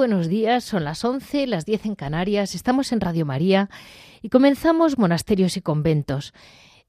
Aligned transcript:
Buenos 0.00 0.28
días, 0.28 0.64
son 0.64 0.84
las 0.84 1.04
11, 1.04 1.46
las 1.46 1.66
10 1.66 1.84
en 1.84 1.94
Canarias, 1.94 2.54
estamos 2.54 2.90
en 2.92 3.02
Radio 3.02 3.26
María 3.26 3.68
y 4.22 4.30
comenzamos 4.30 4.96
Monasterios 4.96 5.58
y 5.58 5.60
Conventos. 5.60 6.32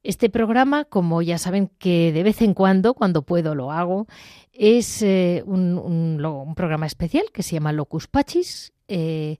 Este 0.02 0.30
programa, 0.30 0.86
como 0.86 1.22
ya 1.22 1.38
saben 1.38 1.70
que 1.78 2.14
de 2.14 2.23
vez 2.23 2.42
en 2.42 2.53
cuando, 2.53 2.94
cuando 2.94 3.23
puedo, 3.23 3.53
lo 3.53 3.73
hago, 3.73 4.08
es 4.53 5.02
eh, 5.02 5.44
un, 5.45 6.53
programa 6.56 6.86
especial 6.86 7.26
que 7.34 7.44
se 7.44 7.56
llama 7.56 7.73
Locus 7.73 8.08
Pachis. 8.08 8.72
Eh, 8.94 9.38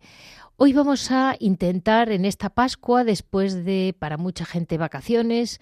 Hoy 0.64 0.74
vamos 0.74 1.10
a 1.10 1.36
intentar 1.40 2.12
en 2.12 2.24
esta 2.24 2.52
Pascua, 2.52 3.04
después 3.04 3.66
de 3.66 3.96
para 3.98 4.18
mucha 4.18 4.46
gente 4.46 4.78
vacaciones, 4.78 5.60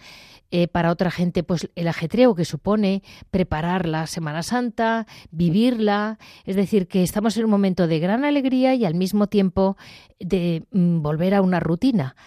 eh, 0.52 0.68
para 0.68 0.92
otra 0.92 1.09
gente 1.09 1.42
pues 1.42 1.70
el 1.76 1.88
ajetreo 1.88 2.36
que 2.36 2.44
supone 2.44 3.02
preparar 3.32 3.88
la 3.88 4.08
Semana 4.08 4.44
Santa, 4.44 5.08
vivirla, 5.32 6.20
es 6.44 6.58
decir, 6.58 6.90
que 6.90 7.02
estamos 7.02 7.38
en 7.38 7.45
un 7.45 7.50
momento 7.50 7.88
de 7.88 8.00
gran 8.00 8.26
alegría 8.26 8.76
y 8.76 8.84
al 8.84 8.94
mismo 8.94 9.28
tiempo 9.28 9.78
de 10.20 10.66
mm, 10.72 11.02
volver 11.02 11.34
a 11.34 11.42
una 11.42 11.61
rutina. 11.61 12.17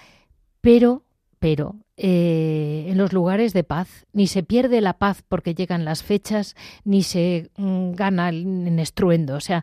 Pero, 0.63 1.05
pero 1.39 1.77
eh, 1.97 2.87
en 2.89 2.97
los 2.97 3.13
lugares 3.13 3.53
de 3.53 3.65
paz. 3.65 4.07
Ni 4.13 4.27
se 4.27 4.43
pierde 4.43 4.81
la 4.81 4.99
paz 4.99 5.23
porque 5.29 5.55
llegan 5.55 5.85
las 5.85 6.03
fechas, 6.03 6.57
ni 6.85 7.03
se 7.03 7.51
mm, 7.57 7.93
gana 7.93 8.31
en 8.31 8.79
estruendo. 8.79 9.37
O 9.37 9.41
sea, 9.41 9.63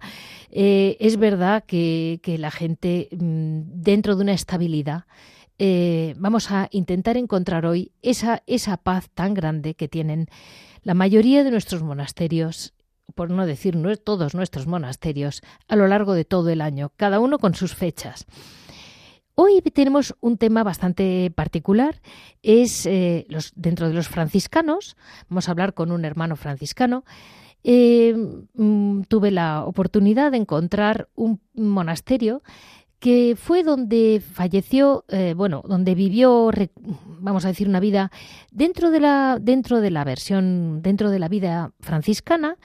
eh, 0.52 0.96
es 1.00 1.18
verdad 1.18 1.64
que, 1.66 2.20
la 2.40 2.52
gente, 2.52 3.10
mm, 3.12 3.82
dentro 3.82 4.16
de 4.16 4.22
una 4.22 4.34
estabilidad, 4.34 5.06
eh, 5.58 6.16
vamos 6.18 6.52
a 6.52 6.70
intentar 6.72 7.18
encontrar 7.18 7.66
hoy 7.66 7.92
esa, 8.02 8.44
esa 8.48 8.78
paz 8.78 9.10
tan 9.14 9.34
grande 9.34 9.74
que 9.74 9.88
tienen 9.88 10.28
la 10.84 10.94
mayoría 10.94 11.44
de 11.44 11.52
nuestros 11.52 11.84
monasterios 11.84 12.74
por 13.16 13.32
no 13.32 13.46
decir 13.46 13.76
todos 14.04 14.36
nuestros 14.36 14.68
monasterios, 14.68 15.42
a 15.68 15.76
lo 15.76 15.88
largo 15.88 16.14
de 16.14 16.26
todo 16.26 16.50
el 16.50 16.62
año, 16.62 16.92
cada 16.96 17.20
uno 17.20 17.40
con 17.40 17.56
sus 17.56 17.74
fechas. 17.74 18.28
Hoy 19.42 19.62
tenemos 19.62 20.18
un 20.20 20.38
tema 20.38 20.64
bastante 20.64 21.32
particular, 21.34 22.02
es 22.44 22.86
eh, 22.86 23.26
dentro 23.56 23.88
de 23.88 23.94
los 23.94 24.10
franciscanos, 24.10 24.98
vamos 25.30 25.48
a 25.48 25.52
hablar 25.52 25.74
con 25.74 25.94
un 25.94 26.04
hermano 26.04 26.36
franciscano. 26.36 27.06
Eh, 27.64 28.14
mm, 28.56 29.04
tuve 29.04 29.32
la 29.32 29.64
oportunidad 29.64 30.32
de 30.32 30.40
encontrar 30.40 31.08
un 31.16 31.40
monasterio 31.54 32.44
que 33.00 33.38
fue 33.38 33.64
donde 33.64 34.22
falleció, 34.22 35.06
eh, 35.08 35.34
bueno, 35.38 35.64
donde 35.66 35.96
vivió, 35.96 36.52
vamos 37.22 37.46
a 37.46 37.48
decir, 37.48 37.70
una 37.70 37.80
vida 37.80 38.12
dentro 38.52 38.92
de 38.92 39.00
la, 39.00 39.38
dentro 39.40 39.80
de 39.80 39.90
la 39.90 40.04
versión, 40.04 40.82
dentro 40.82 41.10
de 41.12 41.20
la 41.20 41.30
vida 41.30 41.72
franciscana, 41.80 42.58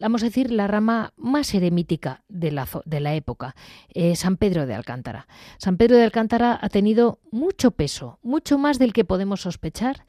vamos 0.00 0.22
a 0.22 0.26
decir, 0.26 0.50
la 0.50 0.66
rama 0.66 1.12
más 1.16 1.54
eremítica 1.54 2.24
de 2.28 2.50
la, 2.52 2.68
de 2.84 3.00
la 3.00 3.14
época, 3.14 3.54
eh, 3.88 4.16
San 4.16 4.36
Pedro 4.36 4.66
de 4.66 4.74
Alcántara. 4.74 5.26
San 5.58 5.76
Pedro 5.76 5.96
de 5.96 6.04
Alcántara 6.04 6.58
ha 6.60 6.68
tenido 6.68 7.20
mucho 7.30 7.70
peso, 7.72 8.18
mucho 8.22 8.58
más 8.58 8.78
del 8.78 8.92
que 8.92 9.04
podemos 9.04 9.40
sospechar, 9.40 10.04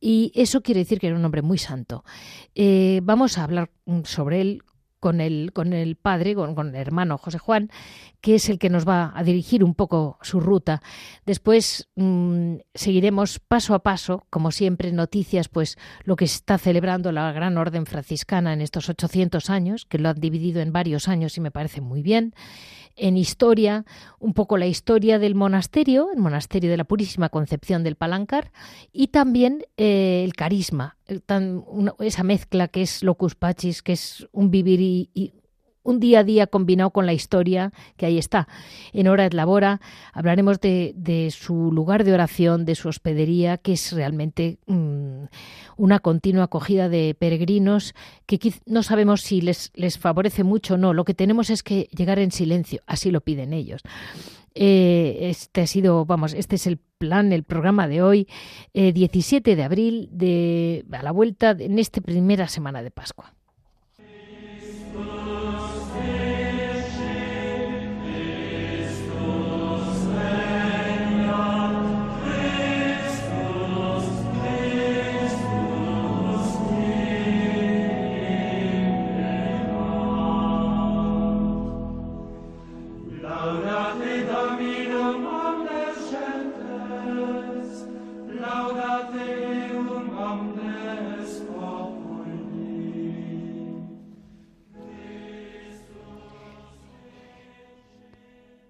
y 0.00 0.32
eso 0.34 0.62
quiere 0.62 0.80
decir 0.80 0.98
que 0.98 1.06
era 1.06 1.16
un 1.16 1.24
hombre 1.24 1.42
muy 1.42 1.58
santo. 1.58 2.04
Eh, 2.54 3.00
vamos 3.04 3.38
a 3.38 3.44
hablar 3.44 3.70
sobre 4.04 4.40
él 4.40 4.62
con 5.02 5.20
el, 5.20 5.52
con 5.52 5.72
el 5.72 5.96
padre, 5.96 6.36
con, 6.36 6.54
con, 6.54 6.68
el 6.68 6.76
hermano 6.76 7.18
José 7.18 7.38
Juan, 7.38 7.70
que 8.20 8.36
es 8.36 8.48
el 8.48 8.60
que 8.60 8.70
nos 8.70 8.86
va 8.86 9.12
a 9.16 9.24
dirigir 9.24 9.64
un 9.64 9.74
poco 9.74 10.16
su 10.22 10.38
ruta. 10.38 10.80
Después 11.26 11.88
mm, 11.96 12.58
seguiremos 12.72 13.40
paso 13.40 13.74
a 13.74 13.82
paso, 13.82 14.28
como 14.30 14.52
siempre, 14.52 14.92
noticias, 14.92 15.48
pues 15.48 15.76
lo 16.04 16.14
que 16.14 16.24
está 16.24 16.56
celebrando 16.56 17.10
la 17.10 17.32
Gran 17.32 17.58
Orden 17.58 17.84
Franciscana 17.84 18.52
en 18.52 18.60
estos 18.60 18.88
800 18.88 19.50
años, 19.50 19.86
que 19.86 19.98
lo 19.98 20.08
han 20.08 20.20
dividido 20.20 20.60
en 20.60 20.72
varios 20.72 21.08
años 21.08 21.36
y 21.36 21.40
me 21.40 21.50
parece 21.50 21.80
muy 21.80 22.02
bien 22.02 22.32
en 22.96 23.16
historia, 23.16 23.84
un 24.18 24.34
poco 24.34 24.56
la 24.56 24.66
historia 24.66 25.18
del 25.18 25.34
monasterio, 25.34 26.08
el 26.14 26.20
monasterio 26.20 26.70
de 26.70 26.76
la 26.76 26.84
Purísima 26.84 27.28
Concepción 27.28 27.82
del 27.82 27.96
Palancar, 27.96 28.52
y 28.92 29.08
también 29.08 29.64
eh, 29.76 30.22
el 30.24 30.34
carisma, 30.34 30.96
esa 31.98 32.22
mezcla 32.22 32.68
que 32.68 32.82
es 32.82 33.02
locus 33.02 33.34
pachis, 33.34 33.82
que 33.82 33.92
es 33.92 34.26
un 34.32 34.50
vivir 34.50 34.80
y 34.80 35.32
un 35.82 36.00
día 36.00 36.20
a 36.20 36.24
día 36.24 36.46
combinado 36.46 36.90
con 36.90 37.06
la 37.06 37.12
historia 37.12 37.72
que 37.96 38.06
ahí 38.06 38.18
está. 38.18 38.48
En 38.92 39.08
Hora 39.08 39.26
et 39.26 39.34
Labora 39.34 39.80
hablaremos 40.12 40.60
de, 40.60 41.28
su 41.36 41.72
lugar 41.72 42.04
de 42.04 42.12
oración, 42.12 42.64
de 42.64 42.74
su 42.74 42.88
hospedería, 42.88 43.58
que 43.58 43.72
es 43.72 43.92
realmente 43.92 44.58
mm, 44.66 45.24
una 45.76 45.98
continua 45.98 46.44
acogida 46.44 46.88
de 46.88 47.16
peregrinos 47.18 47.94
que 48.26 48.38
no 48.66 48.82
sabemos 48.82 49.22
si 49.22 49.40
les, 49.40 49.70
favorece 49.98 50.44
mucho 50.44 50.74
o 50.74 50.78
no. 50.78 50.94
Lo 50.94 51.04
que 51.04 51.14
tenemos 51.14 51.50
es 51.50 51.62
que 51.62 51.88
llegar 51.96 52.18
en 52.18 52.32
silencio, 52.32 52.80
así 52.86 53.10
lo 53.10 53.20
piden 53.20 53.52
ellos. 53.52 53.82
Eh, 54.54 55.30
este 55.30 55.62
ha 55.62 55.66
sido, 55.66 56.04
vamos, 56.04 56.34
este 56.34 56.56
es 56.56 56.66
el 56.66 56.78
plan, 56.98 57.32
el 57.32 57.42
programa 57.42 57.88
de 57.88 58.02
hoy, 58.02 58.28
17 58.74 59.50
eh, 59.50 59.56
de 59.56 59.62
abril, 59.62 60.08
de, 60.12 60.84
a 60.92 61.02
la 61.02 61.10
vuelta 61.10 61.56
en 61.58 61.78
esta 61.78 62.00
primera 62.00 62.48
semana 62.48 62.82
de 62.82 62.90
Pascua. 62.90 63.32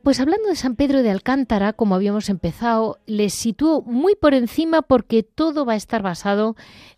Pues 0.02 0.18
hablando 0.18 0.48
de 0.48 0.56
San 0.56 0.74
Pedro 0.74 1.04
de 1.04 1.10
Alcántara, 1.10 1.74
como 1.74 1.94
habíamos 1.94 2.28
empezado, 2.28 2.98
les 3.06 3.34
sitúo 3.34 3.82
muy 3.82 4.16
por 4.16 4.34
encima 4.34 4.82
porque 4.82 5.22
todo 5.22 5.64
va 5.64 5.74
a 5.74 5.76
estar 5.76 6.02
basado 6.02 6.56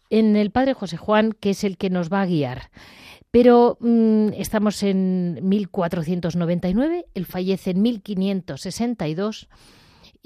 en 0.09 0.37
el 0.37 0.51
Padre 0.51 0.73
José 0.73 0.97
Juan, 0.97 1.33
que 1.33 1.51
es 1.51 1.65
el 1.65 1.77
que 1.77 1.91
nos 1.91 2.11
va 2.11 2.23
a 2.23 2.27
guiar. 2.27 2.71
Pero 3.31 3.77
mm, 3.81 4.29
estamos 4.39 4.83
en 4.83 5.39
1499, 5.43 7.05
él 7.13 7.27
fallece 7.27 7.73
en 7.73 7.83
1562 7.83 9.49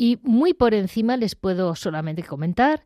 Y 0.00 0.20
muy 0.22 0.54
por 0.54 0.74
encima 0.74 1.16
les 1.16 1.34
puedo 1.34 1.74
solamente 1.74 2.22
comentar 2.22 2.84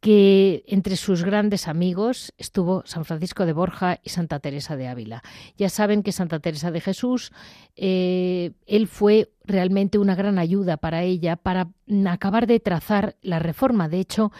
que 0.00 0.64
entre 0.66 0.96
sus 0.96 1.22
grandes 1.22 1.68
amigos 1.68 2.32
estuvo 2.38 2.82
San 2.86 3.04
Francisco 3.04 3.44
de 3.44 3.52
Borja 3.52 4.00
y 4.02 4.08
Santa 4.08 4.40
Teresa 4.40 4.74
de 4.74 4.88
Ávila. 4.88 5.22
Ya 5.58 5.68
saben 5.68 6.02
que 6.02 6.10
Santa 6.10 6.40
Teresa 6.40 6.70
de 6.70 6.80
Jesús, 6.80 7.32
eh, 7.76 8.52
él 8.66 8.88
fue 8.88 9.34
realmente 9.44 9.98
una 9.98 10.14
gran 10.14 10.38
ayuda 10.38 10.78
para 10.78 11.02
ella 11.02 11.36
para 11.36 11.68
acabar 12.08 12.46
de 12.46 12.60
trazar 12.60 13.16
la 13.20 13.40
reforma. 13.40 13.90
De 13.90 14.00
hecho, 14.00 14.32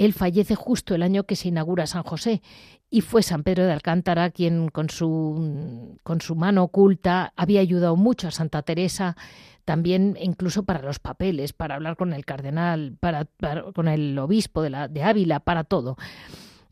él 0.00 0.14
fallece 0.14 0.54
justo 0.54 0.94
el 0.94 1.02
año 1.02 1.24
que 1.24 1.36
se 1.36 1.48
inaugura 1.48 1.86
San 1.86 2.04
José 2.04 2.40
y 2.88 3.02
fue 3.02 3.22
San 3.22 3.42
Pedro 3.42 3.66
de 3.66 3.72
Alcántara 3.72 4.30
quien 4.30 4.70
con 4.70 4.88
su, 4.88 5.98
con 6.02 6.22
su 6.22 6.34
mano 6.36 6.64
oculta 6.64 7.34
había 7.36 7.60
ayudado 7.60 7.96
mucho 7.96 8.26
a 8.26 8.30
Santa 8.30 8.62
Teresa 8.62 9.14
también 9.66 10.16
incluso 10.18 10.62
para 10.62 10.80
los 10.80 10.98
papeles, 11.00 11.52
para 11.52 11.74
hablar 11.74 11.96
con 11.96 12.14
el 12.14 12.24
cardenal, 12.24 12.96
para, 12.98 13.26
con 13.74 13.88
el 13.88 14.18
obispo 14.18 14.62
de, 14.62 14.70
la, 14.70 14.88
de 14.88 15.02
Ávila, 15.02 15.40
para 15.40 15.64
todo. 15.64 15.98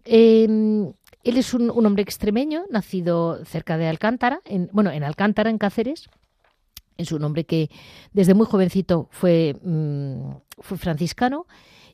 Em, 0.04 0.86
él 1.22 1.36
es 1.36 1.52
un, 1.52 1.70
hombre 1.70 2.02
extremeño, 2.02 2.64
nacido 2.70 3.44
cerca 3.44 3.76
de 3.76 3.88
Alcántara, 3.88 4.40
en, 4.46 4.70
bueno, 4.72 4.90
en 4.90 5.04
Alcántara, 5.04 5.50
en 5.50 5.58
Cáceres. 5.58 6.08
Es 6.96 7.12
un 7.12 7.22
hombre 7.22 7.44
que 7.44 7.68
desde 8.14 8.32
muy 8.32 8.46
jovencito 8.46 9.06
fue, 9.12 9.54
mm, 9.62 10.30
fue 10.60 10.78
franciscano 10.78 11.46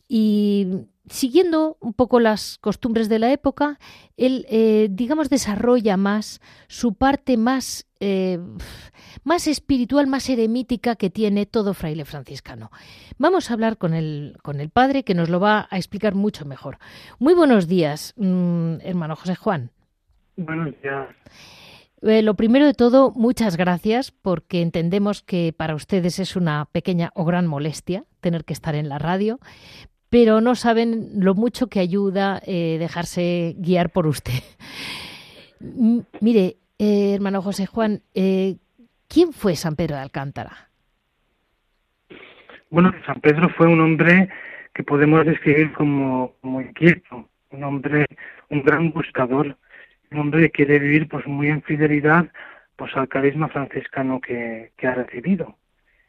y 0.09 0.87
siguiendo 1.09 1.77
un 1.81 1.93
poco 1.93 2.21
las 2.21 2.59
costumbres 2.59 3.09
de 3.09 3.19
la 3.19 3.33
época, 3.33 3.79
él, 4.17 4.47
eh, 4.49 4.89
digamos, 4.91 5.29
desarrolla 5.29 5.97
más 5.97 6.41
su 6.69 6.95
parte 6.95 7.37
más, 7.37 7.87
eh, 8.01 8.39
más 9.23 9.47
espiritual, 9.47 10.07
más 10.07 10.29
eremítica 10.29 10.97
que 10.97 11.11
tiene 11.11 11.47
todo 11.47 11.75
fraile 11.75 12.05
franciscano. 12.05 12.71
Vamos 13.19 13.51
a 13.51 13.55
hablar 13.55 13.77
con 13.77 13.95
el, 13.95 14.37
con 14.43 14.61
el 14.61 14.71
padre 14.71 15.05
que 15.05 15.15
nos 15.15 15.29
lo 15.29 15.41
va 15.41 15.69
a 15.71 15.77
explicar 15.77 16.15
mucho 16.15 16.45
mejor. 16.45 16.79
Muy 17.19 17.35
buenos 17.35 17.69
días, 17.69 18.15
mm, 18.17 18.77
hermano 18.83 19.17
José 19.17 19.35
Juan. 19.37 19.71
Buenos 20.37 20.75
días. 20.83 21.09
Eh, 22.03 22.21
lo 22.21 22.35
primero 22.35 22.67
de 22.67 22.75
todo, 22.75 23.13
muchas 23.13 23.57
gracias 23.57 24.11
porque 24.11 24.61
entendemos 24.61 25.23
que 25.23 25.55
para 25.57 25.75
ustedes 25.75 26.19
es 26.19 26.37
una 26.37 26.67
pequeña 26.67 27.11
o 27.15 27.25
gran 27.25 27.47
molestia 27.47 28.05
tener 28.21 28.45
que 28.45 28.53
estar 28.53 28.75
en 28.75 28.91
la 28.91 28.99
radio, 28.99 29.39
pero 30.11 30.41
no 30.41 30.55
saben 30.55 31.11
lo 31.17 31.35
mucho 31.35 31.69
que 31.69 31.81
ayuda 31.81 32.41
eh, 32.47 32.77
dejarse 32.79 33.55
guiar 33.59 33.91
por 33.91 34.07
usted. 34.07 34.43
mire, 36.21 36.57
eh, 36.79 37.15
hermano 37.15 37.43
José 37.43 37.67
Juan, 37.67 38.03
eh, 38.15 38.57
¿quién 39.09 39.33
fue 39.33 39.57
San 39.57 39.77
Pedro 39.77 39.97
de 39.97 40.03
Alcántara? 40.03 40.71
Bueno, 42.71 42.93
San 43.07 43.21
Pedro 43.21 43.49
fue 43.51 43.67
un 43.67 43.81
hombre 43.81 44.29
que 44.75 44.83
podemos 44.83 45.25
describir 45.25 45.73
como, 45.73 46.35
inquieto, 46.43 47.29
un 47.51 47.63
hombre, 47.63 48.07
un 48.51 48.63
gran 48.63 48.91
buscador, 48.91 49.57
un 50.11 50.19
hombre 50.19 50.43
que 50.43 50.51
quiere 50.51 50.79
vivir 50.81 51.09
pues 51.09 51.27
muy 51.27 51.49
en 51.49 51.63
fidelidad 51.63 52.27
pues 52.77 52.95
al 52.97 53.09
carisma 53.09 53.49
franciscano 53.49 54.21
que, 54.21 54.73
ha 54.83 54.95
recibido. 54.95 55.57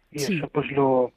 Y 0.09 0.17
eso 0.17 0.47
pues 0.49 0.71
lo 0.71 1.13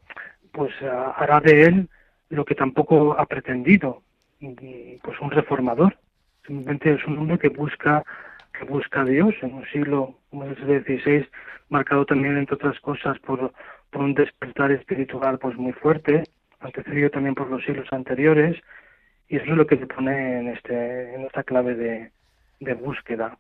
pues 0.53 0.73
hará 0.83 1.41
de 1.41 1.63
él 1.65 1.89
lo 2.31 2.45
que 2.45 2.55
tampoco 2.55 3.19
ha 3.19 3.27
pretendido 3.27 4.03
pues 4.39 5.21
un 5.21 5.31
reformador. 5.31 5.97
Simplemente 6.47 6.95
es 6.95 7.05
un 7.07 7.19
hombre 7.19 7.39
que 7.39 7.49
busca 7.49 8.05
que 8.59 8.65
busca 8.65 9.03
a 9.03 9.05
Dios 9.05 9.35
en 9.43 9.55
un 9.55 9.65
siglo 9.67 10.19
como 10.31 10.45
el 10.45 10.57
XVI 10.57 11.29
marcado 11.69 12.05
también 12.07 12.37
entre 12.37 12.57
otras 12.57 12.79
cosas 12.81 13.19
por, 13.21 13.53
por 13.91 14.03
un 14.03 14.15
despertar 14.15 14.73
espiritual 14.73 15.39
pues 15.39 15.57
muy 15.57 15.73
fuerte 15.73 16.25
antecedido 16.61 17.11
también 17.11 17.37
por 17.37 17.49
los 17.51 17.63
siglos 17.63 17.87
anteriores 17.93 18.61
y 19.29 19.37
eso 19.37 19.45
es 19.45 19.57
lo 19.57 19.67
que 19.67 19.77
se 19.77 19.87
pone 19.87 20.41
en 20.41 20.49
este 20.49 21.15
en 21.15 21.21
esta 21.23 21.45
clave 21.45 22.11
de 22.59 22.75
búsqueda 22.75 23.39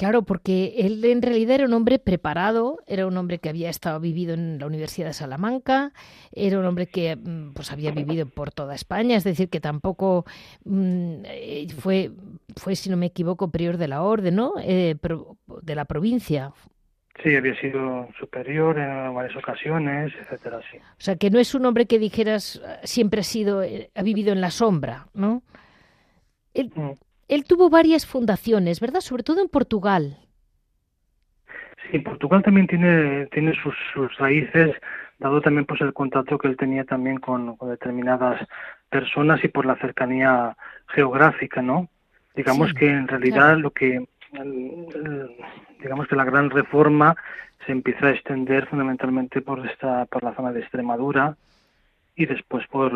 Claro, 0.00 0.22
porque 0.22 0.76
él 0.78 1.04
en 1.04 1.20
realidad 1.20 1.56
era 1.56 1.66
un 1.66 1.74
hombre 1.74 1.98
preparado, 1.98 2.78
era 2.86 3.06
un 3.06 3.18
hombre 3.18 3.38
que 3.38 3.50
había 3.50 3.68
estado 3.68 4.00
vivido 4.00 4.32
en 4.32 4.58
la 4.58 4.64
Universidad 4.64 5.08
de 5.08 5.12
Salamanca, 5.12 5.92
era 6.32 6.58
un 6.58 6.64
hombre 6.64 6.86
que 6.86 7.16
mm, 7.16 7.52
pues 7.52 7.70
había 7.70 7.90
vivido 7.90 8.24
por 8.24 8.50
toda 8.50 8.74
España, 8.74 9.18
es 9.18 9.24
decir, 9.24 9.50
que 9.50 9.60
tampoco 9.60 10.24
mm, 10.64 11.24
eh, 11.26 11.66
fue, 11.78 12.12
fue, 12.56 12.76
si 12.76 12.88
no 12.88 12.96
me 12.96 13.04
equivoco, 13.04 13.50
prior 13.50 13.76
de 13.76 13.88
la 13.88 14.02
orden, 14.02 14.36
¿no? 14.36 14.54
Eh, 14.62 14.96
de 15.60 15.74
la 15.74 15.84
provincia. 15.84 16.50
Sí, 17.22 17.36
había 17.36 17.60
sido 17.60 18.08
superior 18.18 18.78
en 18.78 19.14
varias 19.14 19.36
ocasiones, 19.36 20.14
etcétera, 20.18 20.62
sí. 20.72 20.78
O 20.78 20.82
sea, 20.96 21.16
que 21.16 21.28
no 21.28 21.38
es 21.38 21.54
un 21.54 21.66
hombre 21.66 21.84
que 21.84 21.98
dijeras 21.98 22.62
siempre 22.84 23.20
ha 23.20 23.24
sido, 23.24 23.62
eh, 23.62 23.90
ha 23.94 24.02
vivido 24.02 24.32
en 24.32 24.40
la 24.40 24.50
sombra, 24.50 25.08
¿no? 25.12 25.42
Mm 26.54 26.92
él 27.30 27.44
tuvo 27.44 27.70
varias 27.70 28.06
fundaciones, 28.06 28.80
¿verdad? 28.80 29.00
Sobre 29.00 29.22
todo 29.22 29.40
en 29.40 29.48
Portugal. 29.48 30.18
Sí, 31.90 32.00
Portugal 32.00 32.42
también 32.42 32.66
tiene, 32.66 33.26
tiene 33.26 33.54
sus, 33.54 33.74
raíces, 34.18 34.74
dado 35.18 35.40
también 35.40 35.64
pues 35.64 35.80
el 35.80 35.92
contacto 35.92 36.38
que 36.38 36.48
él 36.48 36.56
tenía 36.56 36.84
también 36.84 37.18
con, 37.18 37.56
determinadas 37.62 38.46
personas 38.88 39.42
y 39.44 39.48
por 39.48 39.64
la 39.64 39.76
cercanía 39.76 40.56
geográfica, 40.88 41.62
¿no? 41.62 41.88
Digamos 42.34 42.74
que 42.74 42.88
en 42.90 43.06
realidad 43.06 43.56
lo 43.58 43.70
que 43.70 44.04
digamos 45.80 46.06
que 46.06 46.16
la 46.16 46.24
gran 46.24 46.50
reforma 46.50 47.16
se 47.66 47.72
empieza 47.72 48.06
a 48.06 48.10
extender 48.10 48.66
fundamentalmente 48.66 49.40
por 49.40 49.66
esta 49.66 50.06
por 50.06 50.22
la 50.22 50.34
zona 50.34 50.52
de 50.52 50.60
Extremadura 50.60 51.36
y 52.14 52.26
después 52.26 52.66
por, 52.68 52.92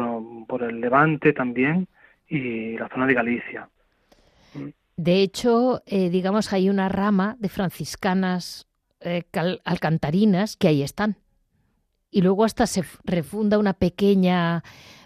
por 0.47 0.63
el 0.63 0.81
Levante 0.81 1.33
también 1.33 1.89
y 2.29 2.79
la 2.79 2.89
zona 2.89 3.07
de 3.07 3.15
Galicia. 3.15 3.69
De 4.97 5.23
hecho, 5.23 5.83
eh, 5.87 6.11
digamos, 6.11 6.53
hay 6.53 6.71
una 6.71 6.89
rama 6.89 7.37
de 7.41 7.49
franciscanas 7.49 8.69
eh, 9.01 9.25
alcantarinas 9.65 10.57
que 10.57 10.69
ahí 10.69 10.83
están. 10.83 11.19
Y 12.11 12.23
luego 12.23 12.45
hasta 12.45 12.67
se 12.67 12.85
refunda 13.03 13.59
una 13.59 13.75
pequeña 13.75 14.63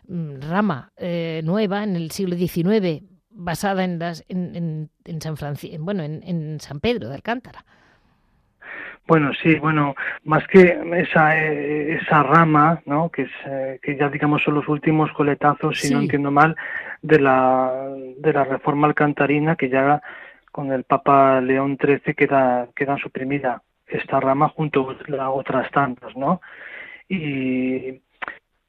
mm, 0.06 0.40
rama 0.40 0.92
eh, 0.96 1.40
nueva 1.42 1.84
en 1.84 1.96
el 1.96 2.10
siglo 2.10 2.36
XIX 2.36 3.02
basada 3.30 3.84
en, 3.84 3.98
las, 3.98 4.24
en, 4.28 4.90
San 5.20 5.36
bueno, 5.80 6.02
en, 6.02 6.60
San 6.60 6.80
Pedro 6.80 7.08
de 7.08 7.14
Alcántara. 7.14 7.64
Bueno, 9.08 9.32
sí, 9.42 9.54
bueno, 9.54 9.94
más 10.24 10.46
que 10.48 10.78
esa, 10.98 11.34
esa 11.36 12.22
rama, 12.22 12.82
¿no? 12.84 13.08
que, 13.08 13.22
es, 13.22 13.80
que 13.80 13.96
ya 13.96 14.10
digamos 14.10 14.42
son 14.42 14.54
los 14.54 14.68
últimos 14.68 15.10
coletazos, 15.12 15.80
si 15.80 15.94
no 15.94 16.00
entiendo 16.00 16.30
mal, 16.30 16.54
de 17.00 17.18
la, 17.18 17.72
de 18.18 18.32
la 18.34 18.44
reforma 18.44 18.86
alcantarina 18.86 19.56
que 19.56 19.70
ya 19.70 20.02
con 20.52 20.72
el 20.72 20.84
Papa 20.84 21.40
León 21.40 21.78
XIII 21.80 22.14
queda, 22.14 22.68
queda 22.76 22.98
suprimida 22.98 23.62
esta 23.86 24.20
rama 24.20 24.50
junto 24.50 24.94
a 25.18 25.30
otras 25.30 25.70
tantas, 25.70 26.14
¿no? 26.14 26.42
Y 27.08 28.02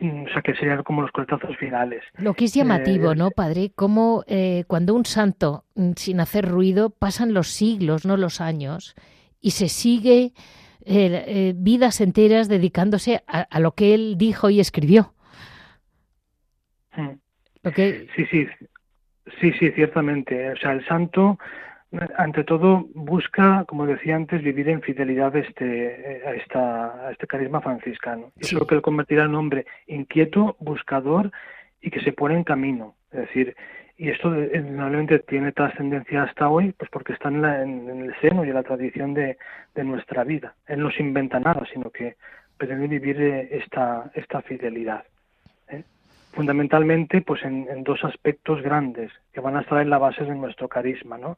o 0.02 0.30
sea 0.32 0.42
que 0.42 0.56
serían 0.56 0.84
como 0.84 1.02
los 1.02 1.12
coletazos 1.12 1.58
finales. 1.58 2.04
Lo 2.18 2.34
que 2.34 2.46
es 2.46 2.54
llamativo, 2.54 3.12
eh, 3.12 3.16
¿no, 3.16 3.32
padre? 3.32 3.72
Como 3.76 4.24
eh, 4.28 4.64
cuando 4.68 4.96
un 4.96 5.06
santo, 5.06 5.66
mm, 5.76 5.92
sin 5.98 6.22
hacer 6.22 6.48
ruido, 6.48 6.90
pasan 6.90 7.34
los 7.34 7.50
siglos, 7.50 8.06
no 8.06 8.16
los 8.16 8.40
años, 8.40 8.96
y 9.42 9.52
se 9.52 9.70
sigue 9.70 10.34
eh, 10.86 11.54
vidas 11.56 12.02
enteras 12.02 12.48
dedicándose 12.48 13.22
a, 13.28 13.60
lo 13.60 13.74
que 13.74 13.94
él 13.94 14.16
dijo 14.18 14.50
y 14.50 14.60
escribió. 14.60 15.14
Mm. 16.96 17.12
Sí, 17.76 18.26
sí, 18.32 18.48
sí, 19.40 19.52
sí, 19.54 19.72
ciertamente. 19.72 20.52
O 20.52 20.56
sea, 20.58 20.72
el 20.72 20.86
santo, 20.86 21.38
ante 22.18 22.44
todo, 22.44 22.88
busca, 22.94 23.66
como 23.68 23.86
decía 23.86 24.16
antes, 24.16 24.42
vivir 24.42 24.70
en 24.70 24.82
fidelidad 24.82 25.36
este, 25.36 26.24
a, 26.26 26.34
esta, 26.34 27.08
a 27.08 27.12
este 27.12 27.28
carisma 27.28 27.62
franciscano. 27.62 28.32
Y 28.38 28.46
es 28.46 28.54
lo 28.54 28.66
que 28.66 28.76
le 28.76 28.82
convertirá 28.82 29.24
en 29.24 29.30
un 29.30 29.36
hombre 29.36 29.66
inquieto, 29.88 30.56
buscador 30.60 31.32
y 31.82 31.92
que 31.92 32.02
se 32.02 32.14
pone 32.14 32.36
en 32.36 32.44
camino. 32.44 32.96
Es 33.12 33.22
decir, 33.22 33.56
y 34.00 34.10
esto 34.10 34.30
normalmente 34.32 35.20
tiene 35.20 35.52
trascendencia 35.52 36.24
hasta 36.24 36.50
hoy, 36.50 36.72
pues 36.72 36.90
porque 36.90 37.14
está 37.14 37.30
en, 37.30 37.46
en, 37.46 38.02
el 38.06 38.16
seno 38.22 38.44
y 38.44 38.50
en 38.50 38.56
la 38.56 38.64
tradición 38.64 39.14
de, 39.14 39.38
de, 39.76 39.84
nuestra 39.84 40.24
vida. 40.24 40.56
Él 40.68 40.80
no 40.80 40.90
se 40.90 41.04
inventa 41.04 41.40
nada, 41.40 41.64
sino 41.72 41.92
que 41.92 42.16
pretende 42.58 42.88
vivir 42.88 43.22
eh, 43.22 43.50
esta, 43.52 44.10
esta 44.16 44.42
fidelidad 44.42 45.04
fundamentalmente 46.32 47.22
pues 47.22 47.44
en, 47.44 47.84
dos 47.84 48.04
aspectos 48.04 48.62
grandes 48.62 49.12
que 49.34 49.42
van 49.42 49.58
a 49.58 49.62
estar 49.62 49.82
en 49.82 49.90
la 49.90 49.98
base 49.98 50.24
de 50.24 50.36
nuestro 50.36 50.68
carisma, 50.68 51.18
¿no? 51.18 51.38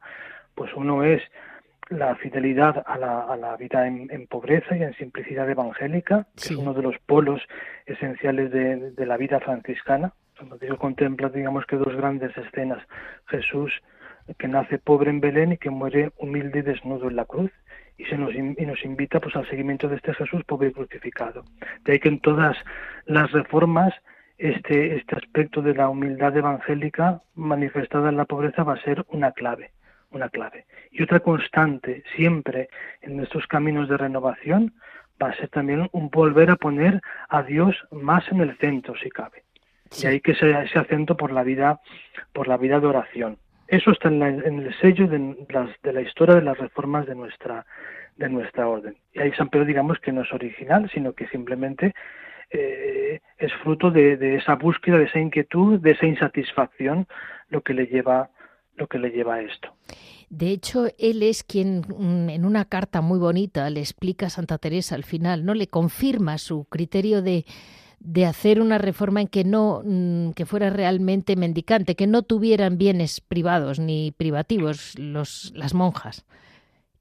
Pues 0.54 0.72
uno 0.74 1.02
es 1.02 1.22
la 1.88 2.14
fidelidad 2.16 2.82
a 2.86 2.98
la, 2.98 3.22
a 3.22 3.36
la 3.36 3.56
vida 3.56 3.86
en, 3.86 4.26
pobreza 4.26 4.76
y 4.76 4.82
en 4.82 4.94
simplicidad 4.94 5.48
evangélica, 5.50 6.26
que 6.36 6.54
es 6.54 6.56
uno 6.56 6.74
de 6.74 6.82
los 6.82 6.98
polos 7.00 7.42
esenciales 7.86 8.50
de, 8.50 8.92
de 8.92 9.06
la 9.06 9.16
vida 9.16 9.40
franciscana. 9.40 10.12
Contempla, 10.78 11.28
digamos 11.28 11.66
que 11.66 11.76
dos 11.76 11.94
grandes 11.96 12.36
escenas. 12.36 12.82
Jesús 13.26 13.72
que 14.38 14.48
nace 14.48 14.78
pobre 14.78 15.10
en 15.10 15.20
Belén 15.20 15.52
y 15.52 15.58
que 15.58 15.70
muere 15.70 16.12
humilde 16.16 16.60
y 16.60 16.62
desnudo 16.62 17.08
en 17.08 17.16
la 17.16 17.24
cruz. 17.24 17.50
y 17.98 18.04
se 18.06 18.16
nos, 18.16 18.34
y 18.34 18.66
nos 18.66 18.84
invita 18.84 19.20
pues 19.20 19.36
al 19.36 19.48
seguimiento 19.48 19.88
de 19.88 19.96
este 19.96 20.14
Jesús 20.14 20.42
pobre 20.44 20.68
y 20.68 20.72
crucificado. 20.72 21.44
De 21.84 21.92
ahí 21.92 21.98
que 21.98 22.08
en 22.08 22.20
todas 22.20 22.56
las 23.04 23.30
reformas 23.32 23.92
este, 24.38 24.96
este 24.96 25.16
aspecto 25.16 25.62
de 25.62 25.74
la 25.74 25.88
humildad 25.88 26.36
evangélica 26.36 27.22
manifestada 27.34 28.08
en 28.08 28.16
la 28.16 28.24
pobreza 28.24 28.64
va 28.64 28.74
a 28.74 28.82
ser 28.82 29.04
una 29.08 29.32
clave, 29.32 29.70
una 30.10 30.30
clave. 30.30 30.66
Y 30.90 31.02
otra 31.02 31.20
constante 31.20 32.02
siempre 32.16 32.68
en 33.02 33.18
nuestros 33.18 33.46
caminos 33.46 33.88
de 33.88 33.98
renovación 33.98 34.74
va 35.22 35.28
a 35.28 35.36
ser 35.36 35.48
también 35.48 35.88
un 35.92 36.10
volver 36.10 36.50
a 36.50 36.56
poner 36.56 37.00
a 37.28 37.42
Dios 37.42 37.76
más 37.92 38.24
en 38.32 38.40
el 38.40 38.56
centro, 38.58 38.94
si 38.96 39.10
cabe. 39.10 39.44
Y 40.00 40.06
ahí 40.06 40.20
que 40.20 40.34
sea 40.34 40.62
ese 40.62 40.78
acento 40.78 41.16
por 41.16 41.32
la 41.32 41.42
vida, 41.42 41.80
por 42.32 42.48
la 42.48 42.56
vida 42.56 42.80
de 42.80 42.86
oración. 42.86 43.38
Eso 43.68 43.90
está 43.90 44.08
en, 44.08 44.22
el 44.22 44.74
sello 44.80 45.06
de, 45.06 45.18
de, 45.82 45.92
la 45.92 46.02
historia 46.02 46.34
de 46.34 46.42
las 46.42 46.58
reformas 46.58 47.06
de 47.06 47.14
nuestra, 47.14 47.64
de 48.16 48.28
nuestra 48.28 48.68
orden. 48.68 48.96
Y 49.14 49.20
ahí 49.20 49.32
San 49.32 49.48
Pedro 49.48 49.64
digamos 49.64 49.98
que 50.00 50.12
no 50.12 50.22
es 50.22 50.32
original, 50.32 50.90
sino 50.92 51.14
que 51.14 51.26
simplemente 51.28 51.94
eh, 52.50 53.20
es 53.38 53.52
fruto 53.62 53.90
de, 53.90 54.16
de, 54.16 54.36
esa 54.36 54.56
búsqueda, 54.56 54.98
de 54.98 55.04
esa 55.04 55.20
inquietud, 55.20 55.80
de 55.80 55.92
esa 55.92 56.06
insatisfacción, 56.06 57.06
lo 57.48 57.62
que 57.62 57.72
le 57.72 57.86
lleva, 57.86 58.30
lo 58.76 58.86
que 58.88 58.98
le 58.98 59.10
lleva 59.10 59.36
a 59.36 59.40
esto. 59.40 59.74
De 60.28 60.50
hecho, 60.50 60.86
él 60.98 61.22
es 61.22 61.42
quien 61.42 61.80
mm, 61.80 62.30
en 62.30 62.44
una 62.44 62.66
carta 62.66 63.00
muy 63.00 63.18
bonita 63.18 63.68
le 63.70 63.80
explica 63.80 64.26
a 64.26 64.30
Santa 64.30 64.58
Teresa 64.58 64.94
al 64.94 65.04
final, 65.04 65.44
¿no? 65.44 65.54
Le 65.54 65.66
confirma 65.66 66.36
su 66.38 66.64
criterio 66.64 67.22
de, 67.22 67.44
de 68.04 68.26
hacer 68.26 68.60
una 68.60 68.78
reforma 68.78 69.20
en 69.20 69.28
que 69.28 69.44
no 69.44 69.82
mm, 69.84 70.32
que 70.32 70.44
fuera 70.44 70.70
realmente 70.70 71.36
mendicante, 71.36 71.94
que 71.94 72.08
no 72.08 72.22
tuvieran 72.22 72.76
bienes 72.76 73.20
privados 73.20 73.78
ni 73.78 74.12
privativos 74.16 74.98
los, 74.98 75.52
las 75.54 75.72
monjas. 75.72 76.26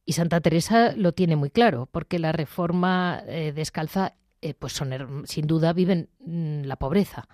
Y 0.05 0.13
Santa 0.13 0.41
Teresa 0.41 0.93
lo 0.95 1.11
tiene 1.11 1.35
muy 1.35 1.49
claro, 1.49 1.87
porque 1.91 2.19
la 2.19 2.31
reforma 2.31 3.21
eh, 3.27 3.51
descalza 3.51 4.13
eh, 4.41 4.53
pues 4.57 4.73
son, 4.73 5.23
sin 5.25 5.47
duda 5.47 5.73
viven 5.73 6.07
mm, 6.19 6.63
la 6.63 6.75
pobreza. 6.75 7.27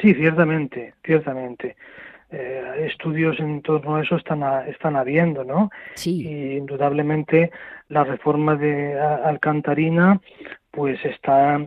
Sí, 0.00 0.14
ciertamente, 0.14 0.94
ciertamente. 1.04 1.76
Eh, 2.32 2.86
estudios 2.86 3.40
en 3.40 3.60
torno 3.62 3.96
a 3.96 4.02
eso 4.02 4.16
están, 4.16 4.42
están 4.68 4.96
habiendo, 4.96 5.42
¿no? 5.42 5.70
Sí. 5.94 6.26
Y 6.26 6.56
indudablemente 6.56 7.50
la 7.88 8.04
reforma 8.04 8.54
de 8.56 8.98
Alcantarina, 9.00 10.20
pues 10.70 11.04
está 11.04 11.60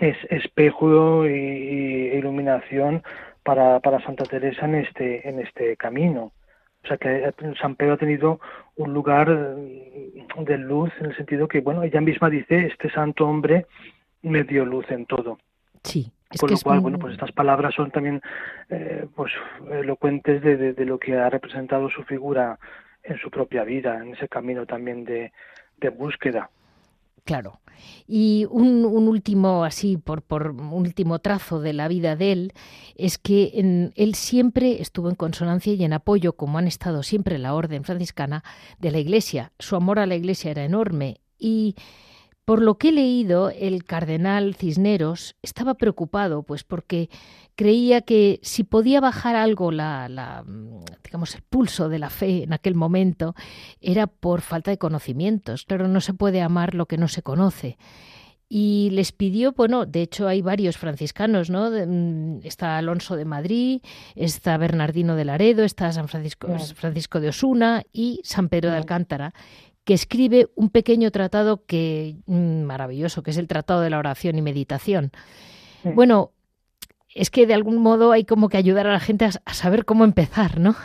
es 0.00 0.16
espejo 0.30 1.26
y, 1.26 1.30
y 1.30 2.16
iluminación 2.16 3.02
para, 3.42 3.80
para 3.80 4.00
Santa 4.04 4.24
Teresa 4.24 4.66
en 4.66 4.76
este 4.76 5.28
en 5.28 5.40
este 5.40 5.76
camino. 5.76 6.32
O 6.84 6.86
sea 6.86 6.96
que 6.96 7.32
San 7.60 7.74
Pedro 7.76 7.94
ha 7.94 7.98
tenido 7.98 8.40
un 8.76 8.92
lugar 8.92 9.28
mm, 9.28 10.44
de 10.44 10.58
luz 10.58 10.90
en 11.00 11.06
el 11.06 11.16
sentido 11.16 11.48
que, 11.48 11.60
bueno, 11.60 11.82
ella 11.82 12.00
misma 12.00 12.30
dice, 12.30 12.66
este 12.66 12.90
santo 12.90 13.26
hombre 13.26 13.66
me 14.22 14.44
dio 14.44 14.64
luz 14.64 14.86
en 14.90 15.06
todo. 15.06 15.38
Sí. 15.82 16.12
Es 16.30 16.40
Con 16.40 16.50
lo 16.50 16.58
cual, 16.58 16.80
bueno, 16.80 16.98
pues 16.98 17.14
estas 17.14 17.32
palabras 17.32 17.74
son 17.74 17.90
también 17.90 18.20
eh, 18.68 19.06
pues 19.14 19.32
elocuentes 19.70 20.42
de, 20.42 20.74
de, 20.74 20.84
lo 20.84 20.98
que 20.98 21.16
ha 21.16 21.30
representado 21.30 21.88
su 21.88 22.02
figura 22.04 22.58
en 23.02 23.16
su 23.18 23.30
propia 23.30 23.64
vida, 23.64 24.02
en 24.02 24.14
ese 24.14 24.28
camino 24.28 24.66
también 24.66 25.04
de, 25.04 25.32
de 25.78 25.88
búsqueda. 25.88 26.50
Claro. 27.24 27.60
Y 28.06 28.46
un, 28.50 28.84
último, 28.86 29.64
así, 29.64 29.98
por, 29.98 30.22
por, 30.22 30.50
un 30.50 30.72
último 30.72 31.18
trazo 31.18 31.60
de 31.60 31.72
la 31.72 31.86
vida 31.86 32.16
de 32.16 32.32
él, 32.32 32.52
es 32.96 33.18
que 33.18 33.52
en, 33.54 33.92
él 33.96 34.14
siempre 34.14 34.80
estuvo 34.80 35.08
en 35.10 35.14
consonancia 35.14 35.72
y 35.74 35.84
en 35.84 35.92
apoyo, 35.92 36.32
como 36.32 36.58
han 36.58 36.66
estado 36.66 37.02
siempre 37.02 37.38
la 37.38 37.54
orden 37.54 37.84
franciscana, 37.84 38.42
de 38.78 38.90
la 38.90 38.98
Iglesia. 38.98 39.52
Su 39.58 39.76
amor 39.76 39.98
a 39.98 40.06
la 40.06 40.16
Iglesia 40.16 40.50
era 40.50 40.64
enorme 40.64 41.20
y 41.38 41.76
por 42.48 42.62
lo 42.62 42.78
que 42.78 42.88
he 42.88 42.92
leído, 42.92 43.50
el 43.50 43.84
cardenal 43.84 44.54
Cisneros 44.54 45.36
estaba 45.42 45.74
preocupado, 45.74 46.44
pues 46.44 46.64
porque 46.64 47.10
creía 47.56 48.00
que 48.00 48.40
si 48.42 48.64
podía 48.64 49.02
bajar 49.02 49.36
algo 49.36 49.70
la, 49.70 50.42
digamos, 51.04 51.34
el 51.34 51.42
pulso 51.42 51.90
de 51.90 51.98
la 51.98 52.08
fe 52.08 52.44
en 52.44 52.54
aquel 52.54 52.74
momento, 52.74 53.34
era 53.82 54.06
por 54.06 54.40
falta 54.40 54.70
de 54.70 54.78
conocimientos. 54.78 55.66
Claro, 55.66 55.88
no 55.88 56.00
se 56.00 56.14
puede 56.14 56.40
amar 56.40 56.74
lo 56.74 56.86
que 56.86 56.96
no 56.96 57.06
se 57.06 57.20
conoce. 57.20 57.76
Y 58.48 58.88
les 58.92 59.12
pidió, 59.12 59.52
bueno, 59.52 59.84
de 59.84 60.00
hecho 60.00 60.26
hay 60.26 60.40
varios 60.40 60.78
franciscanos, 60.78 61.50
¿no? 61.50 61.70
Mm, 61.70 62.40
está 62.44 62.78
Alonso 62.78 63.14
de 63.16 63.26
Madrid, 63.26 63.82
está 64.14 64.56
Bernardino 64.56 65.16
de 65.16 65.26
Laredo, 65.26 65.64
está 65.64 65.92
San 65.92 66.08
Francisco, 66.08 66.48
Francisco 66.74 67.20
de 67.20 67.28
Osuna 67.28 67.82
y 67.92 68.22
San 68.24 68.48
Pedro 68.48 68.70
de 68.70 68.78
Alcántara, 68.78 69.34
que 69.88 69.94
escribe 69.94 70.48
un 70.54 70.68
pequeño 70.68 71.10
tratado 71.10 71.64
que 71.64 72.16
mm, 72.26 72.64
maravilloso, 72.64 73.22
que 73.22 73.30
es 73.30 73.38
el 73.38 73.48
Tratado 73.48 73.80
de 73.80 73.88
la 73.88 73.98
Oración 73.98 74.36
y 74.36 74.42
Meditación. 74.42 75.12
Bueno, 75.82 76.32
es 77.14 77.30
que 77.30 77.46
de 77.46 77.54
algún 77.54 77.78
modo 77.78 78.12
hay 78.12 78.24
como 78.24 78.50
que 78.50 78.58
ayudar 78.58 78.86
a 78.86 78.92
la 78.92 79.00
gente 79.00 79.24
a, 79.24 79.54
saber 79.54 79.86
cómo 79.86 80.04
empezar, 80.04 80.60
¿no? 80.60 80.76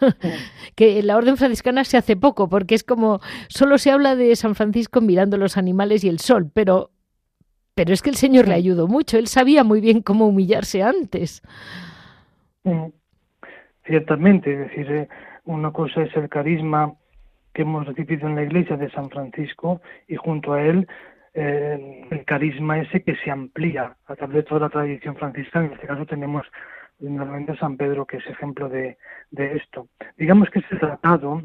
que 0.76 1.02
la 1.02 1.18
orden 1.18 1.36
franciscana 1.36 1.84
se 1.84 1.98
hace 1.98 2.16
poco, 2.16 2.48
porque 2.48 2.74
es 2.74 2.84
como 2.84 3.20
solo 3.48 3.76
se 3.76 3.90
habla 3.90 4.16
de 4.16 4.34
San 4.34 4.54
Francisco 4.54 5.02
mirando 5.02 5.36
los 5.36 5.58
animales 5.58 6.02
y 6.02 6.08
el 6.08 6.18
sol, 6.18 6.50
pero 6.50 6.90
pero 7.74 7.92
es 7.92 8.00
que 8.00 8.08
el 8.08 8.16
Señor 8.16 8.48
le 8.48 8.54
ayudó 8.54 8.88
mucho, 8.88 9.18
él 9.18 9.26
sabía 9.26 9.62
muy 9.62 9.82
bien 9.82 10.00
cómo 10.00 10.26
humillarse 10.26 10.82
antes. 10.82 11.42
Ciertamente, 13.84 14.54
es 14.54 14.58
decir, 14.70 14.90
eh, 14.90 15.08
una 15.44 15.70
cosa 15.70 16.00
es 16.00 16.16
el 16.16 16.30
carisma 16.30 16.94
que 17.58 17.62
hemos 17.62 17.84
recibido 17.84 18.28
en 18.28 18.36
la 18.36 18.44
iglesia 18.44 18.76
de 18.76 18.88
San 18.92 19.10
Francisco 19.10 19.80
y 20.06 20.14
junto 20.14 20.52
a 20.52 20.62
él 20.62 20.86
eh, 21.34 22.06
el 22.08 22.24
carisma 22.24 22.78
ese 22.78 23.02
que 23.02 23.16
se 23.16 23.32
amplía 23.32 23.96
a 24.06 24.14
través 24.14 24.36
de 24.36 24.42
toda 24.44 24.60
la 24.60 24.68
tradición 24.68 25.16
franciscana. 25.16 25.66
En 25.66 25.72
este 25.72 25.88
caso 25.88 26.06
tenemos 26.06 26.46
normalmente 27.00 27.56
San 27.56 27.76
Pedro 27.76 28.06
que 28.06 28.18
es 28.18 28.26
ejemplo 28.28 28.68
de, 28.68 28.96
de 29.32 29.56
esto. 29.56 29.88
Digamos 30.16 30.50
que 30.50 30.60
este 30.60 30.76
tratado 30.76 31.42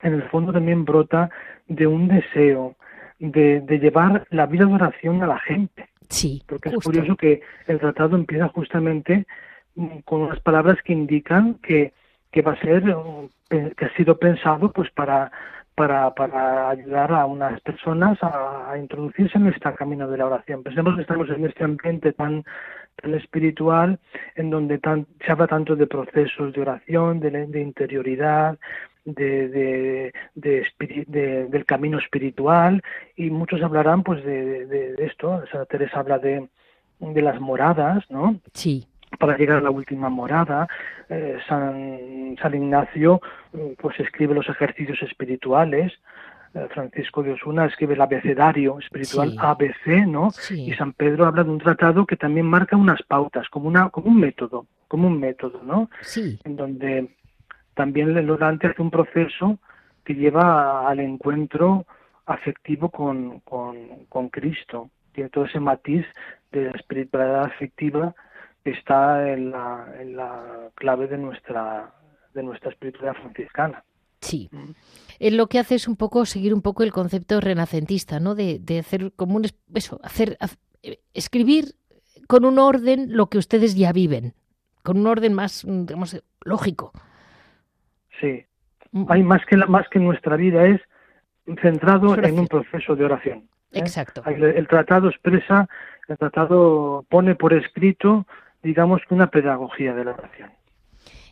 en 0.00 0.14
el 0.14 0.22
fondo 0.30 0.54
también 0.54 0.86
brota 0.86 1.28
de 1.68 1.86
un 1.86 2.08
deseo 2.08 2.76
de, 3.18 3.60
de 3.60 3.78
llevar 3.78 4.26
la 4.30 4.46
vida 4.46 4.64
de 4.64 4.72
oración 4.72 5.22
a 5.22 5.26
la 5.26 5.38
gente. 5.40 5.86
Sí, 6.08 6.42
porque 6.48 6.70
es 6.70 6.76
curioso 6.76 7.14
que 7.14 7.42
el 7.66 7.78
tratado 7.78 8.16
empieza 8.16 8.48
justamente 8.48 9.26
mm, 9.74 9.98
con 10.06 10.22
unas 10.22 10.40
palabras 10.40 10.78
que 10.82 10.94
indican 10.94 11.56
que 11.56 11.92
que 12.36 12.42
va 12.42 12.52
a 12.52 12.60
ser 12.60 12.82
que 13.48 13.84
ha 13.86 13.96
sido 13.96 14.18
pensado 14.18 14.70
pues 14.70 14.90
para 14.90 15.32
para, 15.74 16.14
para 16.14 16.68
ayudar 16.70 17.10
a 17.12 17.24
unas 17.24 17.60
personas 17.62 18.18
a, 18.22 18.76
introducirse 18.78 19.38
en 19.38 19.46
este 19.46 19.72
camino 19.74 20.06
de 20.08 20.18
la 20.18 20.26
oración. 20.26 20.62
Pensemos 20.62 20.96
que 20.96 21.02
estamos 21.02 21.28
en 21.30 21.44
este 21.46 21.64
ambiente 21.64 22.12
tan, 22.12 22.44
tan 23.00 23.14
espiritual, 23.14 23.98
en 24.36 24.48
donde 24.50 24.78
tan, 24.78 25.06
se 25.24 25.32
habla 25.32 25.46
tanto 25.46 25.76
de 25.76 25.86
procesos 25.86 26.54
de 26.54 26.60
oración, 26.62 27.20
de, 27.20 27.30
de 27.30 27.60
interioridad, 27.60 28.58
de, 29.04 29.48
de, 29.48 30.12
de, 30.34 31.46
del 31.46 31.64
camino 31.66 31.98
espiritual, 31.98 32.82
y 33.14 33.28
muchos 33.28 33.62
hablarán 33.62 34.02
pues 34.02 34.24
de, 34.24 34.94
esto. 34.98 35.42
Santa 35.52 35.66
Teresa 35.66 36.00
habla 36.00 36.18
de, 36.18 36.48
de 37.00 37.22
las 37.22 37.38
moradas, 37.38 38.10
¿no? 38.10 38.40
Sí 38.54 38.88
para 39.18 39.36
llegar 39.36 39.58
a 39.58 39.60
la 39.60 39.70
última 39.70 40.08
morada. 40.08 40.68
Eh, 41.08 41.38
San, 41.48 42.36
San, 42.40 42.54
Ignacio 42.54 43.20
mm, 43.52 43.74
pues 43.78 43.98
escribe 44.00 44.34
los 44.34 44.48
ejercicios 44.48 45.00
espirituales. 45.02 45.92
Eh, 46.54 46.66
Francisco 46.70 47.22
de 47.22 47.32
Osuna 47.32 47.66
escribe 47.66 47.94
el 47.94 48.00
abecedario 48.00 48.78
espiritual 48.78 49.36
ABC, 49.38 50.06
¿no? 50.06 50.30
Y 50.50 50.72
San 50.74 50.92
Pedro 50.92 51.26
habla 51.26 51.44
de 51.44 51.50
un 51.50 51.58
tratado 51.58 52.06
que 52.06 52.16
también 52.16 52.46
marca 52.46 52.76
unas 52.76 53.02
pautas, 53.02 53.48
como 53.48 53.68
una, 53.68 53.90
como 53.90 54.08
un 54.08 54.18
método, 54.18 54.66
como 54.88 55.08
un 55.08 55.20
método, 55.20 55.62
¿no? 55.62 55.90
Sí. 56.00 56.38
En 56.44 56.56
donde 56.56 57.10
también 57.74 58.16
el 58.16 58.30
orante 58.30 58.68
hace 58.68 58.82
un 58.82 58.90
proceso 58.90 59.58
que 60.04 60.14
lleva 60.14 60.88
al 60.88 61.00
encuentro 61.00 61.84
afectivo 62.24 62.90
con, 62.90 63.40
con, 63.40 64.06
con 64.08 64.28
Cristo. 64.30 64.90
Tiene 65.12 65.30
todo 65.30 65.44
ese 65.44 65.60
matiz 65.60 66.04
de 66.52 66.64
la 66.64 66.70
espiritualidad 66.70 67.44
afectiva 67.44 68.14
está 68.70 69.32
en 69.32 69.50
la, 69.50 69.86
en 69.98 70.16
la 70.16 70.70
clave 70.74 71.06
de 71.08 71.18
nuestra, 71.18 71.92
de 72.34 72.42
nuestra 72.42 72.70
espiritualidad 72.70 73.14
franciscana. 73.14 73.84
Sí. 74.20 74.50
Él 75.18 75.36
lo 75.36 75.46
que 75.46 75.58
hace 75.58 75.74
es 75.74 75.88
un 75.88 75.96
poco 75.96 76.24
seguir 76.26 76.54
un 76.54 76.62
poco 76.62 76.82
el 76.82 76.92
concepto 76.92 77.40
renacentista, 77.40 78.18
¿no? 78.18 78.34
De, 78.34 78.58
de 78.58 78.78
hacer 78.78 79.12
como 79.14 79.36
un 79.36 79.46
eso, 79.74 80.00
hacer, 80.02 80.36
escribir 81.14 81.74
con 82.26 82.44
un 82.44 82.58
orden 82.58 83.16
lo 83.16 83.26
que 83.26 83.38
ustedes 83.38 83.76
ya 83.76 83.92
viven, 83.92 84.34
con 84.82 84.98
un 84.98 85.06
orden 85.06 85.34
más, 85.34 85.64
digamos, 85.66 86.22
lógico. 86.42 86.92
Sí. 88.20 88.44
Mm. 88.92 89.04
Hay 89.08 89.22
más 89.22 89.44
que 89.46 89.56
más 89.56 89.88
que 89.88 89.98
nuestra 89.98 90.36
vida 90.36 90.66
es 90.66 90.80
centrado 91.60 92.16
en 92.16 92.38
un 92.38 92.48
proceso 92.48 92.96
de 92.96 93.04
oración. 93.04 93.48
¿eh? 93.72 93.80
Exacto. 93.80 94.22
el, 94.26 94.66
tratado 94.66 95.08
expresa, 95.08 95.68
el 96.08 96.18
tratado 96.18 97.04
pone 97.08 97.34
por 97.34 97.52
escrito 97.52 98.26
digamos 98.66 99.00
que 99.08 99.14
una 99.14 99.30
pedagogía 99.30 99.94
de 99.94 100.04
la 100.04 100.12
oración. 100.12 100.50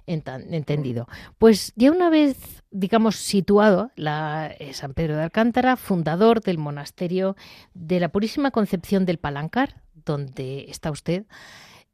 Entendido. 0.07 1.09
Pues 1.39 1.73
ya 1.77 1.91
una 1.91 2.11
vez, 2.11 2.63
digamos, 2.71 3.17
situado 3.17 3.91
la, 3.97 4.55
eh, 4.59 4.75
San 4.75 4.93
Pedro 4.93 5.17
de 5.17 5.23
Alcántara, 5.23 5.77
fundador 5.77 6.41
del 6.43 6.59
monasterio 6.59 7.37
de 7.73 8.01
la 8.01 8.11
Purísima 8.11 8.51
Concepción 8.51 9.07
del 9.07 9.19
Palancar, 9.19 9.81
donde 10.05 10.67
está 10.69 10.91
usted, 10.91 11.25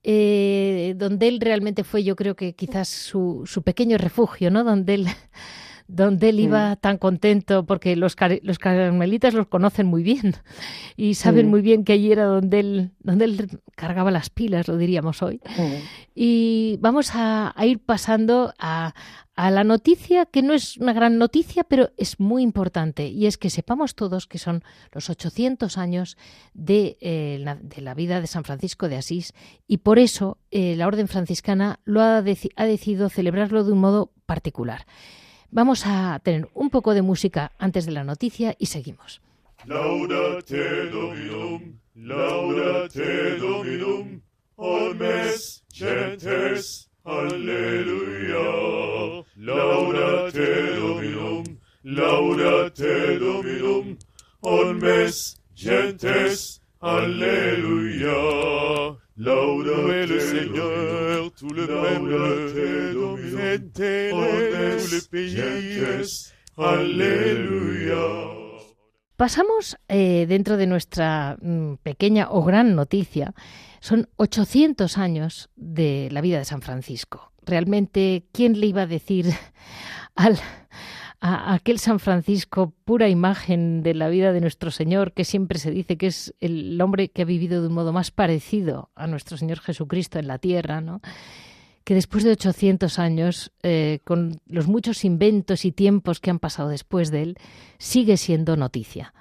eh, 0.03 0.95
donde 0.97 1.29
él 1.29 1.41
realmente 1.41 1.85
fue, 1.85 2.03
yo 2.03 2.17
creo 2.17 2.35
que 2.35 2.55
quizás 2.55 2.89
su, 2.89 3.45
su 3.47 3.63
pequeño 3.63 3.97
refugio, 3.97 4.51
¿no? 4.51 4.65
Donde 4.65 4.95
él 4.95 5.07
donde 5.91 6.29
él 6.29 6.39
iba 6.41 6.77
tan 6.77 6.99
contento, 6.99 7.67
porque 7.67 7.97
los, 7.97 8.17
los 8.43 8.59
carmelitas 8.59 9.35
los 9.35 9.49
conocen 9.49 9.87
muy 9.87 10.03
bien 10.03 10.37
y 10.97 11.15
saben 11.15 11.49
muy 11.49 11.63
bien 11.63 11.85
que 11.85 11.95
allí 11.95 12.13
era 12.13 12.25
donde 12.25 12.61
él, 12.61 12.91
donde 13.01 13.25
él 13.25 13.61
cargaba 13.75 14.11
las 14.11 14.31
pilas, 14.31 14.69
lo 14.69 14.77
diríamos 14.77 15.23
hoy. 15.23 15.41
Y 16.15 16.79
vamos 16.81 17.11
a, 17.15 17.55
ir 17.63 17.81
pasando 17.81 18.55
a, 18.59 18.95
a, 19.35 19.51
la 19.51 19.65
noticia, 19.65 20.27
que 20.27 20.43
no 20.43 20.55
es 20.55 20.77
una 20.77 20.93
gran 20.93 21.19
noticia, 21.19 21.65
pero 21.65 21.91
es 21.97 22.21
muy 22.21 22.43
importante, 22.43 23.09
y 23.09 23.27
es 23.27 23.37
que 23.37 23.51
sepamos 23.51 23.97
todos 23.97 24.29
que 24.29 24.39
son 24.39 24.63
los 24.93 25.11
800 25.11 25.77
años 25.77 26.17
de, 26.55 26.99
eh, 27.01 27.39
la, 27.41 27.57
de 27.57 27.81
la, 27.83 27.95
vida 27.95 28.21
de 28.21 28.29
San 28.29 28.45
Francisco 28.45 28.89
de 28.89 28.97
Asís, 28.97 29.33
y 29.67 29.79
por 29.79 29.99
eso 29.99 30.39
eh, 30.53 30.77
la 30.77 30.87
Orden 30.87 31.09
Franciscana 31.09 31.81
lo 31.85 32.01
ha, 32.01 32.19
ha 32.19 32.23
decidido 32.65 33.09
celebrarlo 33.09 33.65
de 33.65 33.73
un 33.73 33.81
modo 33.81 34.13
particular. 34.27 34.87
Vamos 35.53 35.85
a 35.85 36.21
tener 36.23 36.49
un 36.55 36.71
poco 36.71 36.95
de 36.95 37.03
música 37.03 37.51
antes 37.59 37.85
de 37.85 37.91
la 37.91 38.05
noticia 38.05 38.55
y 38.59 38.67
seguimos. 38.67 39.21
Laudate 39.67 40.87
Dominum, 40.91 41.77
laudate 41.97 43.37
Dominum, 43.37 44.21
omnes 44.55 45.65
gentes, 45.73 46.89
alleluia. 47.05 48.39
Laudate 49.37 50.77
Dominum, 50.77 51.45
laudate 51.83 53.19
Dominum, 53.19 53.99
omnes 54.41 55.43
gentes, 55.57 56.63
alleluia. 56.81 58.15
Louez 59.23 60.07
le 60.07 60.19
Seigneur, 60.19 61.31
tout 61.33 61.51
le 61.51 61.67
peuple, 61.67 62.17
fêtez 63.37 64.09
tout 64.11 64.87
le 64.95 65.01
pays. 65.11 66.07
Aleluya. 66.57 67.97
Pasamos 69.17 69.77
eh, 69.89 70.25
dentro 70.27 70.57
de 70.57 70.67
nuestra 70.67 71.37
mm, 71.43 71.75
pequeña 71.83 72.29
o 72.31 72.43
gran 72.45 72.75
noticia. 72.75 73.35
Son 73.81 74.09
800 74.17 74.97
años 74.97 75.51
de 75.55 76.09
la 76.11 76.23
vida 76.23 76.39
de 76.39 76.47
San 76.47 76.63
Francisco. 76.63 77.31
Realmente, 77.45 78.25
¿quién 78.33 78.59
le 78.59 78.69
iba 78.69 78.83
a 78.83 78.87
decir 78.87 79.27
al, 80.15 80.39
a 81.21 81.55
aquel 81.55 81.79
San 81.79 82.01
Francisco, 82.01 82.73
pura 82.85 83.09
imagen 83.09 83.83
de 83.83 83.95
la 83.95 84.09
vida 84.09 84.33
de 84.33 84.41
nuestro 84.41 84.71
Señor, 84.71 85.13
que 85.13 85.25
siempre 85.25 85.59
se 85.59 85.71
dice 85.71 85.97
que 85.97 86.07
es 86.07 86.35
el 86.41 86.81
hombre 86.81 87.09
que 87.09 87.23
ha 87.23 87.27
vivido 87.27 87.61
de 87.61 87.69
un 87.69 87.75
modo 87.75 87.93
más 87.93 88.11
parecido 88.11 88.91
a 88.95 89.07
nuestro 89.07 89.37
Señor 89.37 89.61
Jesucristo 89.61 90.19
en 90.19 90.27
la 90.27 90.39
tierra, 90.39 90.81
¿no? 90.81 91.01
que 91.85 91.95
después 91.95 92.23
de 92.25 92.31
800 92.31 92.99
años, 92.99 93.53
eh, 93.63 93.99
con 94.05 94.41
los 94.47 94.69
muchos 94.69 95.05
inventos 95.05 95.65
y 95.65 95.73
tiempos 95.73 96.21
que 96.21 96.31
han 96.31 96.39
pasado 96.39 96.69
después 96.69 97.11
de 97.11 97.23
él, 97.23 97.39
sigue 97.79 98.17
siendo 98.17 98.57
noticia. 98.57 99.13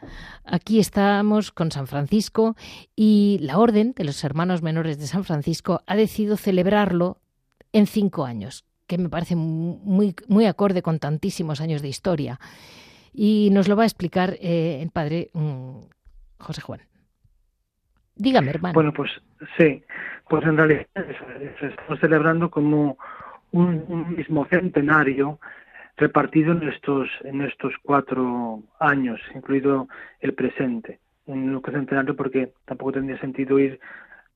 Aquí 0.44 0.79
estamos 0.79 1.51
con 1.51 1.72
San 1.72 1.88
Francisco 1.88 2.56
y 2.96 3.39
la 3.41 3.58
Orden 3.58 3.94
de 3.96 4.03
los 4.03 4.24
Hermanos 4.24 4.62
Menores 4.62 5.00
de 5.00 5.08
San 5.08 5.24
Francisco 5.24 5.82
ha 5.88 5.96
decidido 5.96 6.38
celebrarlo 6.38 7.18
en 7.72 7.88
cinco 7.88 8.25
años, 8.25 8.65
que 8.89 8.98
me 8.98 9.08
parece 9.08 9.36
muy, 9.36 10.15
muy 10.27 10.46
acorde 10.48 10.81
con 10.81 11.00
tantísimos 11.00 11.62
años 11.62 11.81
de 11.81 11.88
historia. 11.88 12.39
Y 13.13 13.50
nos 13.53 13.67
lo 13.67 13.75
va 13.75 13.84
a 13.84 13.86
explicar 13.86 14.35
eh, 14.42 14.79
el 14.81 14.90
padre 14.90 15.29
mm, 15.33 15.79
José 16.40 16.61
Juan. 16.61 16.81
Dígame, 18.16 18.50
hermano. 18.50 18.74
Bueno, 18.74 18.92
pues 18.92 19.11
sí, 19.57 19.81
pues 20.27 20.44
en 20.44 20.57
realidad 20.57 20.87
estamos 21.61 22.00
celebrando 22.01 22.50
como 22.50 22.98
un, 23.51 24.16
mismo 24.18 24.46
centenario 24.48 25.40
repartido 25.96 26.51
en 26.53 26.68
estos, 26.68 27.07
en 27.24 27.42
estos 27.42 27.74
cuatro 27.83 28.64
años, 28.79 29.22
incluido 29.35 29.87
el 30.20 30.33
presente. 30.33 31.00
Un 31.27 31.61
centenario 31.64 32.16
porque 32.16 32.51
tampoco 32.66 32.94
tendría 32.94 33.20
sentido 33.20 33.59
ir 33.59 33.79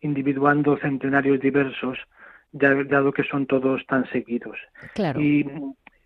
individuando 0.02 0.78
centenarios 0.78 1.40
diversos, 1.40 1.98
dado 2.54 3.12
que 3.12 3.24
son 3.24 3.46
todos 3.46 3.86
tan 3.88 4.10
seguidos. 4.12 4.58
Y 5.18 5.46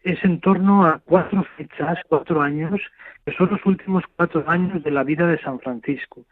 es 0.04 0.24
en 0.24 0.40
torno 0.40 0.86
a 0.86 1.00
cuatro 1.00 1.46
fechas, 1.58 2.00
cuatro 2.08 2.42
años, 2.42 2.80
que 3.26 3.34
son 3.34 3.50
los 3.52 3.66
últimos 3.66 4.04
cuatro 4.16 4.44
años 4.48 4.82
de 4.84 4.92
la 4.92 5.04
vida 5.04 5.28
de 5.28 5.40
San 5.40 5.60
Francisco. 5.60 6.26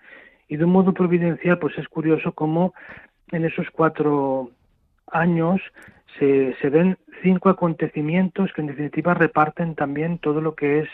Y 0.48 0.58
de 0.58 0.66
un 0.66 0.72
modo 0.72 0.94
providencial, 0.94 1.60
pues 1.60 1.78
es 1.78 1.88
curioso 1.88 2.32
cómo 2.32 2.74
en 3.32 3.46
esos 3.46 3.68
cuatro 3.72 4.52
años 5.12 5.62
se, 6.18 6.56
se 6.62 6.70
ven 6.70 6.98
cinco 7.22 7.50
acontecimientos 7.50 8.52
que 8.54 8.62
en 8.62 8.68
definitiva 8.68 9.14
reparten 9.14 9.76
también 9.76 10.20
todo 10.20 10.42
lo 10.42 10.56
que 10.56 10.80
es 10.80 10.90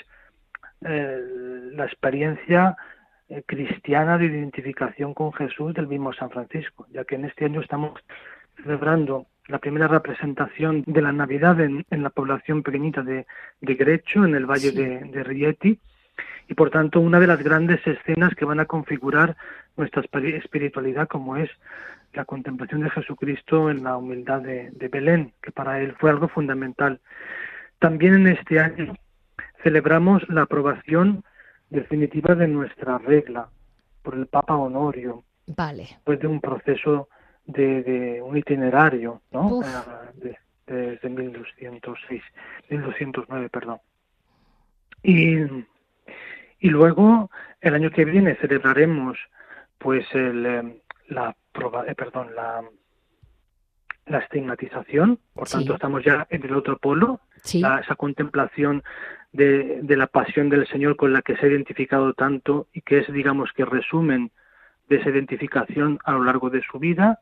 eh, 0.84 1.20
la 1.74 1.86
experiencia 1.86 2.76
eh, 3.30 3.44
cristiana 3.46 4.18
de 4.18 4.26
identificación 4.26 5.14
con 5.14 5.32
Jesús 5.34 5.74
del 5.74 5.88
mismo 5.88 6.12
San 6.14 6.32
Francisco, 6.32 6.88
ya 6.92 7.04
que 7.06 7.16
en 7.16 7.26
este 7.26 7.46
año 7.46 7.62
estamos 7.62 7.94
celebrando 8.63 9.28
la 9.47 9.60
primera 9.60 9.88
representación 9.88 10.84
de 10.88 11.02
la 11.02 11.12
Navidad 11.12 11.60
en, 11.60 11.86
la 11.89 12.10
población 12.10 12.63
pequeñita 12.63 13.02
de, 13.02 13.26
de, 13.60 13.76
Grecho, 13.76 14.24
en 14.24 14.36
el 14.36 14.45
valle 14.45 14.71
de, 14.71 15.00
de, 15.00 15.24
Rieti, 15.24 15.80
y 16.47 16.54
por 16.54 16.69
tanto 16.69 17.00
una 17.00 17.19
de 17.19 17.28
las 17.28 17.43
grandes 17.43 17.86
escenas 17.86 18.34
que 18.36 18.45
van 18.45 18.60
a 18.60 18.65
configurar 18.65 19.36
nuestra 19.76 20.04
espiritualidad, 20.04 21.08
como 21.08 21.38
es 21.38 21.50
la 22.13 22.26
contemplación 22.26 22.82
de 22.82 22.89
Jesucristo 22.89 23.69
en 23.69 23.84
la 23.84 23.97
humildad 23.97 24.41
de, 24.41 24.69
de 24.71 24.88
Belén, 24.88 25.34
que 25.41 25.52
para 25.52 25.82
él 25.82 25.95
fue 26.00 26.10
algo 26.10 26.28
fundamental. 26.28 27.00
También 27.80 28.13
en 28.13 28.28
este 28.28 28.60
año 28.60 28.93
celebramos 29.63 30.28
la 30.30 30.43
aprobación 30.43 31.24
definitiva 31.69 32.36
de 32.36 32.47
nuestra 32.47 32.97
regla 33.00 33.50
por 34.04 34.15
el 34.15 34.28
Papa 34.28 34.56
Honorio, 34.56 35.24
vale. 35.47 35.84
después 35.84 36.19
de 36.19 36.28
un 36.28 36.41
proceso 36.41 37.08
de, 37.52 38.22
un 38.24 38.38
itinerario, 38.38 39.22
¿no? 39.32 39.62
De, 40.16 40.38
desde 40.66 41.10
1206, 41.10 42.22
1209, 42.70 43.50
perdón. 43.50 43.80
Y, 45.04 45.40
y 46.60 46.70
luego 46.70 47.30
el 47.60 47.74
año 47.74 47.92
que 47.92 48.06
viene 48.06 48.36
celebraremos 48.36 49.18
pues 49.78 50.06
el, 50.14 50.46
em, 50.46 50.76
la 51.08 51.36
eh, 51.88 51.96
perdón 51.96 52.36
la 52.36 52.64
la 54.06 54.20
estigmatización, 54.20 55.20
por 55.34 55.48
tanto 55.48 55.76
estamos 55.76 56.04
ya 56.04 56.28
en 56.30 56.44
el 56.44 56.56
otro 56.56 56.78
polo, 56.78 57.22
esa 57.44 57.96
contemplación 57.96 58.84
de, 59.32 59.80
de, 59.82 59.96
la 59.96 60.08
pasión 60.08 60.50
del 60.50 60.68
Señor 60.68 60.98
con 60.98 61.14
la 61.14 61.22
que 61.22 61.38
se 61.38 61.46
ha 61.46 61.50
identificado 61.50 62.14
tanto 62.14 62.68
y 62.74 62.82
que 62.82 63.00
es, 63.00 63.14
digamos, 63.14 63.52
que 63.54 63.64
resumen 63.64 64.32
de 64.90 64.98
esa 64.98 65.10
identificación 65.10 66.00
a 66.04 66.14
lo 66.14 66.24
largo 66.24 66.50
de 66.50 66.62
su 66.64 66.80
vida, 66.80 67.20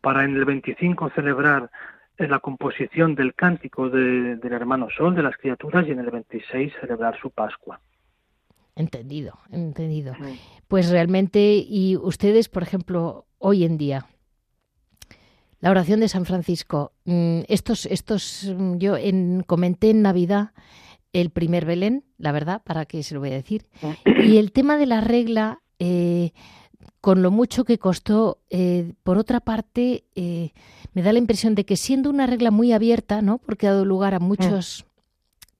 para 0.00 0.24
en 0.24 0.36
el 0.36 0.44
25 0.44 1.10
celebrar 1.14 1.70
la 2.18 2.38
composición 2.38 3.14
del 3.14 3.34
cántico 3.34 3.88
del 3.88 4.40
hermano 4.44 4.88
Sol, 4.96 5.14
de 5.14 5.22
las 5.22 5.36
criaturas, 5.36 5.86
y 5.86 5.92
en 5.92 6.00
el 6.00 6.10
26 6.10 6.72
celebrar 6.80 7.18
su 7.18 7.30
Pascua. 7.30 7.80
Entendido, 8.76 9.38
entendido. 9.50 10.14
Pues 10.68 10.90
realmente, 10.90 11.64
y 11.66 11.96
ustedes, 11.96 12.48
por 12.48 12.62
ejemplo, 12.62 13.26
hoy 13.38 13.64
en 13.64 13.78
día, 13.78 14.06
la 15.60 15.70
oración 15.70 16.00
de 16.00 16.08
San 16.08 16.24
Francisco, 16.24 16.92
mm, 17.04 17.40
estos, 17.48 17.86
estos, 17.86 18.54
mm, 18.56 18.78
yo 18.78 18.96
en, 18.96 19.42
comenté 19.46 19.90
en 19.90 20.02
Navidad 20.02 20.52
el 21.12 21.30
primer 21.30 21.66
Belén, 21.66 22.04
la 22.18 22.32
verdad, 22.32 22.62
para 22.64 22.86
qué 22.86 23.02
se 23.02 23.14
lo 23.14 23.20
voy 23.20 23.30
a 23.30 23.34
decir, 23.34 23.66
y 24.22 24.38
el 24.38 24.52
tema 24.52 24.76
de 24.76 24.86
la 24.86 25.00
regla, 25.00 25.60
eh, 25.78 26.32
con 27.00 27.22
lo 27.22 27.30
mucho 27.30 27.64
que 27.64 27.78
costó, 27.78 28.38
eh, 28.50 28.92
por 29.02 29.16
otra 29.18 29.40
parte, 29.40 30.04
eh, 30.14 30.52
me 30.92 31.02
da 31.02 31.12
la 31.12 31.18
impresión 31.18 31.54
de 31.54 31.64
que 31.64 31.76
siendo 31.76 32.10
una 32.10 32.26
regla 32.26 32.50
muy 32.50 32.72
abierta, 32.72 33.22
¿no? 33.22 33.38
Porque 33.38 33.66
ha 33.66 33.72
dado 33.72 33.84
lugar 33.84 34.14
a 34.14 34.18
muchas 34.18 34.84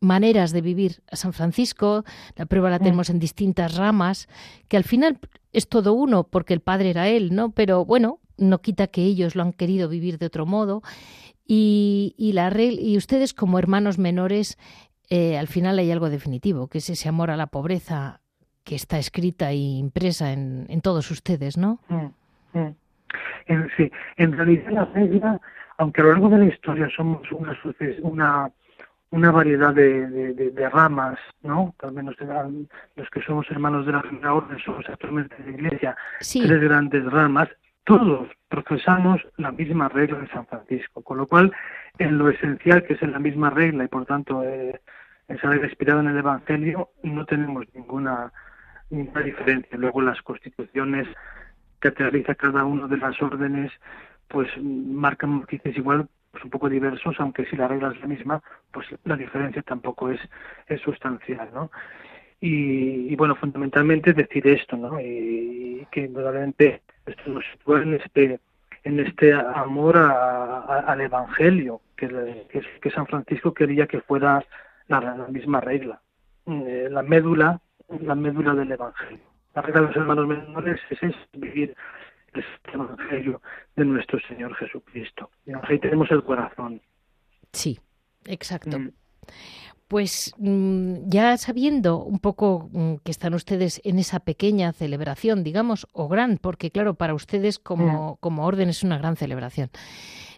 maneras 0.00 0.52
de 0.52 0.60
vivir 0.60 1.02
a 1.10 1.16
San 1.16 1.32
Francisco, 1.32 2.04
la 2.36 2.46
prueba 2.46 2.70
la 2.70 2.78
tenemos 2.78 3.10
en 3.10 3.18
distintas 3.18 3.76
ramas, 3.76 4.28
que 4.68 4.76
al 4.76 4.84
final 4.84 5.18
es 5.52 5.68
todo 5.68 5.92
uno, 5.92 6.24
porque 6.24 6.54
el 6.54 6.60
padre 6.60 6.90
era 6.90 7.08
él, 7.08 7.34
¿no? 7.34 7.50
Pero 7.52 7.84
bueno, 7.84 8.18
no 8.36 8.60
quita 8.60 8.86
que 8.86 9.02
ellos 9.02 9.34
lo 9.34 9.42
han 9.42 9.52
querido 9.52 9.88
vivir 9.88 10.18
de 10.18 10.26
otro 10.26 10.46
modo. 10.46 10.82
Y, 11.46 12.14
y, 12.16 12.32
la, 12.32 12.54
y 12.58 12.96
ustedes 12.96 13.34
como 13.34 13.58
hermanos 13.58 13.98
menores, 13.98 14.56
eh, 15.08 15.36
al 15.36 15.48
final 15.48 15.78
hay 15.78 15.90
algo 15.90 16.08
definitivo, 16.08 16.68
que 16.68 16.78
es 16.78 16.88
ese 16.88 17.08
amor 17.08 17.30
a 17.30 17.36
la 17.36 17.48
pobreza, 17.48 18.19
que 18.64 18.74
está 18.74 18.98
escrita 18.98 19.50
e 19.50 19.56
impresa 19.56 20.32
en, 20.32 20.80
todos 20.82 21.10
ustedes, 21.10 21.56
¿no? 21.56 21.80
Mm, 21.88 22.58
mm. 22.58 22.74
sí, 23.76 23.90
en 24.16 24.32
realidad 24.32 24.70
la 24.70 24.84
regla 24.86 25.40
aunque 25.80 26.02
a 26.02 26.04
lo 26.04 26.10
largo 26.10 26.28
de 26.28 26.38
la 26.38 26.44
historia 26.44 26.90
somos 26.94 27.22
una, 27.32 27.58
una, 28.02 28.50
una 29.12 29.30
variedad 29.30 29.72
de, 29.72 30.34
de, 30.34 30.68
ramas, 30.68 31.18
¿no? 31.42 31.74
Al 31.82 31.92
menos 31.92 32.16
los 32.96 33.08
que 33.08 33.22
somos 33.22 33.50
hermanos 33.50 33.86
de 33.86 33.92
la 33.92 34.02
primera 34.02 34.34
orden 34.34 34.58
somos 34.58 34.86
actualmente 34.90 35.42
de 35.42 35.52
la 35.52 35.56
Iglesia, 35.56 35.96
tres 36.18 36.60
grandes 36.60 37.02
ramas, 37.10 37.48
todos 37.84 38.28
profesamos 38.50 39.22
la 39.38 39.52
misma 39.52 39.88
regla 39.88 40.18
de 40.18 40.28
San 40.28 40.46
Francisco, 40.46 41.02
con 41.02 41.16
lo 41.16 41.26
cual 41.26 41.50
en 41.98 42.18
lo 42.18 42.28
esencial 42.28 42.82
que 42.82 42.92
es 42.92 43.02
en 43.02 43.12
la 43.12 43.18
misma 43.18 43.48
regla 43.48 43.84
y 43.84 43.88
por 43.88 44.04
tanto 44.04 44.42
eh, 44.44 44.78
esa 45.28 45.48
regla 45.48 45.66
inspirada 45.66 46.02
en 46.02 46.08
el 46.08 46.18
Evangelio 46.18 46.90
no 47.02 47.24
tenemos 47.24 47.64
ninguna 47.72 48.30
ninguna 48.90 49.22
diferencia. 49.22 49.78
Luego 49.78 50.02
las 50.02 50.20
constituciones 50.22 51.08
que 51.80 51.90
realiza 51.90 52.34
cada 52.34 52.64
una 52.64 52.86
de 52.86 52.98
las 52.98 53.20
órdenes 53.22 53.72
pues 54.28 54.48
marcan 54.62 55.40
matices 55.40 55.76
igual 55.76 56.08
pues 56.30 56.44
un 56.44 56.50
poco 56.50 56.68
diversos, 56.68 57.16
aunque 57.18 57.44
si 57.46 57.56
la 57.56 57.66
regla 57.66 57.90
es 57.92 58.00
la 58.00 58.06
misma, 58.06 58.42
pues 58.72 58.86
la 59.04 59.16
diferencia 59.16 59.62
tampoco 59.62 60.10
es, 60.10 60.20
es 60.68 60.80
sustancial, 60.80 61.48
¿no? 61.52 61.70
Y, 62.40 63.14
bueno, 63.16 63.34
fundamentalmente 63.34 64.14
decir 64.14 64.46
esto, 64.46 64.76
¿no? 64.76 64.98
Y, 65.00 65.86
que 65.90 66.02
indudablemente 66.02 66.82
esto 67.04 67.30
nos 67.30 67.44
sitúa 67.52 67.82
en 67.82 67.94
este, 67.94 68.40
en 68.84 69.00
este 69.00 69.32
amor 69.32 69.96
al 69.98 71.00
Evangelio, 71.00 71.80
que, 71.96 72.46
que, 72.80 72.90
San 72.90 73.06
Francisco 73.06 73.52
quería 73.52 73.86
que 73.86 74.00
fuera 74.00 74.44
la, 74.88 75.26
misma 75.28 75.60
regla, 75.60 76.00
eh, 76.46 76.88
la 76.90 77.02
médula, 77.02 77.60
la 78.00 78.14
médula 78.14 78.54
del 78.54 78.72
Evangelio. 78.72 79.24
La 79.54 79.62
regla 79.62 79.80
de 79.80 79.86
los 79.88 79.96
hermanos 79.96 80.26
menores 80.26 80.80
es, 80.90 81.02
es 81.02 81.14
vivir 81.32 81.74
el 82.34 82.44
Evangelio 82.72 83.42
de 83.76 83.84
nuestro 83.84 84.20
Señor 84.20 84.54
Jesucristo. 84.56 85.30
Y 85.46 85.52
ahí 85.62 85.78
tenemos 85.78 86.10
el 86.10 86.22
corazón. 86.22 86.80
Sí, 87.52 87.80
exacto. 88.26 88.78
Mm. 88.78 88.92
Pues 89.90 90.32
mm, 90.38 91.08
ya 91.08 91.36
sabiendo 91.36 91.98
un 91.98 92.20
poco 92.20 92.70
mm, 92.70 92.94
que 93.02 93.10
están 93.10 93.34
ustedes 93.34 93.80
en 93.82 93.98
esa 93.98 94.20
pequeña 94.20 94.72
celebración, 94.72 95.42
digamos, 95.42 95.88
o 95.90 96.06
gran, 96.06 96.38
porque 96.38 96.70
claro, 96.70 96.94
para 96.94 97.12
ustedes 97.12 97.58
como, 97.58 98.16
como 98.20 98.46
orden 98.46 98.68
es 98.68 98.84
una 98.84 98.98
gran 98.98 99.16
celebración. 99.16 99.68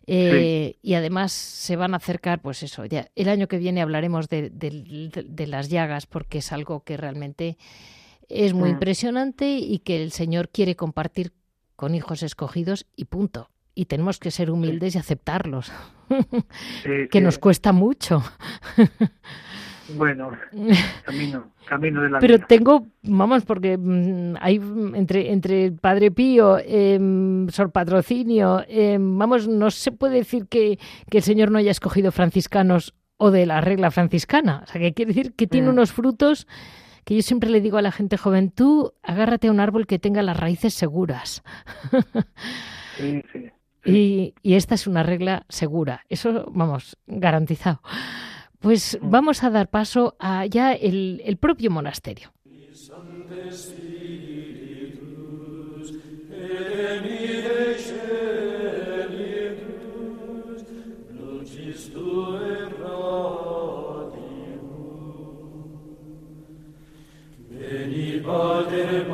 Eh, 0.06 0.78
y 0.80 0.94
además 0.94 1.32
se 1.32 1.76
van 1.76 1.92
a 1.92 1.98
acercar, 1.98 2.40
pues 2.40 2.62
eso, 2.62 2.86
ya 2.86 3.10
el 3.14 3.28
año 3.28 3.46
que 3.46 3.58
viene 3.58 3.82
hablaremos 3.82 4.30
de, 4.30 4.48
de 4.48 5.46
las 5.46 5.68
llagas, 5.68 6.06
porque 6.06 6.38
es 6.38 6.50
algo 6.50 6.82
que 6.82 6.96
realmente 6.96 7.58
es 8.30 8.54
muy 8.54 8.70
impresionante 8.70 9.58
y 9.58 9.80
que 9.80 10.02
el 10.02 10.12
Señor 10.12 10.48
quiere 10.48 10.76
compartir 10.76 11.34
con 11.76 11.94
hijos 11.94 12.22
escogidos 12.22 12.86
y 12.96 13.04
punto. 13.04 13.50
Y 13.74 13.86
tenemos 13.86 14.18
que 14.18 14.30
ser 14.30 14.50
humildes 14.50 14.94
y 14.94 14.98
aceptarlos, 14.98 15.72
que 17.10 17.20
nos 17.20 17.38
cuesta 17.38 17.72
mucho. 17.72 18.22
Bueno, 19.96 20.30
camino, 21.04 21.52
camino 21.66 22.02
de 22.02 22.10
la 22.10 22.18
Pero 22.18 22.38
tengo, 22.38 22.86
vamos, 23.02 23.44
porque 23.44 23.76
mm, 23.76 24.36
hay 24.40 24.60
entre, 24.94 25.32
entre 25.32 25.66
el 25.66 25.74
Padre 25.74 26.10
Pío, 26.10 26.58
eh, 26.58 26.98
Sor 27.48 27.72
Patrocinio, 27.72 28.64
em, 28.68 29.18
vamos, 29.18 29.48
no 29.48 29.70
se 29.70 29.92
puede 29.92 30.16
decir 30.16 30.46
que, 30.46 30.78
que, 31.10 31.18
el 31.18 31.24
Señor 31.24 31.50
no 31.50 31.58
haya 31.58 31.70
escogido 31.70 32.12
franciscanos 32.12 32.94
o 33.16 33.30
de 33.30 33.46
la 33.46 33.60
regla 33.60 33.90
franciscana. 33.90 34.62
O 34.64 34.66
sea, 34.66 34.80
que 34.80 34.94
quiere 34.94 35.12
decir 35.12 35.34
que 35.34 35.46
tiene 35.46 35.68
mm. 35.68 35.72
unos 35.72 35.92
frutos 35.92 36.46
que 37.04 37.16
yo 37.16 37.22
siempre 37.22 37.50
le 37.50 37.60
digo 37.60 37.78
a 37.78 37.82
la 37.82 37.92
gente 37.92 38.16
joven, 38.16 38.50
tú 38.50 38.94
agárrate 39.02 39.48
a 39.48 39.50
un 39.50 39.60
árbol 39.60 39.86
que 39.86 39.98
tenga 39.98 40.22
las 40.22 40.38
raíces 40.38 40.74
seguras. 40.74 41.42
Sí, 42.98 43.22
sí. 43.32 43.50
Y, 43.84 44.34
y, 44.42 44.54
esta 44.54 44.74
es 44.76 44.86
una 44.86 45.02
regla 45.02 45.44
segura, 45.48 46.04
eso 46.08 46.46
vamos, 46.52 46.96
garantizado. 47.06 47.80
Pues 48.60 48.96
mm. 49.00 49.10
vamos 49.10 49.42
a 49.42 49.50
dar 49.50 49.68
paso 49.68 50.16
a 50.20 50.46
ya 50.46 50.72
el, 50.72 51.20
el 51.24 51.36
propio 51.36 51.70
monasterio. 51.70 52.32
Pater 68.22 69.06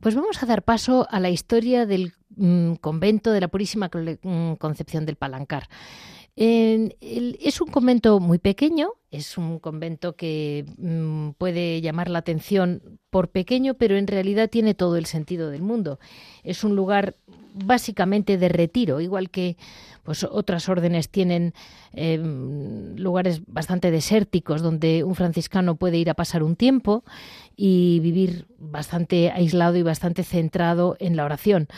Pues 0.00 0.14
vamos 0.14 0.42
a 0.42 0.46
dar 0.46 0.62
paso 0.62 1.06
a 1.10 1.20
la 1.20 1.28
historia 1.28 1.84
del 1.84 2.14
mm, 2.30 2.74
convento 2.80 3.32
de 3.32 3.40
la 3.40 3.48
Purísima 3.48 3.90
mm, 3.92 4.54
Concepción 4.54 5.04
del 5.04 5.16
Palancar. 5.16 5.68
Es 6.36 7.60
un 7.60 7.68
convento 7.68 8.18
muy 8.20 8.38
pequeño, 8.38 8.92
es 9.10 9.36
un 9.36 9.58
convento 9.58 10.14
que 10.14 10.64
mm, 10.78 11.30
puede 11.30 11.80
llamar 11.80 12.08
la 12.08 12.20
atención 12.20 12.98
por 13.10 13.28
pequeño, 13.28 13.74
pero 13.74 13.96
en 13.96 14.06
realidad 14.06 14.48
tiene 14.48 14.74
todo 14.74 14.96
el 14.96 15.06
sentido 15.06 15.50
del 15.50 15.62
mundo. 15.62 15.98
Es 16.44 16.64
un 16.64 16.76
lugar 16.76 17.16
básicamente 17.54 18.38
de 18.38 18.48
retiro, 18.48 19.00
igual 19.00 19.30
que 19.30 19.56
pues 20.04 20.24
otras 20.24 20.68
órdenes 20.68 21.08
tienen 21.08 21.52
em, 21.92 22.96
lugares 22.96 23.42
bastante 23.46 23.90
desérticos 23.90 24.62
donde 24.62 25.04
un 25.04 25.14
franciscano 25.14 25.74
puede 25.74 25.98
ir 25.98 26.10
a 26.10 26.14
pasar 26.14 26.42
un 26.42 26.56
tiempo 26.56 27.04
y 27.56 28.00
vivir 28.00 28.46
bastante 28.58 29.30
aislado 29.30 29.76
y 29.76 29.82
bastante 29.82 30.22
centrado 30.22 30.96
en 31.00 31.16
la 31.16 31.24
oración. 31.24 31.68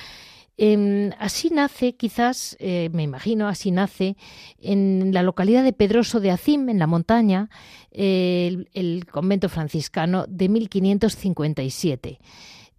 Em, 0.57 1.11
así 1.19 1.51
nace, 1.51 1.97
quizás, 1.97 2.57
eh, 2.61 2.91
me 2.93 3.03
imagino, 3.03 3.49
así 3.49 3.71
nace 3.71 4.17
en 4.61 5.13
la 5.13 5.23
localidad 5.23 5.65
de 5.65 5.73
Pedroso 5.73 6.21
de 6.21 6.31
Acim, 6.31 6.69
en 6.69 6.79
la 6.79 6.87
montaña, 6.87 7.49
el, 7.91 9.07
convento 9.11 9.49
franciscano 9.49 10.25
de 10.29 10.49
1557. 10.49 12.19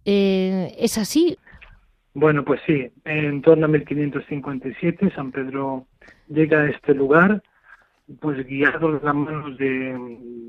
Eh, 0.04 0.74
¿Es 0.78 0.98
así? 0.98 1.36
Bueno, 2.14 2.44
pues 2.44 2.60
sí, 2.64 2.90
en 3.04 3.42
torno 3.42 3.66
a 3.66 3.68
1557 3.68 5.10
San 5.16 5.32
Pedro 5.32 5.86
llega 6.28 6.60
a 6.62 6.70
este 6.70 6.94
lugar, 6.94 7.42
pues 8.20 8.46
guiado 8.46 8.92
las 8.92 9.14
manos 9.14 9.58
de, 9.58 9.96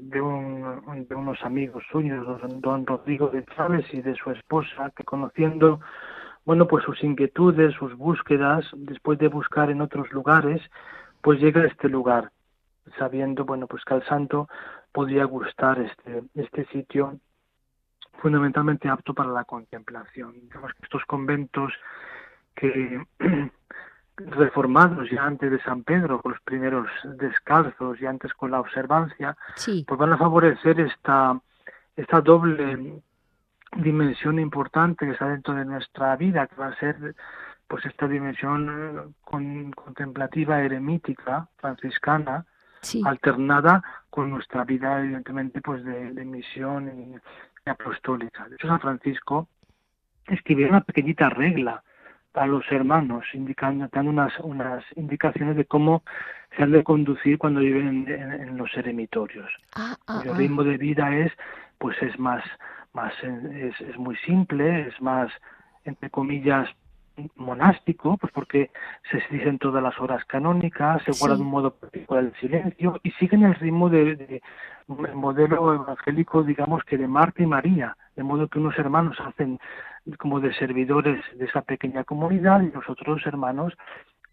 de, 0.03 0.21
unos 0.21 1.41
amigos 1.41 1.83
suyos, 1.91 2.23
don 2.61 2.85
Rodrigo 2.85 3.29
de 3.29 3.43
Chávez 3.55 3.85
y 3.93 4.01
de 4.01 4.13
su 4.15 4.29
esposa, 4.29 4.91
que 4.95 5.03
conociendo, 5.03 5.79
bueno, 6.45 6.67
pues 6.67 6.85
sus 6.85 7.03
inquietudes, 7.03 7.73
sus 7.73 7.95
búsquedas, 7.95 8.65
después 8.73 9.17
de 9.17 9.27
buscar 9.27 9.71
en 9.71 9.81
otros 9.81 10.11
lugares, 10.11 10.61
pues 11.21 11.39
llega 11.39 11.61
a 11.61 11.67
este 11.67 11.89
lugar, 11.89 12.31
sabiendo, 12.99 13.45
bueno, 13.45 13.65
pues 13.65 13.83
que 13.83 13.95
al 13.95 14.05
santo 14.05 14.47
podía 14.91 15.25
gustar 15.25 15.79
este, 15.79 16.23
este 16.35 16.65
sitio 16.65 17.19
fundamentalmente 18.19 18.87
apto 18.87 19.13
para 19.13 19.31
la 19.31 19.43
contemplación. 19.43 20.33
Digamos 20.41 20.73
que 20.73 20.83
estos 20.83 21.03
conventos 21.05 21.73
que 22.55 23.03
reformados 24.17 25.09
ya 25.09 25.25
antes 25.25 25.51
de 25.51 25.61
San 25.61 25.83
Pedro, 25.83 26.21
con 26.21 26.33
los 26.33 26.41
primeros 26.41 26.87
descalzos 27.03 27.99
y 27.99 28.05
antes 28.05 28.33
con 28.33 28.51
la 28.51 28.59
observancia, 28.59 29.35
pues 29.85 29.99
van 29.99 30.13
a 30.13 30.17
favorecer 30.17 30.79
esta, 30.79 31.39
esta 31.95 32.21
doble 32.21 33.01
dimensión 33.77 34.39
importante 34.39 35.05
que 35.05 35.11
está 35.11 35.27
dentro 35.27 35.53
de 35.53 35.65
nuestra 35.65 36.15
vida, 36.15 36.47
que 36.47 36.55
va 36.55 36.67
a 36.67 36.79
ser 36.79 37.15
pues 37.67 37.85
esta 37.85 38.07
dimensión 38.07 39.15
contemplativa 39.23 40.61
eremítica 40.61 41.47
franciscana, 41.57 42.45
alternada 43.03 43.83
con 44.11 44.29
nuestra 44.29 44.63
vida 44.63 44.99
evidentemente 45.01 45.61
pues 45.61 45.83
de, 45.83 46.13
de 46.13 46.25
misión 46.25 46.87
y, 46.87 47.15
apostólica. 47.67 48.47
De 48.47 48.55
hecho, 48.55 48.67
San 48.67 48.79
Francisco 48.79 49.47
escribió 50.27 50.69
una 50.69 50.81
pequeñita 50.81 51.29
regla 51.29 51.83
a 52.35 52.45
los 52.45 52.63
hermanos, 52.71 53.25
indicando, 53.33 53.87
dando 53.91 54.11
unas, 54.11 54.33
unas 54.39 54.83
indicaciones 54.95 55.55
de 55.55 55.65
cómo 55.65 56.03
se 56.55 56.63
han 56.63 56.71
de 56.71 56.83
conducir 56.83 57.37
cuando 57.37 57.61
viven 57.61 58.05
en, 58.07 58.57
los 58.57 58.71
eremitorios. 58.75 59.51
Ah, 59.75 59.95
ah, 60.07 60.21
el 60.23 60.31
ah. 60.31 60.37
ritmo 60.37 60.63
de 60.63 60.77
vida 60.77 61.15
es, 61.15 61.31
pues 61.77 62.01
es 62.01 62.19
más, 62.19 62.43
más 62.95 63.13
es, 63.23 63.79
es 63.81 63.97
muy 63.97 64.15
simple, 64.17 64.87
es 64.87 65.01
más, 65.01 65.31
entre 65.83 66.09
comillas, 66.09 66.67
monástico, 67.35 68.17
pues 68.17 68.31
porque 68.33 68.71
se 69.09 69.21
dicen 69.29 69.57
todas 69.57 69.81
las 69.81 69.99
horas 69.99 70.23
canónicas, 70.25 71.01
se 71.03 71.11
guarda 71.11 71.35
de 71.35 71.41
un 71.41 71.49
modo 71.49 71.71
particular 71.71 72.25
el 72.25 72.33
silencio 72.39 72.99
y 73.03 73.11
siguen 73.11 73.43
el 73.43 73.55
ritmo 73.55 73.89
de, 73.89 74.41
modelo 74.87 75.73
evangélico, 75.73 76.43
digamos 76.43 76.83
que 76.83 76.97
de 76.97 77.07
Marta 77.07 77.41
y 77.41 77.45
María, 77.45 77.97
de 78.15 78.23
modo 78.23 78.47
que 78.47 78.59
unos 78.59 78.77
hermanos 78.77 79.17
hacen 79.19 79.59
como 80.17 80.39
de 80.39 80.53
servidores 80.53 81.23
de 81.35 81.45
esa 81.45 81.61
pequeña 81.61 82.03
comunidad 82.03 82.61
y 82.61 82.71
los 82.71 82.87
otros 82.89 83.25
hermanos 83.25 83.73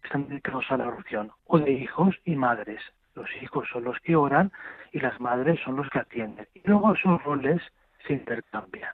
están 0.03 0.27
dedicados 0.27 0.65
a 0.69 0.77
la 0.77 0.87
oración, 0.87 1.31
o 1.45 1.57
de 1.59 1.71
hijos 1.71 2.15
y 2.25 2.35
madres. 2.35 2.81
Los 3.15 3.29
hijos 3.41 3.67
son 3.71 3.85
los 3.85 3.97
que 3.99 4.15
oran 4.15 4.51
y 4.91 4.99
las 4.99 5.19
madres 5.19 5.59
son 5.63 5.75
los 5.75 5.89
que 5.89 5.99
atienden. 5.99 6.47
Y 6.53 6.61
luego 6.65 6.93
esos 6.93 7.23
roles 7.23 7.61
se 8.05 8.13
intercambian. 8.13 8.93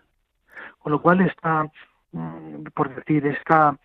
Con 0.79 0.91
lo 0.91 1.01
cual 1.01 1.21
está, 1.21 1.69
mm, 2.11 2.63
por 2.73 2.93
decir, 2.93 3.25
esta 3.27 3.77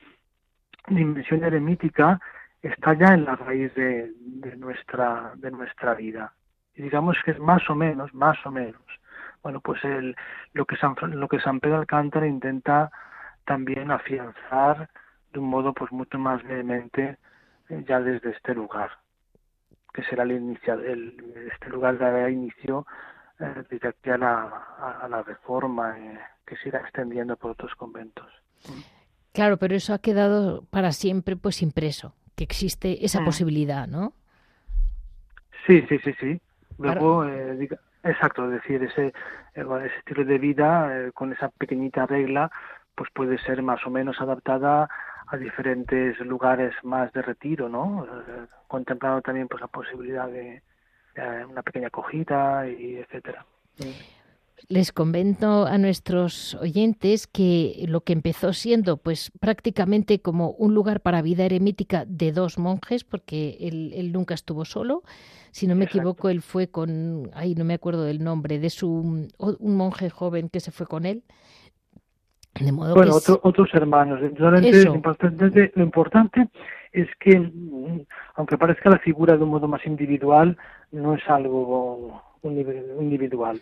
dimensión 0.89 1.45
eremítica 1.45 2.21
está 2.63 2.95
ya 2.95 3.15
en 3.15 3.25
la 3.25 3.37
raíz 3.37 3.75
de, 3.75 4.13
nuestra, 4.57 5.33
de 5.37 5.51
nuestra 5.51 5.95
vida. 5.95 6.33
Y 6.75 6.83
digamos 6.83 7.17
que 7.25 7.33
es 7.33 7.39
más 7.39 7.69
o 7.69 7.75
menos, 7.75 8.13
más 8.15 8.39
o 8.47 8.51
menos. 8.51 8.83
Bueno, 9.43 9.61
pues 9.61 9.85
el, 9.85 10.17
lo, 10.55 10.65
que 10.65 10.77
San, 10.77 10.95
lo 11.11 11.29
que 11.29 11.41
San 11.41 11.61
Pedro 11.61 11.79
Alcántara 11.79 12.27
intenta 12.27 12.91
también 13.45 13.91
afianzar 13.91 14.89
de 15.33 15.39
un 15.39 15.51
modo 15.51 15.75
pues 15.75 15.93
mucho 15.93 16.19
más 16.19 16.43
vehemente 16.43 17.19
eh, 17.69 17.85
ya 17.87 18.01
desde 18.01 18.31
este 18.31 18.55
lugar 18.55 18.91
que 19.95 20.03
será 20.03 20.25
el 20.25 20.33
inicio, 20.33 20.75
el, 20.75 21.17
este 21.53 21.71
lugar 21.71 21.97
dará 21.99 22.29
inicio 22.29 22.85
eh, 23.41 24.11
a 24.13 24.19
la, 24.19 24.43
a, 25.03 25.09
la 25.09 25.23
reforma 25.23 25.99
eh, 25.99 26.19
que 26.47 26.57
se 26.57 26.69
irá 26.69 26.81
extendiendo 26.81 27.37
por 27.37 27.53
otros 27.53 27.75
conventos. 27.75 28.27
Claro, 29.33 29.57
pero 29.57 29.75
eso 29.75 29.93
ha 29.93 29.99
quedado 29.99 30.65
para 30.71 30.93
siempre 30.93 31.37
pues 31.37 31.63
impreso, 31.63 32.15
que 32.37 32.45
existe 32.45 33.05
esa 33.05 33.21
mm. 33.21 33.25
posibilidad, 33.25 33.89
¿no? 33.89 34.13
Sí, 35.67 35.85
sí, 35.89 35.99
sí, 35.99 36.15
sí. 36.21 36.41
Luego, 36.79 37.25
eh, 37.27 37.69
exacto, 38.05 38.45
es 38.47 38.63
decir, 38.63 38.83
ese, 38.83 39.13
ese 39.55 39.97
estilo 39.99 40.25
de 40.25 40.39
vida 40.39 41.11
con 41.15 41.33
esa 41.33 41.49
pequeñita 41.49 42.07
regla, 42.07 42.51
pues 42.95 43.11
puede 43.13 43.39
ser 43.39 43.63
más 43.63 43.85
o 43.87 43.91
menos 43.91 44.21
adaptada 44.21 44.89
a 45.27 45.37
diferentes 45.37 46.19
lugares 46.21 46.75
más 46.83 47.13
de 47.13 47.23
retiro, 47.23 47.69
¿no? 47.69 48.07
contemplando 48.69 49.23
también 49.23 49.49
pues 49.49 49.61
la 49.61 49.69
posibilidad 49.69 50.29
de, 50.29 50.63
una 51.49 51.63
pequeña 51.63 51.91
cogida 51.91 52.69
y 52.69 52.97
etcétera. 52.97 53.45
Les 54.69 54.93
convento 54.93 55.67
a 55.67 55.77
nuestros 55.77 56.55
oyentes 56.55 57.27
que 57.27 57.85
lo 57.87 58.01
que 58.01 58.15
empezó 58.15 58.53
siendo 58.53 58.97
pues 58.97 59.31
prácticamente 59.39 60.21
como 60.21 60.51
un 60.53 60.73
lugar 60.73 61.01
para 61.01 61.21
vida 61.21 61.45
eremítica 61.45 62.05
de 62.07 62.33
dos 62.33 62.59
monjes, 62.59 63.05
porque 63.05 63.59
él, 63.61 64.13
nunca 64.13 64.33
estuvo 64.33 64.65
solo, 64.65 65.03
si 65.51 65.67
no 65.67 65.75
me 65.75 65.85
equivoco, 65.85 66.31
él 66.31 66.41
fue 66.41 66.69
con, 66.69 67.31
ay, 67.35 67.55
no 67.55 67.65
me 67.65 67.75
acuerdo 67.75 68.05
del 68.05 68.25
nombre, 68.25 68.59
de 68.59 68.71
su 68.71 68.91
un 68.91 69.77
monje 69.77 70.09
joven 70.09 70.49
que 70.49 70.61
se 70.61 70.71
fue 70.71 70.87
con 70.87 71.05
él. 71.05 71.23
De 72.61 72.71
modo 72.71 72.95
bueno, 72.95 73.17
otros 73.43 73.69
hermanos. 73.75 74.21
lo 74.21 75.83
importante 75.83 76.49
es 76.93 77.09
que, 77.19 77.51
aunque 78.37 78.57
parezca 78.57 78.91
la 78.91 78.99
figura 79.01 79.37
de 79.37 79.43
un 79.43 79.51
modo 79.51 79.67
más 79.67 79.85
individual, 79.85 80.57
no 80.95 81.15
es 81.15 81.23
algo 81.29 82.23
individual. 82.43 83.61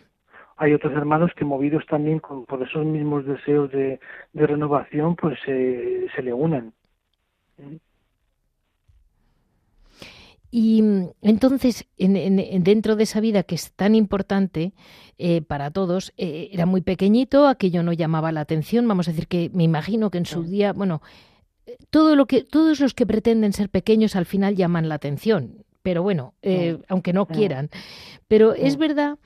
Hay 0.55 0.73
otros 0.73 0.93
hermanos 0.93 1.31
que 1.35 1.45
movidos 1.45 1.83
también 1.87 2.19
por 2.19 2.61
esos 2.61 2.85
mismos 2.85 3.25
deseos 3.25 3.71
de, 3.71 3.99
renovación, 4.33 5.15
pues 5.15 5.39
se 5.45 6.21
le 6.21 6.33
unen. 6.33 6.73
Y 10.51 10.83
entonces, 11.23 11.87
en, 11.97 12.63
dentro 12.63 12.95
de 12.95 13.03
esa 13.03 13.19
vida 13.19 13.41
que 13.41 13.55
es 13.55 13.73
tan 13.73 13.95
importante 13.95 14.73
eh, 15.17 15.41
para 15.41 15.71
todos, 15.71 16.13
eh, 16.17 16.49
era 16.51 16.67
muy 16.67 16.81
pequeñito, 16.81 17.47
aquello 17.47 17.81
no 17.81 17.91
llamaba 17.91 18.31
la 18.31 18.41
atención. 18.41 18.87
Vamos 18.87 19.07
a 19.07 19.11
decir 19.11 19.27
que 19.27 19.49
me 19.51 19.63
imagino 19.63 20.11
que 20.11 20.19
en 20.19 20.27
su 20.27 20.43
día, 20.43 20.71
bueno, 20.71 21.01
todo 21.89 22.15
lo 22.15 22.27
que, 22.27 22.43
todos 22.43 22.79
los 22.79 22.93
que 22.93 23.07
pretenden 23.07 23.53
ser 23.53 23.69
pequeños 23.69 24.15
al 24.15 24.27
final 24.27 24.55
llaman 24.55 24.89
la 24.89 24.95
atención, 24.95 25.65
pero 25.83 26.01
bueno, 26.01 26.33
eh, 26.41 26.79
aunque 26.87 27.13
no 27.13 27.27
quieran. 27.27 27.69
Pero 28.27 28.53
es 28.53 28.77
verdad 28.77 29.19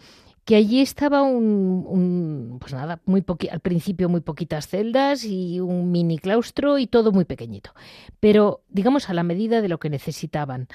que 0.44 0.56
allí 0.56 0.82
estaba 0.82 1.24
un, 1.24 2.58
pues 2.60 2.74
nada, 2.74 3.02
muy 3.06 3.24
al 3.52 3.60
principio 3.60 4.08
muy 4.08 4.22
poquitas 4.22 4.68
celdas 4.68 5.26
y 5.26 5.60
un 5.60 5.92
mini 5.92 6.18
claustro 6.18 6.78
y 6.78 6.88
todo 6.88 7.12
muy 7.12 7.26
pequeñito, 7.26 7.72
pero 8.22 8.62
digamos 8.70 9.10
a 9.10 9.14
la 9.14 9.24
medida 9.24 9.62
de 9.62 9.68
lo 9.68 9.78
que 9.78 9.90
necesitaban. 9.90 10.68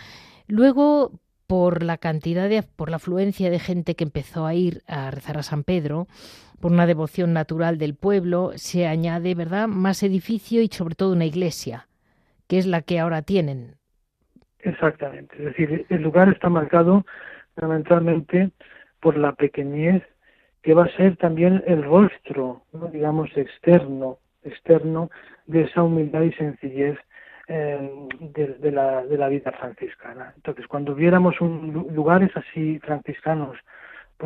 Luego, 0.47 1.13
por 1.47 1.83
la 1.83 1.97
cantidad 1.97 2.51
de, 2.51 2.63
por 2.63 2.91
la 2.91 2.97
afluencia 2.97 3.51
de 3.51 3.59
gente 3.59 3.95
que 3.95 4.05
empezó 4.05 4.45
a 4.45 4.55
ir 4.55 4.83
a 4.87 5.11
rezar 5.11 5.39
a 5.39 5.43
San 5.43 5.65
Pedro, 5.65 6.07
por 6.61 6.71
una 6.71 6.87
devoción 6.87 7.33
natural 7.33 7.79
del 7.79 7.95
pueblo, 7.95 8.53
se 8.57 8.87
añade, 8.87 9.35
¿verdad?, 9.35 9.69
más 9.69 10.03
edificio 10.03 10.61
y 10.61 10.69
sobre 10.69 10.95
todo 10.95 11.13
una 11.13 11.25
iglesia, 11.25 11.89
que 12.47 12.59
es 12.59 12.67
la 12.67 12.83
que 12.83 13.01
ahora 13.01 13.23
tienen. 13.23 13.77
Exactamente, 14.83 15.37
es 15.39 15.45
decir, 15.45 15.87
el 15.91 16.03
lugar 16.03 16.29
está 16.29 16.49
marcado 16.49 17.07
fundamentalmente 17.55 18.51
por 18.99 19.17
la 19.17 19.31
pequeñez 19.33 20.03
que 20.61 20.75
va 20.75 20.87
a 20.87 20.97
ser 20.97 21.17
también 21.19 21.63
el 21.69 21.85
rostro, 21.85 22.65
digamos, 22.91 23.31
externo, 23.37 24.19
externo 24.43 25.09
de 25.47 25.63
esa 25.63 25.85
humildad 25.85 26.23
y 26.23 26.33
sencillez 26.33 26.99
eh, 27.47 28.09
de, 28.19 28.73
la, 28.73 29.05
de 29.05 29.19
la 29.19 29.29
vida 29.29 29.53
franciscana. 29.53 30.33
Entonces, 30.35 30.67
cuando 30.67 30.97
viéramos 30.97 31.41
un, 31.41 31.89
lugares 31.95 32.33
así 32.35 32.81
franciscanos, 32.81 33.57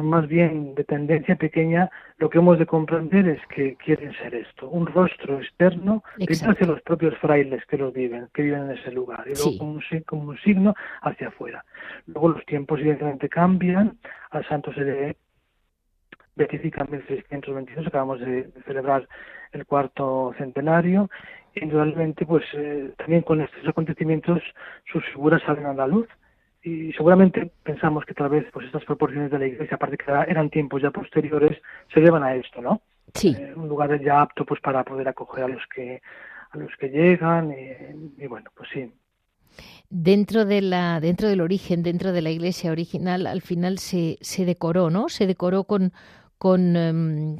más 0.03 0.29
bien 0.29 0.75
de 0.75 0.85
tendencia 0.85 1.37
pequeña, 1.37 1.91
lo 2.19 2.29
que 2.29 2.39
hemos 2.39 2.59
de 2.59 2.67
comprender 2.67 3.29
es 3.29 3.41
que 3.49 3.77
quieren 3.77 4.13
ser 4.15 4.35
esto, 4.35 4.69
un 4.69 4.87
rostro 4.87 5.39
externo 5.41 6.03
hacia 6.19 6.67
los 6.67 6.81
propios 6.83 7.17
frailes 7.19 7.65
que 7.67 7.79
los 7.79 7.93
viven, 7.93 8.29
que 8.35 8.43
viven 8.43 8.65
en 8.65 8.71
ese 8.73 8.93
lugar, 8.93 9.25
y 9.27 9.35
luego 9.35 9.59
como, 9.59 9.73
un, 9.73 9.83
como 10.07 10.23
un 10.31 10.39
signo 10.39 10.75
hacia 11.03 11.29
afuera. 11.29 11.65
Luego 12.07 12.31
los 12.31 12.45
tiempos 12.47 12.81
evidentemente 12.81 13.29
cambian, 13.29 13.99
al 14.31 14.47
santo 14.49 14.73
se 14.73 14.81
le 14.81 15.17
beatifica 16.35 16.83
en 16.83 16.91
1622, 16.91 17.87
acabamos 17.87 18.21
de 18.21 18.51
celebrar 18.67 19.09
el 19.53 19.67
cuarto 19.67 20.35
centenario, 20.37 21.11
indudablemente, 21.55 22.27
pues 22.27 22.45
eh, 22.55 22.93
también 22.99 23.23
con 23.23 23.41
estos 23.41 23.67
acontecimientos 23.67 24.43
sus 24.93 25.05
figuras 25.07 25.43
salen 25.43 25.67
a 25.67 25.75
la 25.75 25.87
luz 25.87 26.07
y 26.67 26.93
seguramente 26.95 27.53
pensamos 27.63 28.05
que 28.05 28.13
tal 28.13 28.29
vez 28.29 28.45
pues 28.53 28.67
estas 28.67 28.85
proporciones 28.85 29.31
de 29.31 29.39
la 29.39 29.47
iglesia, 29.47 29.77
aparte 29.77 29.97
que 29.97 30.11
eran 30.11 30.51
tiempos 30.51 30.83
ya 30.83 30.91
posteriores, 30.91 31.63
se 31.95 32.01
llevan 32.01 32.25
a 32.25 32.35
esto, 32.35 32.61
¿no? 32.61 32.83
Sí. 33.15 33.37
Eh, 33.39 33.53
un 33.55 33.69
lugar 33.69 34.03
ya 34.03 34.21
apto 34.21 34.45
pues 34.45 34.61
para 34.61 34.83
poder 34.83 35.07
acoger 35.07 35.45
a 35.45 35.49
los 35.49 35.63
que 35.73 36.03
a 36.51 36.59
los 36.59 36.71
que 36.77 36.89
llegan 36.89 37.55
y, 38.19 38.27
bueno, 38.27 38.51
pues 38.57 38.69
sí. 38.73 38.93
Dentro 39.89 40.45
de 40.45 40.61
la 40.61 40.99
dentro 40.99 41.29
del 41.29 41.41
origen, 41.41 41.85
dentro 41.85 42.11
de 42.11 42.23
la 42.23 42.31
iglesia 42.31 42.73
original, 42.73 43.29
al 43.29 43.43
final 43.43 43.79
se, 43.79 44.19
se 44.21 44.45
decoró, 44.45 44.91
¿no? 44.91 45.09
Se 45.09 45.29
decoró 45.29 45.65
con 45.65 45.93
con 46.37 46.77
em, 46.77 47.37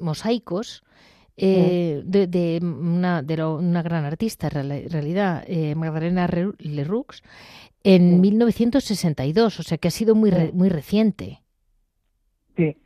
mosaicos 0.00 0.84
eh, 1.36 2.02
de, 2.04 2.60
una, 2.62 3.22
de 3.22 3.44
una 3.44 3.82
gran 3.82 4.04
artista, 4.04 4.48
en 4.52 4.88
realidad, 4.90 5.42
eh, 5.48 5.74
Magdalena 5.74 6.28
Leroux, 6.58 7.22
en 7.84 8.20
1962, 8.20 9.60
o 9.60 9.62
sea 9.62 9.78
que 9.78 9.88
ha 9.88 9.92
sido 9.92 10.14
muy, 10.14 10.32
muy 10.52 10.68
reciente. 10.68 11.40
Sí, 12.56 12.76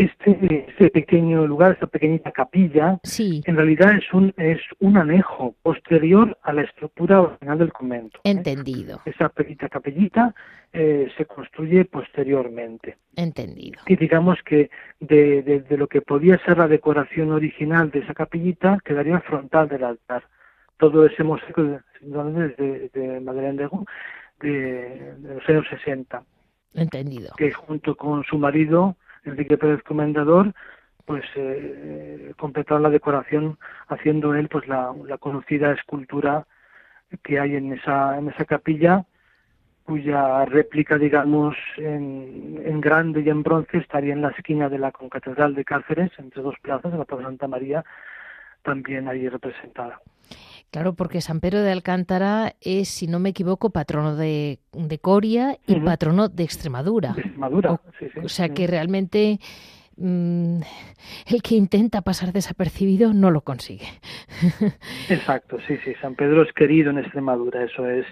este, 0.00 0.66
este 0.68 0.90
pequeño 0.90 1.46
lugar, 1.46 1.72
esta 1.72 1.86
pequeñita 1.86 2.30
capilla, 2.30 2.98
en 3.18 3.56
realidad 3.56 3.96
es 3.96 4.12
un, 4.14 4.32
es 4.36 4.60
un 4.78 4.96
anejo 4.96 5.56
posterior 5.62 6.38
a 6.42 6.52
la 6.52 6.62
estructura 6.62 7.20
original 7.20 7.58
del 7.58 7.72
convento. 7.72 8.18
¿eh? 8.24 8.30
Entendido. 8.30 9.02
Esa 9.04 9.28
pequeñita 9.28 9.68
capellita 9.68 10.34
eh, 10.72 11.08
se 11.16 11.26
construye 11.26 11.84
posteriormente. 11.84 12.96
Entendido. 13.16 13.82
Y 13.88 13.96
digamos 13.96 14.38
que 14.44 14.70
de, 15.00 15.42
de, 15.42 15.76
lo 15.76 15.88
que 15.88 16.00
podía 16.00 16.38
ser 16.44 16.58
la 16.58 16.68
decoración 16.68 17.32
original 17.32 17.90
de 17.90 17.98
esa 17.98 18.14
capellita 18.14 18.78
quedaría 18.84 19.16
el 19.16 19.22
frontal 19.22 19.68
del 19.68 19.84
altar. 19.84 20.22
Todo 20.80 21.06
ese 21.06 21.22
mosaico 21.22 21.62
de, 21.62 21.80
de, 22.00 22.90
de 22.92 23.20
Madeleine 23.20 23.68
de, 24.40 25.14
de 25.18 25.34
los 25.34 25.48
años 25.48 25.66
60. 25.70 26.22
Entendido. 26.74 27.32
Que 27.36 27.52
junto 27.52 27.94
con 27.96 28.24
su 28.24 28.38
marido 28.38 28.96
Enrique 29.24 29.58
Pérez 29.58 29.82
Comendador, 29.82 30.52
pues 31.04 31.24
eh, 31.34 32.32
completaron 32.38 32.82
la 32.84 32.90
decoración 32.90 33.58
haciendo 33.88 34.34
él 34.34 34.48
pues 34.48 34.68
la, 34.68 34.94
conocida 35.18 35.72
escultura 35.72 36.46
que 37.24 37.40
hay 37.40 37.56
en 37.56 37.72
esa, 37.72 38.16
en 38.16 38.28
esa 38.28 38.44
capilla, 38.44 39.04
cuya 39.84 40.44
réplica, 40.44 40.96
digamos, 40.98 41.56
en, 41.76 42.62
en, 42.64 42.80
grande 42.80 43.22
y 43.22 43.28
en 43.28 43.42
bronce 43.42 43.78
estaría 43.78 44.12
en 44.12 44.22
la 44.22 44.28
esquina 44.28 44.68
de 44.68 44.78
la 44.78 44.92
concatedral 44.92 45.56
de 45.56 45.64
Cáceres, 45.64 46.12
entre 46.18 46.42
dos 46.42 46.54
plazas, 46.62 46.92
de 46.92 46.98
la 46.98 47.04
Plaza 47.04 47.24
Santa 47.24 47.48
María, 47.48 47.84
también 48.62 49.08
ahí 49.08 49.28
representada. 49.28 50.00
Claro, 50.70 50.94
porque 50.94 51.20
San 51.20 51.40
Pedro 51.40 51.62
de 51.62 51.72
Alcántara 51.72 52.54
es, 52.60 52.88
si 52.88 53.08
no 53.08 53.18
me 53.18 53.30
equivoco, 53.30 53.70
patrono 53.70 54.14
de, 54.14 54.60
Coria 55.00 55.58
y 55.66 55.80
patrono 55.80 56.28
de 56.28 56.44
Extremadura. 56.44 57.12
De 57.14 57.22
Extremadura, 57.22 57.72
o, 57.72 57.80
sí, 57.98 58.06
sí. 58.14 58.20
O 58.22 58.28
sea 58.28 58.50
que 58.50 58.68
realmente 58.68 59.40
mm, 59.96 60.60
el 61.26 61.42
que 61.42 61.56
intenta 61.56 62.02
pasar 62.02 62.32
desapercibido 62.32 63.12
no 63.12 63.32
lo 63.32 63.40
consigue. 63.40 63.86
Exacto, 65.08 65.58
sí, 65.66 65.76
sí. 65.84 65.94
San 66.00 66.14
Pedro 66.14 66.42
es 66.42 66.52
querido 66.52 66.90
en 66.90 66.98
Extremadura, 66.98 67.64
eso 67.64 67.88
es, 67.90 68.06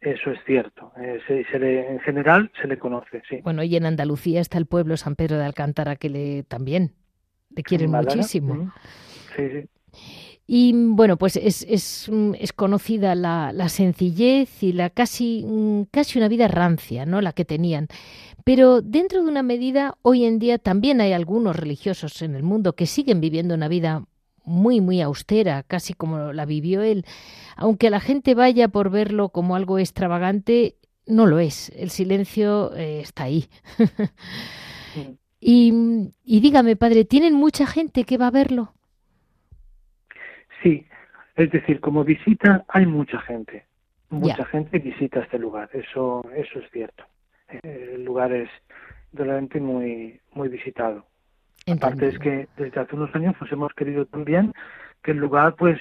eso 0.00 0.32
es 0.32 0.40
cierto. 0.44 0.92
Eh, 1.00 1.20
se, 1.28 1.44
en 1.88 2.00
general 2.00 2.50
se 2.60 2.66
le 2.66 2.80
conoce, 2.80 3.22
sí. 3.28 3.38
Bueno, 3.44 3.62
y 3.62 3.76
en 3.76 3.86
Andalucía 3.86 4.40
está 4.40 4.58
el 4.58 4.66
pueblo 4.66 4.96
San 4.96 5.14
Pedro 5.14 5.38
de 5.38 5.44
Alcántara 5.44 5.94
que 5.94 6.10
le 6.10 6.42
también 6.42 6.94
le 7.54 7.62
quieren 7.62 7.92
muchísimo. 7.92 8.72
Sí, 9.36 9.48
sí. 9.48 9.68
Y 10.46 10.72
bueno, 10.74 11.16
pues 11.16 11.36
es, 11.36 11.64
es, 11.68 12.08
mm, 12.10 12.32
es 12.38 12.52
conocida 12.52 13.14
la, 13.14 13.52
la, 13.52 13.68
sencillez 13.68 14.62
y 14.62 14.72
la 14.72 14.90
casi, 14.90 15.44
mm, 15.46 15.84
casi 15.90 16.18
una 16.18 16.28
vida 16.28 16.48
rancia, 16.48 17.06
¿no? 17.06 17.20
La 17.20 17.32
que 17.32 17.44
tenían. 17.44 17.88
Pero 18.44 18.82
dentro 18.82 19.22
de 19.22 19.28
una 19.28 19.42
medida, 19.42 19.96
hoy 20.02 20.24
en 20.24 20.38
día 20.38 20.58
también 20.58 21.00
hay 21.00 21.12
algunos 21.12 21.54
religiosos 21.56 22.22
en 22.22 22.34
el 22.34 22.42
mundo 22.42 22.74
que 22.74 22.86
siguen 22.86 23.20
viviendo 23.20 23.54
una 23.54 23.68
vida 23.68 24.04
muy, 24.44 24.80
muy 24.80 25.00
austera, 25.00 25.62
casi 25.62 25.94
como 25.94 26.32
la 26.32 26.44
vivió 26.44 26.82
él. 26.82 27.04
Aunque 27.56 27.90
la 27.90 28.00
gente 28.00 28.34
vaya 28.34 28.68
por 28.68 28.90
verlo 28.90 29.28
como 29.28 29.54
algo 29.54 29.78
extravagante, 29.78 30.76
no 31.06 31.26
lo 31.26 31.38
es. 31.38 31.70
El 31.76 31.90
silencio 31.90 32.74
eh, 32.74 33.00
está 33.00 33.24
ahí. 33.24 33.48
y, 35.40 35.72
y 36.24 36.40
dígame, 36.40 36.74
padre, 36.74 37.04
¿tienen 37.04 37.34
mucha 37.34 37.66
gente 37.66 38.04
que 38.04 38.18
va 38.18 38.28
a 38.28 38.32
verlo? 38.32 38.74
Sí, 40.62 40.86
es 41.36 41.50
decir, 41.50 41.80
como 41.80 42.04
visita 42.04 42.64
hay 42.68 42.86
mucha 42.86 43.18
gente, 43.20 43.66
mucha 44.10 44.44
gente 44.44 44.78
visita 44.78 45.20
este 45.20 45.38
lugar, 45.38 45.70
eso, 45.72 46.24
eso 46.34 46.58
es 46.58 46.70
cierto. 46.70 47.04
El 47.62 48.04
lugar 48.04 48.32
es 48.32 48.48
realmente 49.12 49.60
muy, 49.60 50.20
muy 50.32 50.48
visitado. 50.48 51.06
Aparte 51.70 52.08
es 52.08 52.18
que 52.18 52.48
desde 52.56 52.80
hace 52.80 52.96
unos 52.96 53.14
años 53.14 53.34
pues 53.38 53.52
hemos 53.52 53.72
querido 53.74 54.06
también 54.06 54.52
que 55.02 55.12
el 55.12 55.18
lugar 55.18 55.54
pues 55.56 55.78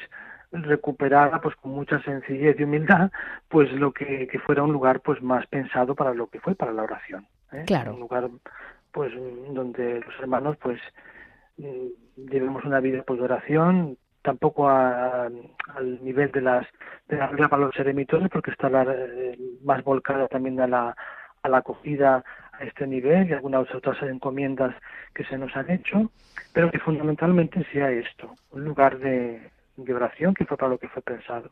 recuperara 0.51 1.41
pues 1.41 1.55
con 1.55 1.71
mucha 1.71 2.01
sencillez 2.03 2.59
y 2.59 2.63
humildad 2.63 3.09
pues 3.47 3.71
lo 3.71 3.91
que, 3.91 4.27
que 4.27 4.39
fuera 4.39 4.63
un 4.63 4.73
lugar 4.73 4.99
pues 4.99 5.21
más 5.21 5.47
pensado 5.47 5.95
para 5.95 6.13
lo 6.13 6.27
que 6.27 6.39
fue 6.39 6.55
para 6.55 6.73
la 6.73 6.83
oración 6.83 7.25
¿eh? 7.53 7.63
claro 7.65 7.93
un 7.93 8.01
lugar 8.01 8.29
pues 8.91 9.13
donde 9.53 10.01
los 10.01 10.19
hermanos 10.19 10.57
pues 10.57 10.79
mm, 11.57 12.27
llevemos 12.29 12.65
una 12.65 12.81
vida 12.81 13.03
pues 13.03 13.19
de 13.19 13.25
oración 13.25 13.97
tampoco 14.21 14.69
al 14.69 15.33
nivel 16.01 16.31
de 16.31 16.41
las 16.41 16.67
de 17.07 17.17
la 17.17 17.27
regla 17.27 17.49
para 17.49 17.65
los 17.65 17.75
eremitores 17.77 18.29
porque 18.29 18.51
está 18.51 18.69
eh, 18.69 19.37
más 19.63 19.83
volcada 19.83 20.27
también 20.27 20.59
a 20.59 20.67
la 20.67 20.95
a 21.43 21.49
la 21.49 21.57
acogida 21.57 22.23
a 22.53 22.63
este 22.63 22.85
nivel 22.87 23.29
y 23.29 23.33
algunas 23.33 23.73
otras 23.73 24.01
encomiendas 24.03 24.75
que 25.13 25.23
se 25.25 25.37
nos 25.37 25.55
han 25.55 25.69
hecho, 25.71 26.11
pero 26.53 26.71
que 26.71 26.79
fundamentalmente 26.79 27.65
sea 27.71 27.91
esto, 27.91 28.35
un 28.51 28.63
lugar 28.65 28.99
de, 28.99 29.51
oración 29.91 30.35
que 30.35 30.45
fue 30.45 30.57
para 30.57 30.69
lo 30.69 30.77
que 30.77 30.87
fue 30.89 31.01
pensado. 31.01 31.49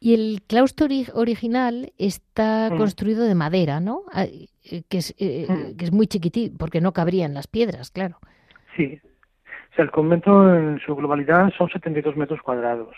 Y 0.00 0.14
el 0.14 0.42
claustro 0.46 0.88
original 1.14 1.92
está 1.98 2.70
mm. 2.70 2.78
construido 2.78 3.24
de 3.24 3.34
madera, 3.34 3.78
¿no? 3.80 4.02
Ah, 4.12 4.24
eh, 4.24 4.82
que 4.88 4.98
es, 4.98 5.14
eh, 5.18 5.46
mm. 5.48 5.76
que 5.76 5.84
es 5.84 5.92
muy 5.92 6.06
chiquitito, 6.06 6.56
porque 6.58 6.80
no 6.80 6.92
cabrían 6.92 7.34
las 7.34 7.46
piedras, 7.46 7.90
claro. 7.90 8.18
Sí, 8.76 9.00
o 9.70 9.74
sea, 9.74 9.84
el 9.84 9.90
convento 9.90 10.54
en 10.54 10.80
su 10.80 10.96
globalidad 10.96 11.52
son 11.56 11.68
72 11.70 12.16
metros 12.16 12.42
cuadrados 12.42 12.96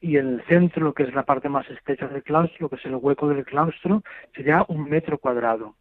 y 0.00 0.16
el 0.16 0.42
centro, 0.46 0.92
que 0.92 1.04
es 1.04 1.14
la 1.14 1.24
parte 1.24 1.48
más 1.48 1.68
estrecha 1.70 2.06
del 2.06 2.22
claustro, 2.22 2.68
que 2.68 2.76
es 2.76 2.84
el 2.84 2.96
hueco 2.96 3.28
del 3.28 3.44
claustro, 3.44 4.02
sería 4.34 4.64
un 4.68 4.88
metro 4.88 5.18
cuadrado. 5.18 5.74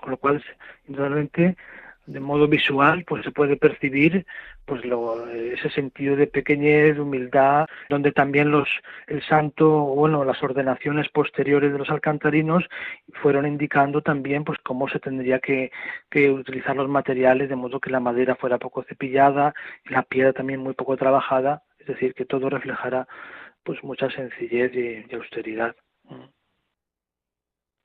Con 0.00 0.10
lo 0.10 0.16
cual, 0.16 0.42
realmente, 0.88 1.56
de 2.06 2.20
modo 2.20 2.48
visual, 2.48 3.04
pues 3.06 3.24
se 3.24 3.30
puede 3.30 3.56
percibir 3.56 4.26
pues 4.64 4.84
lo, 4.84 5.28
ese 5.28 5.70
sentido 5.70 6.16
de 6.16 6.26
pequeñez, 6.26 6.98
humildad, 6.98 7.66
donde 7.88 8.12
también 8.12 8.50
los 8.50 8.68
el 9.06 9.22
santo, 9.22 9.68
bueno, 9.70 10.24
las 10.24 10.42
ordenaciones 10.42 11.08
posteriores 11.08 11.72
de 11.72 11.78
los 11.78 11.90
alcantarinos 11.90 12.64
fueron 13.22 13.46
indicando 13.46 14.02
también 14.02 14.44
pues 14.44 14.58
cómo 14.62 14.88
se 14.88 14.98
tendría 14.98 15.38
que, 15.38 15.70
que 16.10 16.30
utilizar 16.30 16.76
los 16.76 16.88
materiales 16.88 17.48
de 17.48 17.56
modo 17.56 17.80
que 17.80 17.90
la 17.90 18.00
madera 18.00 18.36
fuera 18.36 18.58
poco 18.58 18.82
cepillada 18.82 19.54
y 19.84 19.92
la 19.92 20.02
piedra 20.02 20.32
también 20.32 20.60
muy 20.60 20.74
poco 20.74 20.96
trabajada 20.96 21.62
es 21.86 21.94
decir, 21.94 22.14
que 22.14 22.24
todo 22.24 22.50
reflejará 22.50 23.06
pues 23.62 23.82
mucha 23.84 24.10
sencillez 24.10 24.72
y, 24.74 25.14
austeridad. 25.14 25.74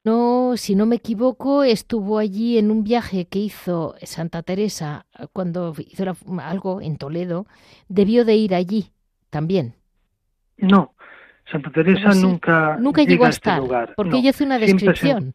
No, 0.03 0.53
si 0.57 0.75
no 0.75 0.85
me 0.87 0.95
equivoco, 0.95 1.63
estuvo 1.63 2.17
allí 2.17 2.57
en 2.57 2.71
un 2.71 2.83
viaje 2.83 3.25
que 3.25 3.39
hizo 3.39 3.95
Santa 4.01 4.41
Teresa 4.41 5.05
cuando 5.31 5.75
hizo 5.77 6.15
algo 6.41 6.81
en 6.81 6.97
Toledo. 6.97 7.45
Debió 7.87 8.25
de 8.25 8.35
ir 8.35 8.55
allí 8.55 8.91
también. 9.29 9.75
No, 10.57 10.95
Santa 11.51 11.69
Teresa 11.71 12.13
nunca 12.15 12.77
nunca 12.79 13.03
llegó 13.03 13.25
a 13.25 13.29
este 13.29 13.55
lugar. 13.57 13.93
porque 13.95 14.17
ella 14.17 14.31
hace 14.31 14.43
una 14.43 14.57
descripción. 14.57 15.33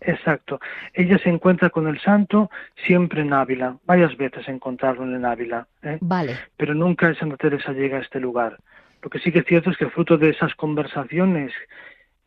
Exacto. 0.00 0.58
Ella 0.94 1.16
se 1.18 1.28
encuentra 1.28 1.70
con 1.70 1.86
el 1.86 2.00
santo 2.00 2.50
siempre 2.86 3.22
en 3.22 3.32
Ávila. 3.32 3.76
Varias 3.84 4.16
veces 4.16 4.48
encontraron 4.48 5.14
en 5.14 5.24
Ávila. 5.24 5.68
¿eh? 5.82 5.98
Vale. 6.00 6.38
Pero 6.56 6.74
nunca 6.74 7.14
Santa 7.14 7.36
Teresa 7.36 7.72
llega 7.72 7.98
a 7.98 8.00
este 8.00 8.18
lugar. 8.18 8.58
Lo 9.00 9.10
que 9.10 9.20
sí 9.20 9.30
que 9.30 9.40
es 9.40 9.46
cierto 9.46 9.70
es 9.70 9.76
que 9.76 9.90
fruto 9.90 10.18
de 10.18 10.30
esas 10.30 10.54
conversaciones 10.56 11.52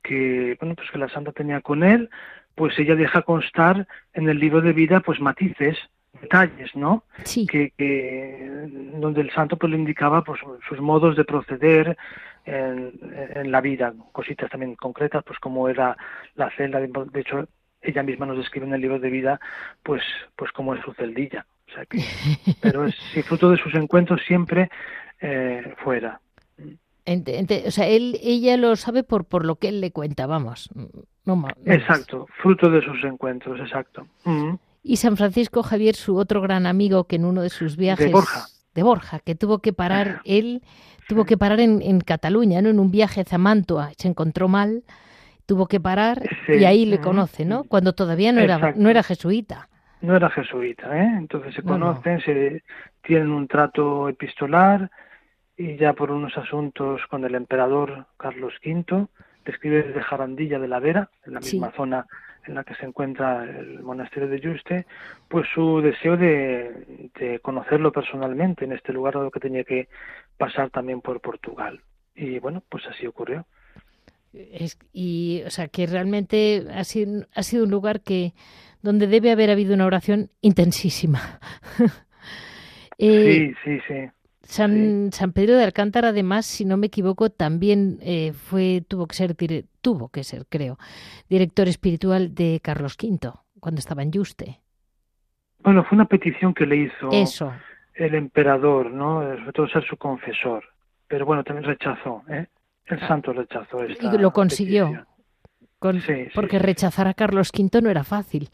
que, 0.07 0.57
bueno, 0.59 0.75
pues 0.75 0.89
que 0.91 0.97
la 0.97 1.09
santa 1.09 1.31
tenía 1.31 1.61
con 1.61 1.83
él, 1.83 2.09
pues 2.55 2.77
ella 2.79 2.95
deja 2.95 3.23
constar 3.23 3.87
en 4.13 4.29
el 4.29 4.39
libro 4.39 4.61
de 4.61 4.73
vida, 4.73 4.99
pues 5.01 5.19
matices, 5.19 5.77
detalles, 6.21 6.75
¿no? 6.75 7.03
Sí. 7.23 7.45
Que, 7.45 7.71
que 7.77 8.49
donde 8.95 9.21
el 9.21 9.31
santo 9.31 9.57
pues 9.57 9.71
le 9.71 9.77
indicaba 9.77 10.23
pues 10.23 10.39
sus 10.67 10.79
modos 10.79 11.15
de 11.17 11.25
proceder 11.25 11.97
en, 12.45 12.93
en, 13.35 13.51
la 13.51 13.61
vida, 13.61 13.93
cositas 14.11 14.49
también 14.49 14.75
concretas, 14.75 15.23
pues 15.23 15.39
como 15.39 15.67
era 15.67 15.97
la 16.35 16.49
celda, 16.51 16.79
de 16.79 17.19
hecho 17.19 17.47
ella 17.81 18.03
misma 18.03 18.25
nos 18.25 18.37
describe 18.37 18.65
en 18.65 18.73
el 18.73 18.81
libro 18.81 18.99
de 18.99 19.09
vida, 19.09 19.39
pues, 19.83 20.03
pues 20.35 20.51
como 20.51 20.73
es 20.73 20.81
su 20.83 20.93
celdilla. 20.93 21.45
O 21.67 21.71
sea 21.71 21.85
que, 21.85 21.99
pero 22.61 22.85
es 22.85 22.95
si 23.13 23.21
fruto 23.21 23.49
de 23.49 23.57
sus 23.57 23.73
encuentros 23.75 24.21
siempre 24.25 24.69
eh, 25.19 25.73
fuera. 25.83 26.19
O 27.07 27.71
sea, 27.71 27.87
él, 27.87 28.19
ella 28.23 28.57
lo 28.57 28.75
sabe 28.75 29.03
por, 29.03 29.25
por 29.25 29.45
lo 29.45 29.55
que 29.55 29.69
él 29.69 29.81
le 29.81 29.91
cuenta, 29.91 30.27
vamos. 30.27 30.69
No, 31.25 31.45
exacto, 31.65 32.27
fruto 32.41 32.69
de 32.69 32.81
sus 32.83 33.03
encuentros, 33.03 33.59
exacto. 33.59 34.07
Y 34.83 34.97
San 34.97 35.17
Francisco 35.17 35.63
Javier, 35.63 35.95
su 35.95 36.17
otro 36.17 36.41
gran 36.41 36.65
amigo, 36.67 37.05
que 37.05 37.15
en 37.15 37.25
uno 37.25 37.41
de 37.41 37.49
sus 37.49 37.77
viajes... 37.77 38.07
De 38.07 38.11
Borja. 38.11 38.45
De 38.73 38.83
Borja, 38.83 39.19
que 39.19 39.35
tuvo 39.35 39.59
que 39.59 39.71
parar, 39.71 40.21
él 40.25 40.61
tuvo 41.07 41.25
que 41.25 41.37
parar 41.37 41.59
en, 41.61 41.81
en 41.81 42.01
Cataluña, 42.01 42.61
¿no? 42.61 42.69
En 42.69 42.79
un 42.79 42.91
viaje 42.91 43.23
a 43.29 43.37
Mantua, 43.37 43.91
se 43.97 44.07
encontró 44.07 44.47
mal 44.47 44.83
tuvo 45.45 45.67
que 45.67 45.79
parar 45.79 46.21
y 46.47 46.63
ahí 46.65 46.85
le 46.85 46.99
conoce, 46.99 47.45
¿no? 47.45 47.63
Cuando 47.63 47.93
todavía 47.93 48.31
no 48.31 48.41
era, 48.41 48.73
no 48.75 48.89
era 48.89 49.03
jesuita. 49.03 49.69
No 50.01 50.15
era 50.15 50.29
jesuita, 50.29 50.97
¿eh? 50.97 51.15
Entonces 51.17 51.53
se 51.53 51.63
conocen, 51.63 52.19
se 52.21 52.63
tienen 53.01 53.31
un 53.31 53.47
trato 53.47 54.09
epistolar 54.09 54.89
y 55.57 55.77
ya 55.77 55.93
por 55.93 56.11
unos 56.11 56.37
asuntos 56.37 57.01
con 57.09 57.23
el 57.25 57.35
emperador 57.35 58.05
Carlos 58.17 58.53
V, 58.65 59.07
escribe 59.45 59.83
desde 59.83 60.01
Jarandilla 60.01 60.59
de 60.59 60.67
la 60.67 60.79
Vera, 60.79 61.09
en 61.25 61.33
la 61.33 61.39
misma 61.39 61.71
zona 61.71 62.07
en 62.47 62.55
la 62.55 62.63
que 62.63 62.75
se 62.75 62.85
encuentra 62.85 63.43
el 63.43 63.81
monasterio 63.81 64.29
de 64.29 64.39
Yuste, 64.39 64.85
pues 65.27 65.47
su 65.53 65.81
deseo 65.81 66.15
de, 66.15 67.09
de 67.19 67.39
conocerlo 67.39 67.91
personalmente 67.91 68.65
en 68.65 68.73
este 68.73 68.93
lugar, 68.93 69.15
dado 69.15 69.31
que 69.31 69.39
tenía 69.39 69.63
que 69.63 69.87
pasar 70.37 70.69
también 70.69 71.01
por 71.01 71.21
Portugal. 71.21 71.81
Y 72.15 72.37
bueno, 72.39 72.61
pues 72.69 72.85
así 72.87 73.07
ocurrió 73.07 73.45
y, 74.93 75.43
o 75.45 75.49
sea, 75.49 75.67
que 75.67 75.87
realmente 75.87 76.65
ha 76.73 76.83
sido, 76.83 77.25
ha 77.33 77.43
sido 77.43 77.63
un 77.63 77.71
lugar 77.71 78.01
que 78.01 78.33
donde 78.81 79.07
debe 79.07 79.31
haber 79.31 79.49
habido 79.49 79.73
una 79.73 79.85
oración 79.85 80.29
intensísima. 80.41 81.39
Eh, 82.97 83.53
sí, 83.65 83.77
sí, 83.77 83.81
sí. 83.89 84.09
San, 84.45 85.11
San 85.11 85.33
Pedro 85.33 85.57
de 85.57 85.63
Alcántara, 85.63 86.09
además, 86.09 86.45
si 86.45 86.65
no 86.65 86.77
me 86.77 86.87
equivoco, 86.87 87.29
también 87.29 87.97
eh, 88.01 88.31
fue 88.33 88.83
tuvo 88.87 89.07
que 89.07 89.15
ser 89.15 89.35
tuvo 89.81 90.09
que 90.09 90.23
ser, 90.23 90.45
creo, 90.47 90.77
director 91.29 91.67
espiritual 91.67 92.33
de 92.33 92.59
Carlos 92.63 92.95
V 93.01 93.31
cuando 93.59 93.79
estaba 93.79 94.03
en 94.03 94.11
Yuste. 94.11 94.61
Bueno, 95.59 95.83
fue 95.83 95.95
una 95.95 96.05
petición 96.05 96.53
que 96.53 96.67
le 96.67 96.75
hizo 96.77 97.09
Eso. 97.11 97.51
el 97.95 98.13
emperador, 98.13 98.91
¿no? 98.91 99.21
Sobre 99.21 99.51
todo 99.51 99.67
ser 99.67 99.83
su 99.85 99.97
confesor. 99.97 100.63
Pero 101.07 101.25
bueno, 101.25 101.43
también 101.43 101.65
rechazó, 101.65 102.23
¿eh? 102.29 102.45
El 102.85 102.99
ah. 103.01 103.07
santo 103.07 103.33
rechazó 103.33 103.83
esta 103.83 104.13
Y 104.13 104.17
lo 104.19 104.31
consiguió. 104.31 105.07
porque 106.35 106.59
rechazar 106.59 107.07
a 107.07 107.15
Carlos 107.15 107.51
V 107.51 107.81
no 107.81 107.89
era 107.89 108.03
fácil. 108.03 108.49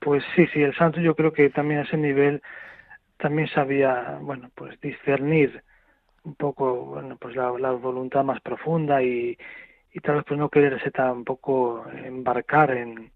Pues 0.00 0.24
sí, 0.34 0.46
sí, 0.52 0.60
el 0.60 0.74
santo 0.76 1.00
yo 1.00 1.14
creo 1.14 1.32
que 1.32 1.50
también 1.50 1.80
a 1.80 1.82
ese 1.84 1.96
nivel 1.96 2.42
también 3.18 3.48
sabía, 3.48 4.18
bueno, 4.20 4.50
pues 4.54 4.80
discernir 4.80 5.62
un 6.24 6.34
poco, 6.34 6.84
bueno, 6.86 7.16
pues 7.16 7.36
la, 7.36 7.50
voluntad 7.50 8.24
más 8.24 8.40
profunda 8.40 9.02
y, 9.02 9.36
y 9.92 10.00
tal 10.00 10.16
vez 10.16 10.24
pues 10.26 10.38
no 10.38 10.48
quererse 10.48 10.90
tampoco 10.90 11.84
embarcar 11.90 12.70
en, 12.70 13.10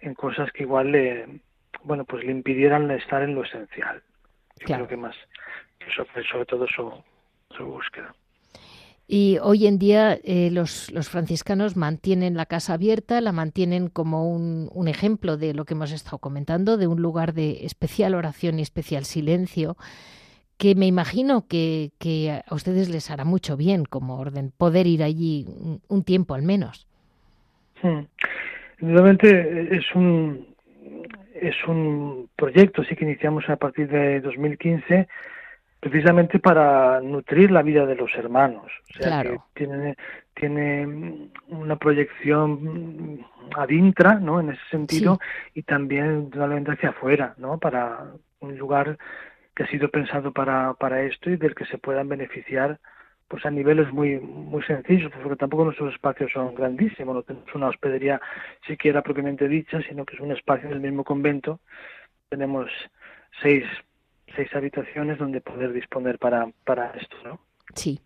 en 0.00 0.14
cosas 0.14 0.50
que 0.52 0.64
igual 0.64 0.92
le, 0.92 1.40
bueno, 1.84 2.04
pues 2.04 2.24
le 2.24 2.32
impidieran 2.32 2.90
estar 2.90 3.22
en 3.22 3.34
lo 3.34 3.44
esencial. 3.44 4.02
Yo 4.60 4.66
creo 4.66 4.88
que 4.88 4.96
más, 4.96 5.16
sobre, 5.94 6.24
sobre 6.24 6.46
todo 6.46 6.66
su, 6.66 6.92
su 7.50 7.64
búsqueda. 7.64 8.14
Y 9.14 9.36
hoy 9.42 9.66
en 9.66 9.78
día 9.78 10.18
eh, 10.24 10.48
los, 10.50 10.90
los, 10.90 11.10
franciscanos 11.10 11.76
mantienen 11.76 12.34
la 12.34 12.46
casa 12.46 12.72
abierta, 12.72 13.20
la 13.20 13.30
mantienen 13.30 13.88
como 13.88 14.32
un, 14.32 14.70
un, 14.72 14.88
ejemplo 14.88 15.36
de 15.36 15.52
lo 15.52 15.66
que 15.66 15.74
hemos 15.74 15.92
estado 15.92 16.16
comentando, 16.16 16.78
de 16.78 16.86
un 16.86 17.02
lugar 17.02 17.34
de 17.34 17.66
especial 17.66 18.14
oración 18.14 18.58
y 18.58 18.62
especial 18.62 19.04
silencio, 19.04 19.76
que 20.56 20.74
me 20.74 20.86
imagino 20.86 21.46
que, 21.46 21.90
que 21.98 22.40
a 22.46 22.54
ustedes 22.54 22.88
les 22.88 23.10
hará 23.10 23.26
mucho 23.26 23.58
bien 23.58 23.84
como 23.84 24.18
orden 24.18 24.50
poder 24.56 24.86
ir 24.86 25.02
allí 25.02 25.44
un, 25.90 26.04
tiempo 26.04 26.34
al 26.34 26.42
menos. 26.42 26.88
Hmm. 27.82 28.06
Realmente 28.78 29.76
es 29.76 29.94
un, 29.94 30.46
es 31.34 31.56
un 31.68 32.30
proyecto 32.34 32.82
sí 32.84 32.96
que 32.96 33.04
iniciamos 33.04 33.46
a 33.50 33.56
partir 33.56 33.88
de 33.90 34.22
2015 34.22 35.06
precisamente 35.82 36.38
para 36.38 37.00
nutrir 37.00 37.50
la 37.50 37.60
vida 37.60 37.84
de 37.86 37.96
los 37.96 38.14
hermanos. 38.14 38.70
O 38.88 39.02
sea, 39.02 39.24
que 39.24 39.36
tiene, 39.52 39.96
tiene 40.32 41.28
una 41.48 41.74
proyección 41.74 43.26
adintra, 43.56 44.14
¿no? 44.14 44.38
En 44.38 44.50
ese 44.50 44.62
sentido, 44.70 45.18
y 45.54 45.64
también 45.64 46.30
realmente 46.30 46.70
hacia 46.70 46.90
afuera, 46.90 47.34
¿no? 47.36 47.58
Para 47.58 48.12
un 48.38 48.56
lugar 48.56 48.96
que 49.56 49.64
ha 49.64 49.66
sido 49.66 49.88
pensado 49.88 50.30
para, 50.30 50.74
para 50.74 51.02
esto 51.02 51.30
y 51.30 51.36
del 51.36 51.56
que 51.56 51.66
se 51.66 51.78
puedan 51.78 52.08
beneficiar 52.08 52.78
pues 53.26 53.44
a 53.44 53.50
niveles 53.50 53.92
muy 53.92 54.20
muy 54.20 54.62
sencillos, 54.62 55.10
porque 55.20 55.36
tampoco 55.36 55.64
nuestros 55.64 55.92
espacios 55.92 56.30
son 56.30 56.54
grandísimos, 56.54 57.12
no 57.12 57.22
tenemos 57.24 57.52
una 57.56 57.68
hospedería 57.68 58.20
siquiera 58.68 59.02
propiamente 59.02 59.48
dicha, 59.48 59.80
sino 59.88 60.04
que 60.04 60.14
es 60.14 60.20
un 60.20 60.30
espacio 60.30 60.68
del 60.68 60.80
mismo 60.80 61.02
convento. 61.02 61.58
Tenemos 62.28 62.70
seis 63.42 63.64
seis 64.36 64.48
habitaciones 64.54 65.18
donde 65.18 65.40
poder 65.40 65.72
disponer 65.72 66.18
para, 66.18 66.48
para 66.64 66.90
esto, 66.90 67.16
¿no? 67.24 67.40
Sí. 67.74 68.00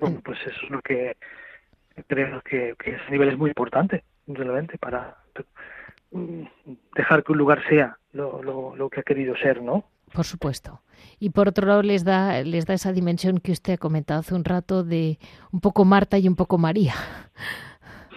Bueno, 0.00 0.20
pues 0.24 0.38
eso 0.46 0.60
es 0.64 0.70
lo 0.70 0.80
que 0.82 1.16
creo 2.06 2.40
que, 2.42 2.74
que 2.78 2.90
ese 2.90 3.10
nivel 3.10 3.30
es 3.30 3.38
muy 3.38 3.50
importante, 3.50 4.04
realmente, 4.26 4.78
para 4.78 5.16
dejar 6.94 7.24
que 7.24 7.32
un 7.32 7.38
lugar 7.38 7.62
sea 7.68 7.98
lo, 8.12 8.42
lo, 8.42 8.76
lo 8.76 8.90
que 8.90 9.00
ha 9.00 9.02
querido 9.02 9.36
ser, 9.36 9.62
¿no? 9.62 9.84
Por 10.12 10.24
supuesto. 10.24 10.80
Y 11.18 11.30
por 11.30 11.48
otro 11.48 11.66
lado 11.66 11.82
les 11.82 12.04
da, 12.04 12.42
les 12.42 12.66
da 12.66 12.74
esa 12.74 12.92
dimensión 12.92 13.38
que 13.38 13.52
usted 13.52 13.74
ha 13.74 13.78
comentado 13.78 14.20
hace 14.20 14.34
un 14.34 14.44
rato 14.44 14.84
de 14.84 15.18
un 15.52 15.60
poco 15.60 15.84
Marta 15.84 16.18
y 16.18 16.28
un 16.28 16.36
poco 16.36 16.58
María. 16.58 16.94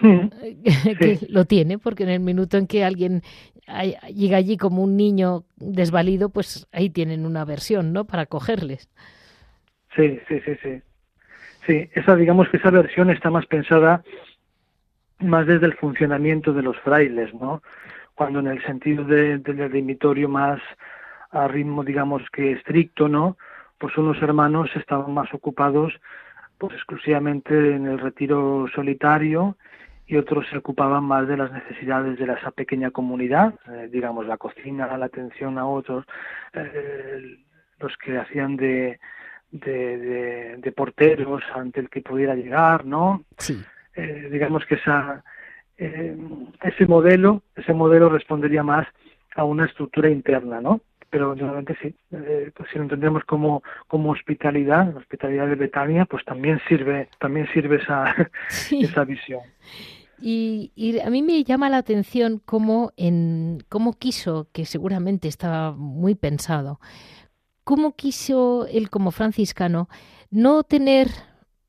que 0.02 1.18
lo 1.28 1.44
tiene, 1.44 1.78
porque 1.78 2.02
en 2.02 2.08
el 2.08 2.20
minuto 2.20 2.56
en 2.56 2.66
que 2.66 2.84
alguien 2.84 3.22
llega 4.14 4.36
allí 4.36 4.56
como 4.56 4.82
un 4.82 4.96
niño 4.96 5.44
desvalido, 5.56 6.28
pues 6.28 6.66
ahí 6.72 6.90
tienen 6.90 7.26
una 7.26 7.44
versión, 7.44 7.92
¿no? 7.92 8.04
Para 8.04 8.26
cogerles. 8.26 8.88
Sí, 9.94 10.20
sí, 10.28 10.40
sí, 10.44 10.56
sí. 10.62 10.82
Sí, 11.66 11.90
esa, 11.94 12.16
digamos 12.16 12.48
que 12.48 12.56
esa 12.56 12.70
versión 12.70 13.10
está 13.10 13.30
más 13.30 13.46
pensada 13.46 14.02
más 15.20 15.46
desde 15.46 15.66
el 15.66 15.74
funcionamiento 15.74 16.52
de 16.52 16.62
los 16.62 16.76
frailes, 16.80 17.32
¿no? 17.34 17.62
Cuando 18.14 18.40
en 18.40 18.48
el 18.48 18.62
sentido 18.64 19.04
del 19.04 19.42
de, 19.42 20.26
más 20.28 20.60
a 21.30 21.48
ritmo, 21.48 21.84
digamos 21.84 22.22
que 22.32 22.52
estricto, 22.52 23.08
¿no? 23.08 23.36
Pues 23.78 23.96
unos 23.96 24.20
hermanos 24.20 24.70
estaban 24.74 25.14
más 25.14 25.32
ocupados 25.32 25.92
pues 26.58 26.74
exclusivamente 26.74 27.74
en 27.74 27.86
el 27.86 27.98
retiro 27.98 28.66
solitario 28.74 29.56
y 30.06 30.16
otros 30.16 30.46
se 30.50 30.58
ocupaban 30.58 31.04
más 31.04 31.28
de 31.28 31.36
las 31.36 31.52
necesidades 31.52 32.18
de 32.18 32.24
esa 32.24 32.50
pequeña 32.50 32.90
comunidad, 32.90 33.54
eh, 33.68 33.88
digamos 33.90 34.26
la 34.26 34.36
cocina, 34.36 34.96
la 34.96 35.06
atención 35.06 35.58
a 35.58 35.66
otros, 35.66 36.04
eh, 36.52 37.38
los 37.78 37.96
que 37.98 38.18
hacían 38.18 38.56
de, 38.56 38.98
de, 39.50 40.72
porteros 40.76 41.42
ante 41.54 41.80
el 41.80 41.88
que 41.88 42.00
pudiera 42.00 42.34
llegar, 42.34 42.84
¿no? 42.84 43.24
Sí. 43.38 43.62
Eh, 43.94 44.28
digamos 44.30 44.64
que 44.66 44.76
esa, 44.76 45.22
ese 45.76 46.86
modelo, 46.86 47.42
ese 47.56 47.72
modelo 47.72 48.08
respondería 48.08 48.62
más 48.62 48.86
a 49.34 49.44
una 49.44 49.66
estructura 49.66 50.08
interna, 50.10 50.60
¿no? 50.60 50.80
Pero 51.12 51.34
realmente 51.34 51.76
sí, 51.82 51.94
pues 52.08 52.70
si 52.70 52.78
lo 52.78 52.84
entendemos 52.84 53.22
como, 53.24 53.62
como 53.86 54.12
hospitalidad, 54.12 54.94
la 54.94 54.98
hospitalidad 54.98 55.46
de 55.46 55.56
Betania, 55.56 56.06
pues 56.06 56.24
también 56.24 56.58
sirve, 56.66 57.10
también 57.20 57.46
sirve 57.52 57.76
esa, 57.76 58.30
esa 58.70 59.04
visión. 59.04 59.42
Y, 60.22 60.98
a 61.04 61.10
mí 61.10 61.20
me 61.20 61.44
llama 61.44 61.68
la 61.68 61.76
atención 61.76 62.40
cómo, 62.42 62.92
en, 62.96 63.62
cómo 63.68 63.92
quiso, 63.92 64.48
que 64.52 64.64
seguramente 64.64 65.28
estaba 65.28 65.72
muy 65.72 66.14
pensado, 66.14 66.80
cómo 67.62 67.94
quiso 67.94 68.66
él 68.66 68.88
como 68.88 69.10
franciscano 69.10 69.90
no 70.30 70.62
tener, 70.62 71.08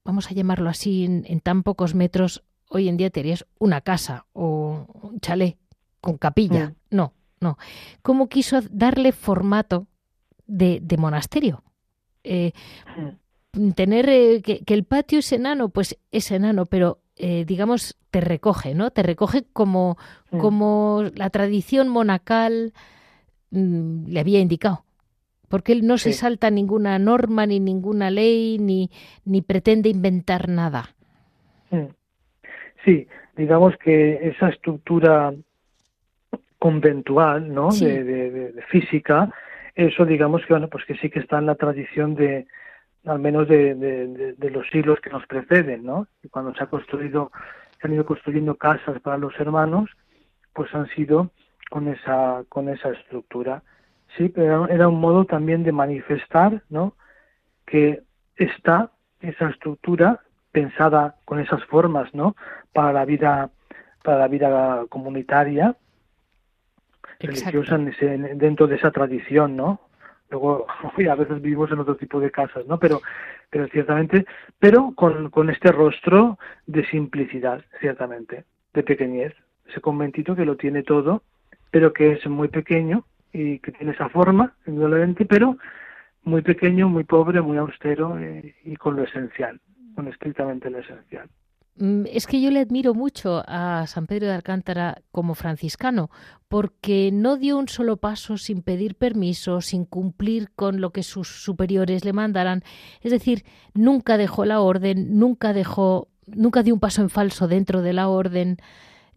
vamos 0.06 0.32
a 0.32 0.34
llamarlo 0.34 0.70
así, 0.70 1.04
en, 1.04 1.40
tan 1.42 1.64
pocos 1.64 1.96
metros, 1.96 2.46
hoy 2.70 2.88
en 2.88 2.96
día 2.96 3.10
tenías 3.10 3.46
una 3.60 3.82
casa 3.82 4.26
o 4.32 4.88
un 5.02 5.20
chalet 5.20 5.58
con 6.00 6.18
capilla. 6.18 6.70
Mm. 6.70 6.96
No, 6.96 7.14
no. 7.44 7.58
¿Cómo 8.02 8.30
quiso 8.30 8.62
darle 8.72 9.12
formato 9.12 9.88
de, 10.48 10.82
monasterio? 10.98 11.64
Eh, 12.24 12.54
tener 13.76 14.10
eh, 14.10 14.42
que, 14.42 14.64
que, 14.64 14.74
el 14.74 14.86
patio 14.86 15.20
es 15.20 15.32
enano, 15.32 15.70
pues 15.70 16.00
es 16.12 16.32
enano, 16.32 16.66
pero 16.66 17.04
eh, 17.16 17.46
digamos, 17.46 17.96
te 18.10 18.22
recoge, 18.22 18.74
¿no? 18.74 18.90
Te 18.90 19.04
recoge 19.04 19.44
como, 19.54 19.98
como 20.32 21.04
la 21.16 21.30
tradición 21.30 21.88
monacal 21.88 22.74
mm, 23.52 24.08
le 24.08 24.20
había 24.20 24.40
indicado. 24.40 24.86
Porque 25.48 25.74
él 25.74 25.86
no 25.86 26.00
se 26.00 26.14
salta 26.14 26.50
ninguna 26.50 26.98
norma, 26.98 27.46
ni 27.46 27.60
ninguna 27.60 28.10
ley, 28.10 28.58
ni, 28.60 28.90
ni 29.24 29.44
pretende 29.44 29.90
inventar 29.90 30.50
nada. 30.50 30.96
Sí, 32.84 33.08
digamos 33.38 33.76
que 33.78 34.30
esa 34.30 34.50
estructura 34.50 35.32
conventual, 36.64 37.54
¿no? 37.54 37.72
De, 37.72 38.56
física, 38.70 39.30
eso 39.76 40.06
digamos 40.06 40.46
que 40.46 40.54
bueno, 40.54 40.70
pues 40.70 40.86
que 40.86 40.96
sí 40.96 41.10
que 41.10 41.20
está 41.20 41.40
en 41.40 41.48
la 41.48 41.56
tradición 41.56 42.16
de, 42.16 42.48
al 43.06 43.20
menos 43.20 43.50
de, 43.50 43.76
de, 43.76 44.50
los 44.50 44.66
siglos 44.70 45.02
que 45.02 45.10
nos 45.10 45.28
preceden, 45.28 45.84
¿no? 45.84 46.08
Y 46.24 46.30
cuando 46.30 46.56
se 46.56 46.64
ha 46.64 46.68
construido, 46.68 47.34
se 47.82 47.88
han 47.88 47.94
ido 47.94 48.06
construyendo 48.06 48.56
casas 48.56 49.02
para 49.02 49.18
los 49.18 49.38
hermanos, 49.42 49.90
pues 50.54 50.74
han 50.74 50.88
sido 50.96 51.32
con 51.70 51.90
esa, 51.90 52.46
con 52.48 52.70
esa 52.70 52.92
estructura. 52.92 53.62
Sí, 54.16 54.30
pero 54.30 54.70
era 54.70 54.88
un 54.88 55.02
modo 55.02 55.26
también 55.26 55.66
de 55.66 55.74
manifestar, 55.74 56.64
¿no? 56.70 56.96
Que 57.66 58.04
está 58.38 58.90
esa 59.20 59.50
estructura 59.50 60.22
pensada 60.54 61.16
con 61.26 61.42
esas 61.42 61.62
formas, 61.66 62.16
¿no? 62.16 62.38
Para 62.72 62.94
la 62.94 63.04
vida, 63.04 63.50
para 64.02 64.20
la 64.20 64.28
vida 64.30 64.86
comunitaria, 64.88 65.76
religiosa 67.24 67.78
dentro 67.78 68.68
de 68.68 68.76
esa 68.76 68.92
tradición, 68.92 69.56
¿no? 69.56 69.82
Luego, 70.30 70.66
a 71.10 71.16
veces 71.16 71.42
vivimos 71.42 71.72
en 71.72 71.80
otro 71.80 71.96
tipo 71.96 72.20
de 72.20 72.32
casas, 72.32 72.66
¿no? 72.68 72.80
Pero, 72.80 73.02
pero 73.50 73.68
ciertamente, 73.68 74.26
pero 74.60 74.94
con, 74.96 75.30
con 75.30 75.50
este 75.50 75.72
rostro 75.72 76.38
de 76.68 76.86
simplicidad, 76.88 77.64
ciertamente, 77.80 78.46
de 78.74 78.84
pequeñez. 78.84 79.34
Ese 79.68 79.80
conventito 79.82 80.36
que 80.36 80.46
lo 80.46 80.58
tiene 80.58 80.84
todo, 80.84 81.24
pero 81.72 81.94
que 81.94 82.14
es 82.14 82.28
muy 82.28 82.50
pequeño 82.50 83.06
y 83.32 83.60
que 83.60 83.72
tiene 83.72 83.94
esa 83.94 84.10
forma, 84.10 84.54
indudablemente, 84.68 85.26
pero 85.26 85.58
muy 86.24 86.42
pequeño, 86.42 86.90
muy 86.90 87.04
pobre, 87.04 87.42
muy 87.42 87.58
austero 87.58 88.18
eh, 88.20 88.56
y 88.64 88.76
con 88.76 88.96
lo 88.96 89.04
esencial, 89.04 89.60
con 89.96 90.08
estrictamente 90.08 90.70
lo 90.70 90.80
esencial. 90.80 91.30
Mm, 91.76 92.04
es 92.12 92.28
que 92.28 92.40
yo 92.40 92.52
le 92.52 92.60
admiro 92.60 92.94
mucho 92.94 93.44
a 93.48 93.86
San 93.88 94.06
Pedro 94.06 94.28
de 94.28 94.34
Alcántara 94.34 95.02
como 95.12 95.34
franciscano, 95.34 96.12
porque 96.48 97.10
no 97.12 97.38
dio 97.38 97.58
un 97.58 97.68
solo 97.68 97.98
paso 97.98 98.38
sin 98.38 98.62
pedir 98.62 98.96
permiso, 98.96 99.62
sin 99.62 99.86
cumplir 99.86 100.52
con 100.56 100.82
lo 100.82 100.92
que 100.92 101.04
sus 101.04 101.28
superiores 101.44 102.06
le 102.06 102.14
mandaran. 102.14 102.64
Es 103.02 103.12
decir, 103.12 103.44
nunca 103.74 104.18
dejó 104.18 104.46
la 104.46 104.62
orden, 104.62 105.18
nunca 105.18 105.54
dejó, 105.54 106.10
nunca 106.28 106.62
dio 106.62 106.76
un 106.76 106.80
paso 106.80 107.02
en 107.02 107.10
falso 107.10 107.48
dentro 107.48 107.82
de 107.82 107.94
la 107.94 108.08
orden. 108.08 108.58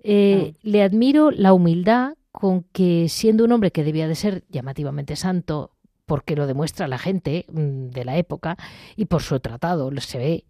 Eh, 0.02 0.54
le 0.62 0.82
admiro 0.82 1.30
la 1.30 1.52
humildad 1.52 2.14
con 2.32 2.62
que, 2.62 3.08
siendo 3.08 3.44
un 3.44 3.52
hombre 3.52 3.70
que 3.70 3.84
debía 3.84 4.08
de 4.08 4.14
ser 4.14 4.44
llamativamente 4.48 5.16
santo, 5.16 5.72
porque 6.06 6.36
lo 6.36 6.46
demuestra 6.46 6.88
la 6.88 6.98
gente 6.98 7.44
mm, 7.52 7.88
de 7.88 8.04
la 8.04 8.16
época 8.16 8.56
y 8.94 9.06
por 9.06 9.22
su 9.22 9.38
tratado 9.40 9.90
se 10.00 10.18
ve. 10.18 10.44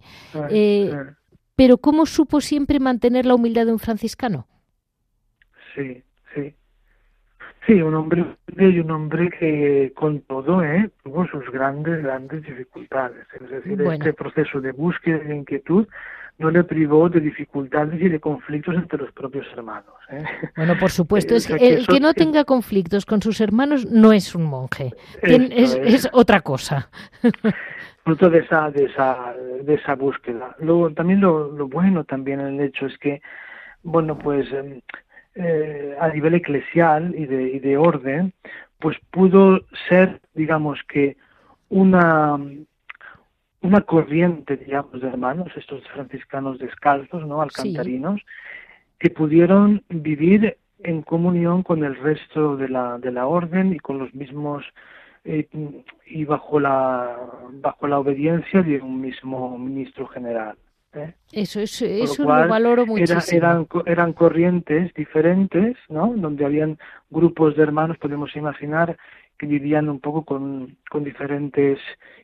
Eh, 0.51 0.93
pero 1.57 1.79
¿cómo 1.79 2.07
supo 2.07 2.41
siempre 2.41 2.79
mantener 2.79 3.27
la 3.27 3.35
humildad 3.35 3.67
de 3.67 3.73
un 3.73 3.79
franciscano? 3.79 4.47
Sí, 5.75 6.03
sí. 6.35 6.55
Sí, 7.67 7.83
un 7.83 7.95
hombre 7.95 8.25
y 8.57 8.79
un 8.79 8.91
hombre 8.93 9.29
que 9.31 9.93
con 9.97 10.21
todo 10.21 10.63
¿eh? 10.63 10.89
tuvo 11.03 11.27
sus 11.27 11.51
grandes, 11.51 12.03
grandes 12.03 12.45
dificultades. 12.45 13.27
Es 13.41 13.51
decir, 13.51 13.81
este 13.83 14.13
proceso 14.13 14.61
de 14.61 14.71
búsqueda 14.71 15.21
y 15.25 15.29
de 15.29 15.37
inquietud 15.37 15.89
no 16.39 16.51
le 16.51 16.65
privó 16.65 17.09
de 17.09 17.21
dificultades 17.21 18.01
y 18.01 18.09
de 18.09 18.21
conflictos 18.21 18.75
entre 18.75 18.99
los 18.99 19.11
propios 19.13 19.47
hermanos. 19.53 19.95
¿eh? 20.11 20.23
Bueno, 20.57 20.75
por 20.79 20.91
supuesto, 20.91 21.35
es 21.35 21.49
el 21.51 21.87
que 21.87 21.99
no 21.99 22.15
tenga 22.15 22.45
conflictos 22.45 23.07
con 23.07 23.23
sus 23.23 23.41
hermanos 23.41 23.87
no 23.87 24.13
es 24.13 24.35
un 24.35 24.45
monje, 24.45 24.93
es, 25.23 26.09
otra 26.13 26.43
cosa. 26.43 26.91
Fruto 28.07 28.31
de 28.31 28.39
esa, 28.39 28.71
de 28.71 28.85
esa, 28.85 29.35
de 29.65 29.75
esa 29.75 29.97
búsqueda. 29.97 30.55
Luego, 30.61 30.93
también 30.93 31.21
lo, 31.21 31.51
lo 31.51 31.67
bueno 31.67 32.05
también 32.05 32.39
en 32.39 32.55
el 32.55 32.61
hecho 32.61 32.87
es 32.87 32.97
que, 32.99 33.21
bueno, 33.83 34.17
pues 34.17 34.47
em, 34.53 34.81
eh, 35.35 35.97
a 35.99 36.09
nivel 36.11 36.35
eclesial 36.35 37.13
y 37.19 37.27
de, 37.27 37.49
y 37.49 37.59
de 37.59 37.77
orden, 37.77 38.33
pues 38.79 38.97
pudo 39.11 39.63
ser, 39.89 40.21
digamos 40.35 40.79
que, 40.89 41.17
una 41.69 42.39
una 43.61 43.81
corriente, 43.81 44.57
digamos, 44.57 45.01
de 45.01 45.09
hermanos, 45.09 45.49
estos 45.57 45.83
franciscanos 45.89 46.61
descalzos, 46.61 47.27
¿no? 47.27 47.43
Alcantarinos, 47.43 48.23
que 49.01 49.11
pudieron 49.11 49.83
vivir 49.89 50.59
en 50.85 51.03
comunión 51.03 51.65
con 51.65 51.83
el 51.83 51.97
resto 51.97 52.57
de 52.57 52.69
la, 52.69 52.99
de 52.99 53.11
la 53.11 53.27
orden 53.27 53.75
y 53.75 53.79
con 53.79 53.99
los 53.99 54.15
mismos 54.15 54.65
eh, 55.27 55.49
y 56.07 56.25
bajo 56.25 56.61
la 56.61 57.17
bajo 57.53 57.87
la 57.89 57.99
obediencia 57.99 58.63
de 58.63 58.81
un 58.81 59.01
mismo 59.01 59.59
ministro 59.59 60.07
general. 60.07 60.57
¿eh? 60.95 61.15
Eso, 61.33 61.61
eso, 61.61 61.85
eso 61.85 62.23
lo, 62.23 62.29
valoro 62.29 62.87
muchísimo. 62.87 63.21
eran, 63.33 63.67
eran 63.87 64.13
corrientes 64.13 64.95
diferentes, 64.95 65.77
¿no? 65.89 66.13
Donde 66.17 66.45
habían 66.45 66.79
grupos 67.11 67.57
de 67.57 67.65
hermanos, 67.65 67.99
podemos 67.99 68.35
imaginar, 68.37 68.97
que 69.39 69.47
vivían 69.47 69.89
un 69.89 70.01
poco 70.01 70.25
con, 70.25 70.77
con 70.91 71.05
diferentes 71.05 71.79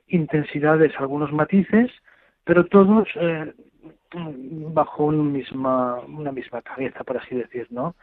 intensidades, 0.08 0.92
algunos 0.98 1.32
matices, 1.32 1.90
pero 2.44 2.66
todos 2.66 3.08
eh, 3.16 3.52
bajo 4.14 5.04
un 5.04 5.32
misma, 5.32 6.00
una 6.00 6.32
misma 6.32 6.62
cabeza, 6.62 7.04
por 7.04 7.18
así 7.18 7.34
decir, 7.34 7.66
¿no? 7.70 7.94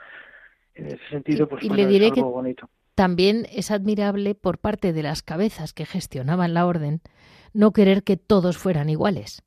En 0.76 0.88
ese 0.88 1.10
sentido, 1.10 1.48
pues 1.48 1.64
y, 1.64 1.70
le 1.70 1.86
diré 1.88 2.12
que 2.12 2.22
bonito. 2.22 2.70
También 3.00 3.46
es 3.56 3.72
admirable 3.72 4.36
por 4.36 4.58
parte 4.58 4.92
de 4.92 5.04
las 5.04 5.24
cabezas 5.24 5.72
que 5.72 5.86
gestionaban 5.86 6.54
la 6.54 6.66
orden 6.66 7.00
no 7.54 7.72
querer 7.72 8.04
que 8.04 8.18
todos 8.18 8.58
fueran 8.58 8.90
iguales. 8.90 9.42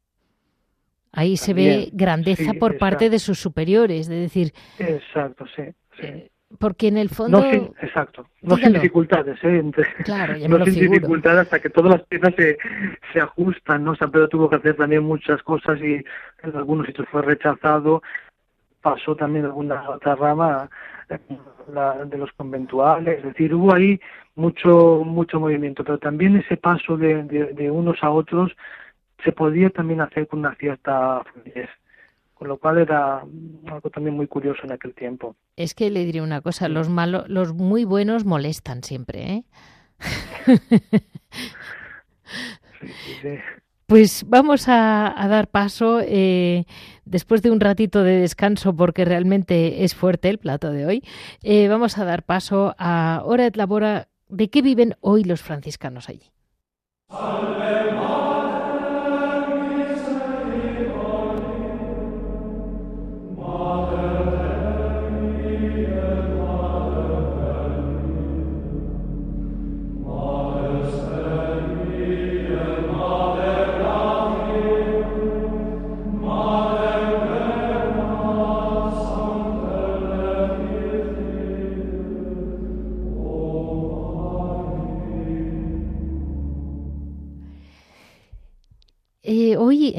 Ahí 1.13 1.37
se 1.37 1.53
ve 1.53 1.91
grandeza 1.93 2.55
por 2.59 2.79
parte 2.79 3.11
de 3.11 3.19
sus 3.19 3.39
superiores, 3.39 4.09
de 4.09 4.17
decir. 4.17 4.55
Exacto, 4.79 5.45
sí. 5.55 5.65
sí. 6.01 6.07
Eh, 6.07 6.31
porque 6.59 6.89
en 6.89 6.97
el 6.97 7.11
fondo... 7.11 7.43
No 7.43 7.51
sin, 7.51 7.65
exacto, 7.83 8.27
no 8.41 8.57
sin 8.57 8.73
dificultades, 8.73 9.39
¿eh? 9.43 9.63
claro, 10.03 10.35
ya 10.35 10.49
no 10.49 10.65
sin 10.65 10.91
dificultades 10.91 11.41
hasta 11.41 11.61
que 11.61 11.69
todas 11.69 11.93
las 11.93 12.07
piezas 12.07 12.35
se, 12.35 12.57
se 13.13 13.21
ajustan, 13.21 13.85
¿no? 13.85 13.95
San 13.97 14.11
Pedro 14.11 14.31
tuvo 14.31 14.49
que 14.49 14.57
hacer 14.57 14.77
también 14.77 15.03
muchas 15.03 15.43
cosas 15.43 15.79
y 15.83 16.03
en 16.43 16.57
algunos 16.57 16.87
sitios 16.87 17.07
fue 17.11 17.21
rechazado, 17.21 18.01
pasó 18.83 19.17
también 19.17 19.47
alguna 19.47 19.89
otra 19.89 20.15
rama 20.15 20.69
la, 21.73 22.05
de 22.05 22.19
los 22.19 22.33
conventuales, 22.33 23.19
es 23.19 23.25
decir, 23.25 23.55
hubo 23.55 23.73
ahí 23.75 24.01
mucho 24.35 25.03
mucho 25.05 25.41
movimiento, 25.41 25.85
pero 25.85 25.99
también 25.99 26.37
ese 26.37 26.57
paso 26.57 26.97
de, 26.97 27.23
de, 27.25 27.53
de 27.55 27.71
unos 27.71 28.03
a 28.03 28.11
otros 28.11 28.53
se 29.25 29.33
podía 29.33 29.71
también 29.71 30.01
hacer 30.01 30.27
con 30.27 30.41
una 30.41 30.55
cierta 30.57 31.23
fluidez 31.25 31.71
con 32.43 32.49
lo 32.49 32.59
cual 32.59 32.79
era 32.79 33.21
algo 33.67 33.91
también 33.91 34.17
muy 34.17 34.27
curioso 34.27 34.63
en 34.65 34.73
aquel 34.73 34.95
tiempo. 34.95 35.37
Es 35.55 35.75
que 35.75 35.91
le 35.91 36.05
diré 36.05 36.21
una 36.23 36.41
cosa, 36.41 36.69
los 36.69 36.89
malos, 36.89 37.29
los 37.29 37.55
muy 37.55 37.85
buenos 37.85 38.25
molestan 38.25 38.83
siempre, 38.83 39.23
¿eh? 39.33 39.45
Pues 43.87 44.25
vamos 44.27 44.69
a, 44.69 45.15
dar 45.29 45.47
paso, 45.49 46.01
eh, 46.03 46.65
después 47.05 47.43
de 47.43 47.51
un 47.51 47.61
ratito 47.61 48.03
de 48.03 48.21
descanso, 48.21 48.75
porque 48.75 49.05
realmente 49.05 49.85
es 49.85 49.95
fuerte 49.95 50.29
el 50.29 50.39
plato 50.39 50.71
de 50.71 50.87
hoy, 50.87 51.05
eh, 51.43 51.69
vamos 51.69 51.99
a 51.99 52.05
dar 52.05 52.23
paso 52.23 52.75
a 52.79 53.23
Hora 53.25 53.51
de 53.51 53.57
Labora. 53.57 54.09
¿De 54.29 54.49
qué 54.49 54.63
viven 54.63 54.97
hoy 55.01 55.25
los 55.25 55.43
franciscanos 55.43 56.09
allí? 56.09 56.33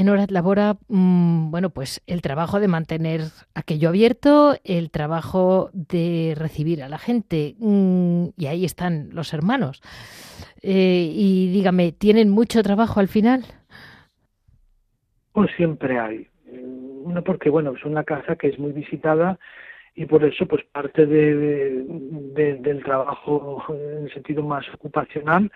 En 0.03 0.09
Horas 0.09 0.31
Labora, 0.31 0.75
mm, 0.89 1.49
bueno, 1.49 1.69
pues 1.69 2.03
el 2.07 2.21
trabajo 2.21 2.59
de 2.59 2.67
mantener 2.67 3.21
aquello 3.55 3.87
abierto, 3.87 4.55
el 4.65 4.91
trabajo 4.91 5.69
de 5.71 6.35
recibir 6.37 6.83
a 6.83 6.89
la 6.89 6.97
gente, 6.97 7.55
mm, 7.57 8.25
y 8.35 8.47
ahí 8.47 8.65
están 8.65 9.11
los 9.13 9.33
hermanos. 9.33 9.81
Eh, 10.61 11.09
y 11.09 11.49
dígame, 11.53 11.93
¿tienen 11.93 12.29
mucho 12.29 12.61
trabajo 12.63 12.99
al 12.99 13.07
final? 13.07 13.43
Pues 15.31 15.49
siempre 15.55 15.97
hay. 15.97 16.27
Una 17.05 17.21
porque, 17.21 17.49
bueno, 17.49 17.73
es 17.73 17.85
una 17.85 18.03
casa 18.03 18.35
que 18.35 18.49
es 18.49 18.59
muy 18.59 18.73
visitada 18.73 19.39
y 19.95 20.05
por 20.05 20.25
eso, 20.25 20.45
pues 20.45 20.65
parte 20.65 21.05
de, 21.05 21.85
del 22.59 22.83
trabajo 22.83 23.63
en 23.69 24.09
sentido 24.09 24.43
más 24.43 24.65
ocupacional, 24.73 25.49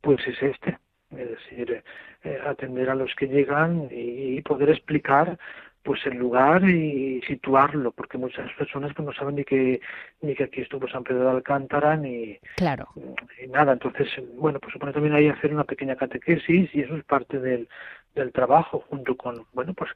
pues 0.00 0.18
es 0.26 0.42
este 0.42 0.76
es 1.16 1.30
decir, 1.30 1.82
eh, 2.24 2.38
atender 2.46 2.90
a 2.90 2.94
los 2.94 3.14
que 3.14 3.28
llegan 3.28 3.88
y, 3.90 4.40
poder 4.42 4.70
explicar 4.70 5.38
pues 5.82 6.04
el 6.06 6.16
lugar 6.16 6.62
y 6.64 7.20
situarlo, 7.26 7.90
porque 7.90 8.16
muchas 8.16 8.52
personas 8.52 8.92
pues 8.94 9.04
no 9.04 9.12
saben 9.12 9.34
ni 9.34 9.44
que 9.44 9.80
ni 10.20 10.34
que 10.36 10.44
aquí 10.44 10.60
estuvo 10.60 10.86
San 10.86 11.02
Pedro 11.02 11.24
de 11.24 11.30
Alcántara 11.30 11.96
ni, 11.96 12.38
claro. 12.56 12.88
nada. 13.48 13.72
Entonces, 13.72 14.08
bueno, 14.36 14.60
pues 14.60 14.72
supone 14.72 14.92
también 14.92 15.14
ahí 15.14 15.28
hacer 15.28 15.52
una 15.52 15.64
pequeña 15.64 15.96
catequesis 15.96 16.72
y 16.72 16.80
eso 16.80 16.96
es 16.96 17.04
parte 17.04 17.40
del, 17.40 17.68
del 18.14 18.30
trabajo, 18.30 18.84
junto 18.88 19.16
con, 19.16 19.44
bueno, 19.52 19.74
pues 19.74 19.90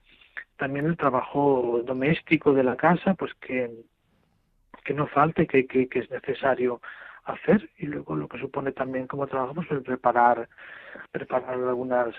también 0.57 0.87
el 0.87 0.97
trabajo 0.97 1.83
doméstico 1.85 2.53
de 2.53 2.65
la 2.65 2.77
casa, 2.77 3.15
pues 3.15 3.33
que, 3.35 3.71
que 4.85 4.95
no 4.95 5.07
falte, 5.07 5.47
que, 5.47 5.67
que, 5.67 5.89
que 5.89 6.01
es 6.01 6.11
necesario 6.11 6.81
hacer 7.27 7.69
y 7.79 7.87
luego 7.87 8.17
lo 8.17 8.29
que 8.29 8.39
supone 8.39 8.73
también 8.73 9.07
como 9.07 9.27
trabajamos 9.27 9.67
es 9.71 9.83
preparar 9.83 10.49
preparar 11.11 11.55
algunas 11.55 12.15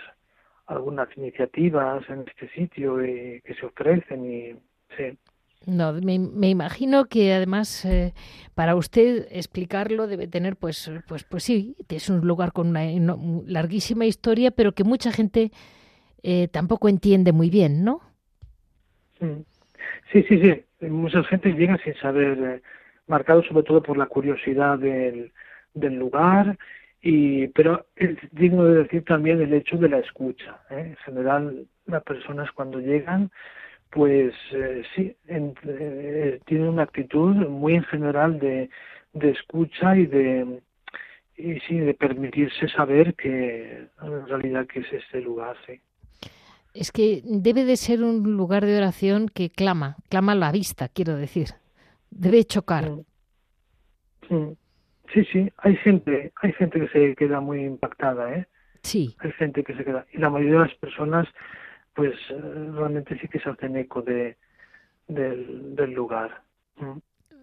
algunas 0.67 1.07
iniciativas 1.17 2.07
en 2.09 2.25
este 2.27 2.49
sitio 2.49 3.03
y, 3.03 3.41
que 3.41 3.53
se 3.55 3.65
ofrecen 3.65 4.25
y 4.25 4.55
sí 4.95 5.17
no, 5.65 5.91
me, 5.93 6.19
me, 6.19 6.49
imagino 6.49 7.05
que 7.05 7.33
además 7.33 7.83
eh, 7.83 8.13
para 8.55 8.75
usted 8.75 9.27
explicarlo 9.31 10.07
debe 10.07 10.27
tener, 10.27 10.55
pues, 10.55 10.89
pues, 11.07 11.25
pues 11.25 11.43
sí, 11.43 11.75
es 11.89 12.09
un 12.09 12.25
lugar 12.25 12.53
con 12.53 12.69
una 12.69 12.85
larguísima 13.45 14.05
historia, 14.05 14.51
pero 14.51 14.71
que 14.71 14.85
mucha 14.85 15.11
gente 15.11 15.51
eh, 16.23 16.47
tampoco 16.47 16.87
entiende 16.87 17.33
muy 17.33 17.49
bien, 17.49 17.83
¿no? 17.83 18.01
Sí, 19.19 20.23
sí, 20.23 20.39
sí. 20.39 20.87
Mucha 20.87 21.23
gente 21.23 21.51
llega 21.51 21.77
sin 21.79 21.95
saber 21.95 22.37
eh, 22.39 22.61
marcado 23.07 23.43
sobre 23.43 23.63
todo 23.63 23.81
por 23.81 23.97
la 23.97 24.05
curiosidad 24.05 24.77
del, 24.77 25.31
lugar, 25.73 26.57
y, 27.01 27.47
pero 27.49 27.85
es 27.95 28.17
digno 28.31 28.65
de 28.65 28.83
decir 28.83 29.05
también 29.05 29.41
el 29.41 29.53
hecho 29.53 29.77
de 29.77 29.89
la 29.89 29.99
escucha. 29.99 30.59
¿eh? 30.69 30.89
En 30.89 30.95
general, 30.97 31.65
las 31.85 32.03
personas 32.03 32.51
cuando 32.51 32.79
llegan, 32.79 33.31
pues 33.91 34.33
eh, 34.51 34.83
sí, 34.95 35.15
eh, 35.27 36.39
tienen 36.45 36.67
una 36.67 36.83
actitud 36.83 37.35
muy 37.35 37.75
en 37.75 37.83
general 37.83 38.39
de, 38.39 38.69
de 39.13 39.29
escucha 39.29 39.95
y 39.95 40.05
de 40.05 40.61
y 41.37 41.59
sí, 41.67 41.77
de 41.77 41.93
permitirse 41.93 42.67
saber 42.69 43.13
que 43.13 43.87
en 44.01 44.27
realidad 44.27 44.65
que 44.65 44.79
es 44.79 44.91
este 44.91 45.21
lugar, 45.21 45.55
sí. 45.67 45.79
Es 46.73 46.91
que 46.91 47.21
debe 47.23 47.63
de 47.63 47.77
ser 47.77 48.03
un 48.03 48.35
lugar 48.35 48.65
de 48.65 48.75
oración 48.77 49.29
que 49.29 49.49
clama, 49.49 49.97
clama 50.09 50.31
a 50.31 50.35
la 50.35 50.51
vista, 50.51 50.89
quiero 50.89 51.15
decir. 51.15 51.49
Debe 52.09 52.43
chocar. 52.45 52.91
Sí, 55.13 55.23
sí, 55.31 55.49
hay 55.57 55.75
gente, 55.77 56.33
hay 56.41 56.51
gente 56.53 56.79
que 56.79 56.87
se 56.89 57.15
queda 57.15 57.39
muy 57.39 57.63
impactada, 57.63 58.33
¿eh? 58.33 58.47
Sí. 58.83 59.15
Hay 59.19 59.31
gente 59.33 59.63
que 59.63 59.73
se 59.75 59.83
queda. 59.83 60.05
Y 60.11 60.17
la 60.17 60.29
mayoría 60.29 60.59
de 60.59 60.67
las 60.67 60.75
personas, 60.75 61.27
pues 61.93 62.13
eh, 62.29 62.71
realmente 62.73 63.17
sí 63.19 63.27
que 63.27 63.39
se 63.39 63.49
hacen 63.49 63.77
eco 63.77 64.01
de, 64.01 64.37
del, 65.07 65.75
del 65.75 65.91
lugar. 65.91 66.43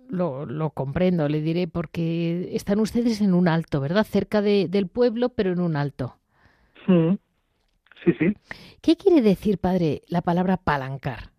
lo, 0.08 0.44
lo, 0.46 0.70
comprendo, 0.70 1.28
le 1.28 1.40
diré, 1.40 1.66
porque 1.66 2.54
están 2.54 2.78
ustedes 2.80 3.20
en 3.20 3.34
un 3.34 3.48
alto, 3.48 3.80
¿verdad? 3.80 4.04
Cerca 4.04 4.42
de, 4.42 4.68
del 4.68 4.88
pueblo, 4.88 5.30
pero 5.30 5.52
en 5.52 5.60
un 5.60 5.76
alto. 5.76 6.18
Mm. 6.86 7.14
Sí, 8.04 8.12
sí. 8.18 8.34
¿Qué 8.82 8.96
quiere 8.96 9.22
decir, 9.22 9.58
padre, 9.58 10.02
la 10.08 10.20
palabra 10.20 10.58
palancar? 10.58 11.33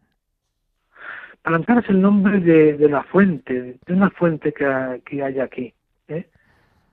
Palancar 1.45 1.77
es 1.83 1.89
el 1.89 2.01
nombre 2.01 2.39
de, 2.39 2.73
de 2.73 2.89
la 2.89 3.03
fuente, 3.03 3.77
de 3.85 3.93
una 3.93 4.09
fuente 4.09 4.51
que, 4.51 4.65
que 5.05 5.21
hay 5.23 5.39
aquí, 5.39 5.71
¿eh? 6.07 6.27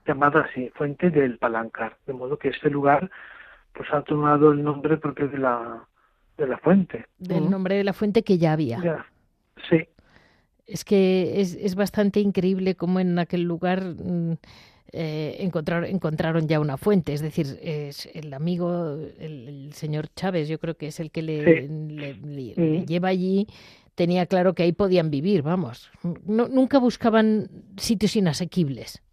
llamada 0.05 0.41
así, 0.41 0.69
Fuente 0.75 1.09
del 1.09 1.39
Palancar. 1.39 1.97
De 2.05 2.13
modo 2.13 2.37
que 2.37 2.49
este 2.49 2.69
lugar 2.69 3.09
pues 3.73 3.89
ha 3.91 4.03
tomado 4.03 4.51
el 4.51 4.63
nombre 4.63 4.97
propio 4.97 5.27
de 5.27 5.39
la, 5.39 5.87
de 6.37 6.45
la 6.47 6.59
fuente. 6.59 7.05
Del 7.17 7.49
nombre 7.49 7.73
de 7.75 7.83
la 7.83 7.93
fuente 7.93 8.21
que 8.21 8.37
ya 8.37 8.53
había. 8.53 8.79
Ya. 8.83 9.05
Sí. 9.69 9.87
Es 10.67 10.85
que 10.85 11.41
es, 11.41 11.55
es 11.55 11.73
bastante 11.73 12.19
increíble 12.19 12.75
cómo 12.75 12.99
en 12.99 13.17
aquel 13.17 13.41
lugar 13.41 13.81
mm, 13.83 14.33
eh, 14.91 15.37
encontrar, 15.39 15.85
encontraron 15.85 16.47
ya 16.47 16.59
una 16.59 16.77
fuente. 16.77 17.13
Es 17.13 17.21
decir, 17.21 17.47
es 17.63 18.07
el 18.13 18.31
amigo, 18.35 18.99
el, 19.19 19.47
el 19.47 19.73
señor 19.73 20.09
Chávez, 20.15 20.47
yo 20.47 20.59
creo 20.59 20.75
que 20.75 20.85
es 20.87 20.99
el 20.99 21.09
que 21.09 21.23
le, 21.23 21.39
Sí. 21.43 21.67
le- 21.67 22.13
le- 22.13 22.53
le 22.55 22.85
lleva 22.85 23.07
allí, 23.07 23.47
tenía 23.95 24.25
claro 24.25 24.53
que 24.53 24.63
ahí 24.63 24.73
podían 24.73 25.09
vivir, 25.11 25.41
vamos. 25.41 25.91
No- 26.25 26.47
nunca 26.47 26.79
buscaban 26.79 27.47
sitios 27.77 28.15
inasequibles. 28.15 29.03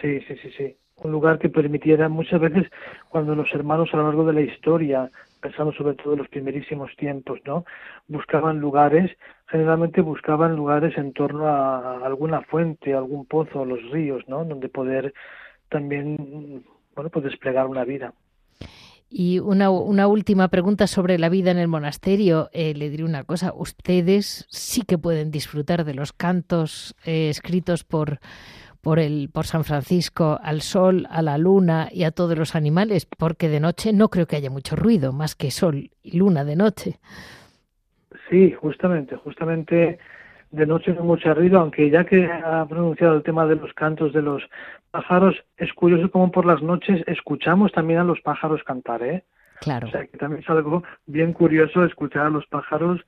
Sí, 0.00 0.20
sí, 0.22 0.36
sí, 0.42 0.50
sí. 0.56 0.76
Un 0.96 1.12
lugar 1.12 1.38
que 1.38 1.48
permitiera 1.48 2.08
muchas 2.08 2.40
veces 2.40 2.66
cuando 3.08 3.34
los 3.34 3.52
hermanos 3.52 3.90
a 3.92 3.96
lo 3.96 4.04
largo 4.04 4.24
de 4.24 4.32
la 4.32 4.40
historia, 4.42 5.10
pensando 5.40 5.72
sobre 5.72 5.94
todo 5.96 6.12
en 6.12 6.20
los 6.20 6.28
primerísimos 6.28 6.94
tiempos, 6.96 7.40
¿no? 7.44 7.64
Buscaban 8.06 8.60
lugares, 8.60 9.10
generalmente 9.48 10.00
buscaban 10.00 10.56
lugares 10.56 10.96
en 10.96 11.12
torno 11.12 11.48
a 11.48 12.06
alguna 12.06 12.42
fuente, 12.42 12.94
algún 12.94 13.26
pozo, 13.26 13.64
los 13.64 13.82
ríos, 13.90 14.22
¿no? 14.28 14.44
Donde 14.44 14.68
poder 14.68 15.12
también, 15.68 16.64
bueno, 16.94 17.10
pues 17.10 17.24
desplegar 17.24 17.66
una 17.66 17.84
vida. 17.84 18.14
Y 19.08 19.38
una, 19.38 19.70
una 19.70 20.08
última 20.08 20.48
pregunta 20.48 20.86
sobre 20.86 21.18
la 21.18 21.28
vida 21.28 21.50
en 21.50 21.58
el 21.58 21.68
monasterio. 21.68 22.50
Eh, 22.52 22.74
le 22.74 22.90
diré 22.90 23.04
una 23.04 23.24
cosa, 23.24 23.52
ustedes 23.54 24.46
sí 24.50 24.82
que 24.82 24.98
pueden 24.98 25.30
disfrutar 25.30 25.84
de 25.84 25.94
los 25.94 26.12
cantos 26.12 26.96
eh, 27.04 27.28
escritos 27.28 27.84
por, 27.84 28.18
por, 28.80 28.98
el, 28.98 29.30
por 29.32 29.46
San 29.46 29.64
Francisco 29.64 30.38
al 30.42 30.62
sol, 30.62 31.06
a 31.10 31.22
la 31.22 31.38
luna 31.38 31.88
y 31.92 32.04
a 32.04 32.10
todos 32.10 32.36
los 32.36 32.54
animales, 32.56 33.06
porque 33.06 33.48
de 33.48 33.60
noche 33.60 33.92
no 33.92 34.08
creo 34.08 34.26
que 34.26 34.36
haya 34.36 34.50
mucho 34.50 34.76
ruido, 34.76 35.12
más 35.12 35.34
que 35.36 35.50
sol 35.50 35.90
y 36.02 36.18
luna 36.18 36.44
de 36.44 36.56
noche. 36.56 36.98
Sí, 38.28 38.52
justamente, 38.52 39.16
justamente 39.16 39.98
de 40.54 40.66
noche 40.66 40.92
no 40.92 41.00
hay 41.00 41.06
mucho 41.06 41.34
ruido, 41.34 41.58
aunque 41.60 41.90
ya 41.90 42.04
que 42.04 42.24
ha 42.26 42.64
pronunciado 42.66 43.16
el 43.16 43.22
tema 43.22 43.46
de 43.46 43.56
los 43.56 43.72
cantos 43.74 44.12
de 44.12 44.22
los 44.22 44.42
pájaros, 44.90 45.34
es 45.56 45.72
curioso 45.72 46.10
cómo 46.10 46.30
por 46.30 46.46
las 46.46 46.62
noches 46.62 47.02
escuchamos 47.06 47.72
también 47.72 47.98
a 48.00 48.04
los 48.04 48.20
pájaros 48.20 48.62
cantar, 48.64 49.02
¿eh? 49.02 49.24
Claro. 49.60 49.88
O 49.88 49.90
sea, 49.90 50.06
que 50.06 50.16
también 50.18 50.42
es 50.42 50.50
algo 50.50 50.82
bien 51.06 51.32
curioso 51.32 51.84
escuchar 51.84 52.26
a 52.26 52.30
los 52.30 52.46
pájaros 52.46 53.00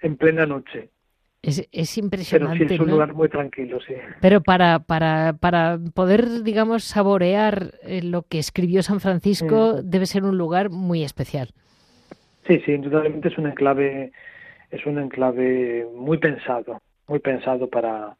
en 0.00 0.16
plena 0.16 0.46
noche. 0.46 0.90
Es, 1.42 1.58
es 1.58 1.68
Pero 1.72 1.84
sí 1.84 2.00
impresionante. 2.00 2.74
es 2.74 2.80
un 2.80 2.86
¿no? 2.86 2.92
lugar 2.94 3.14
muy 3.14 3.28
tranquilo, 3.28 3.78
sí. 3.86 3.94
Pero 4.20 4.40
para, 4.40 4.80
para, 4.80 5.34
para 5.38 5.78
poder, 5.94 6.42
digamos, 6.42 6.84
saborear 6.84 7.72
eh, 7.82 8.02
lo 8.02 8.22
que 8.22 8.38
escribió 8.38 8.82
San 8.82 9.00
Francisco, 9.00 9.80
debe 9.82 10.06
ser 10.06 10.24
un 10.24 10.36
lugar 10.36 10.70
muy 10.70 11.04
especial. 11.04 11.50
Sí, 12.46 12.60
sí, 12.64 12.72
indudablemente 12.72 13.28
es 13.28 13.38
un 13.38 13.46
enclave, 13.46 14.12
es 14.76 14.86
un 14.86 14.98
enclave 14.98 15.86
muy 15.94 16.18
pensado, 16.18 16.80
muy 17.06 17.18
pensado 17.18 17.68
para, 17.68 18.16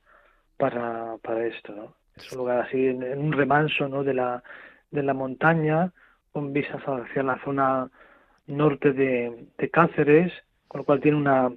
para, 0.57 1.17
para 1.23 1.47
esto. 1.47 1.95
Es 2.17 2.33
un 2.33 2.39
lugar 2.39 2.61
así 2.61 2.87
en, 2.87 3.19
un 3.19 3.33
remanso, 3.33 3.89
¿no? 3.89 4.03
De 4.03 4.15
la, 4.15 4.43
de 4.91 5.03
la 5.03 5.15
montaña, 5.15 5.93
con 6.33 6.53
vistas 6.53 6.83
hacia 6.83 7.23
la 7.23 7.39
zona 7.45 7.91
norte 8.47 8.93
de, 8.93 9.47
de 9.59 9.71
Cáceres, 9.71 10.33
con 10.69 10.81
lo 10.81 10.85
cual 10.85 11.01
tiene 11.01 11.19
una, 11.19 11.53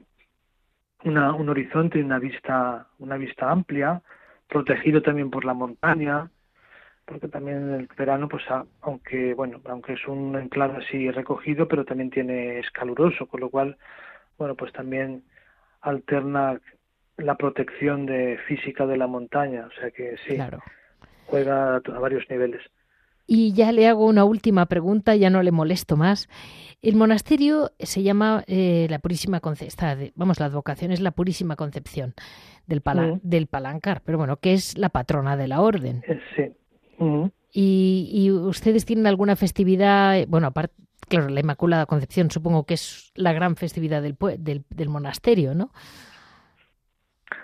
una, 1.04 1.34
un 1.34 1.50
horizonte 1.50 2.00
y 2.00 2.02
una 2.02 2.20
vista, 2.20 2.88
una 3.00 3.18
vista 3.18 3.50
amplia, 3.50 4.02
protegido 4.48 5.02
también 5.02 5.30
por 5.30 5.46
la 5.46 5.54
montaña, 5.54 6.30
porque 7.06 7.28
también 7.28 7.58
en 7.58 7.74
el 7.76 7.90
verano, 7.98 8.28
pues 8.28 8.44
aunque 8.82 9.34
bueno, 9.34 9.62
aunque 9.66 9.94
es 9.94 10.08
un 10.08 10.36
enclave 10.36 10.78
así 10.78 11.10
recogido, 11.10 11.68
pero 11.68 11.86
también 11.86 12.10
tiene 12.10 12.60
es 12.60 12.70
caluroso, 12.72 13.28
con 13.28 13.40
lo 13.40 13.50
cual, 13.50 13.78
bueno, 14.40 14.56
pues 14.56 14.74
también 14.74 15.24
alterna 15.82 16.60
la 17.18 17.36
protección 17.36 18.06
de 18.06 18.38
física 18.48 18.86
de 18.88 18.98
la 18.98 19.06
montaña, 19.08 19.68
o 19.68 19.80
sea 19.80 19.92
que 19.92 20.16
sí, 20.28 20.36
Claro. 20.36 20.60
juega 21.28 21.76
a, 21.76 21.80
varios 22.00 22.24
niveles. 22.30 22.62
Y 23.28 23.54
ya 23.54 23.72
le 23.72 23.88
hago 23.88 24.08
una 24.08 24.24
última 24.24 24.66
pregunta, 24.66 25.16
ya 25.16 25.30
no 25.30 25.44
le 25.44 25.52
molesto 25.52 25.96
más. 25.98 26.28
El 26.82 26.96
monasterio 26.96 27.72
se 27.78 28.02
llama 28.02 28.44
eh, 28.48 28.88
la 28.90 28.98
Purísima 29.00 29.40
Concepción, 29.40 30.12
vamos, 30.16 30.40
la 30.40 30.48
advocación 30.48 30.92
es 30.92 31.00
la 31.02 31.12
Purísima 31.12 31.56
Concepción 31.56 32.16
del, 32.66 32.82
pala- 32.82 33.20
del 33.22 33.46
Palancar, 33.48 34.02
pero 34.04 34.18
bueno, 34.18 34.38
que 34.38 34.54
es 34.54 34.78
la 34.78 34.90
patrona 34.90 35.38
de 35.38 35.48
la 35.48 35.62
orden. 35.62 36.02
Eh, 36.08 36.20
sí. 36.36 36.44
Y 37.52 38.32
ustedes 38.32 38.86
tienen 38.86 39.08
alguna 39.08 39.36
festividad, 39.36 40.18
eh, 40.20 40.26
bueno, 40.28 40.48
aparte, 40.48 40.74
claro, 41.10 41.28
la 41.30 41.40
Inmaculada 41.42 41.86
Concepción 41.86 42.32
supongo 42.32 42.66
que 42.66 42.76
es 42.76 43.12
la 43.16 43.34
gran 43.34 43.56
festividad 43.56 44.02
del, 44.02 44.16
del, 44.38 44.64
del 44.70 44.90
monasterio, 44.90 45.54
¿no? 45.54 45.72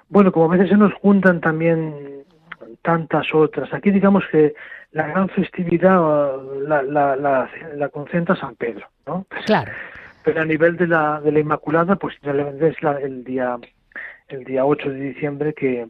Bueno, 0.07 0.31
como 0.31 0.45
a 0.45 0.55
veces 0.55 0.69
se 0.69 0.77
nos 0.77 0.93
juntan 0.93 1.41
también 1.41 2.23
tantas 2.81 3.33
otras. 3.33 3.73
Aquí 3.73 3.91
digamos 3.91 4.23
que 4.31 4.53
la 4.91 5.07
gran 5.07 5.29
festividad 5.29 5.99
la, 6.67 6.81
la, 6.83 7.15
la, 7.15 7.49
la 7.75 7.89
concentra 7.89 8.35
San 8.35 8.55
Pedro, 8.55 8.87
¿no? 9.05 9.25
Claro, 9.45 9.71
Pero 10.23 10.41
a 10.41 10.45
nivel 10.45 10.77
de 10.77 10.87
la, 10.87 11.19
de 11.21 11.31
la 11.31 11.39
Inmaculada, 11.39 11.95
pues 11.97 12.15
realmente 12.21 12.69
es 12.69 12.81
la- 12.81 12.99
el 12.99 13.23
día 13.23 13.57
el 14.27 14.43
día 14.43 14.65
8 14.65 14.89
de 14.89 14.99
diciembre 14.99 15.53
que, 15.53 15.87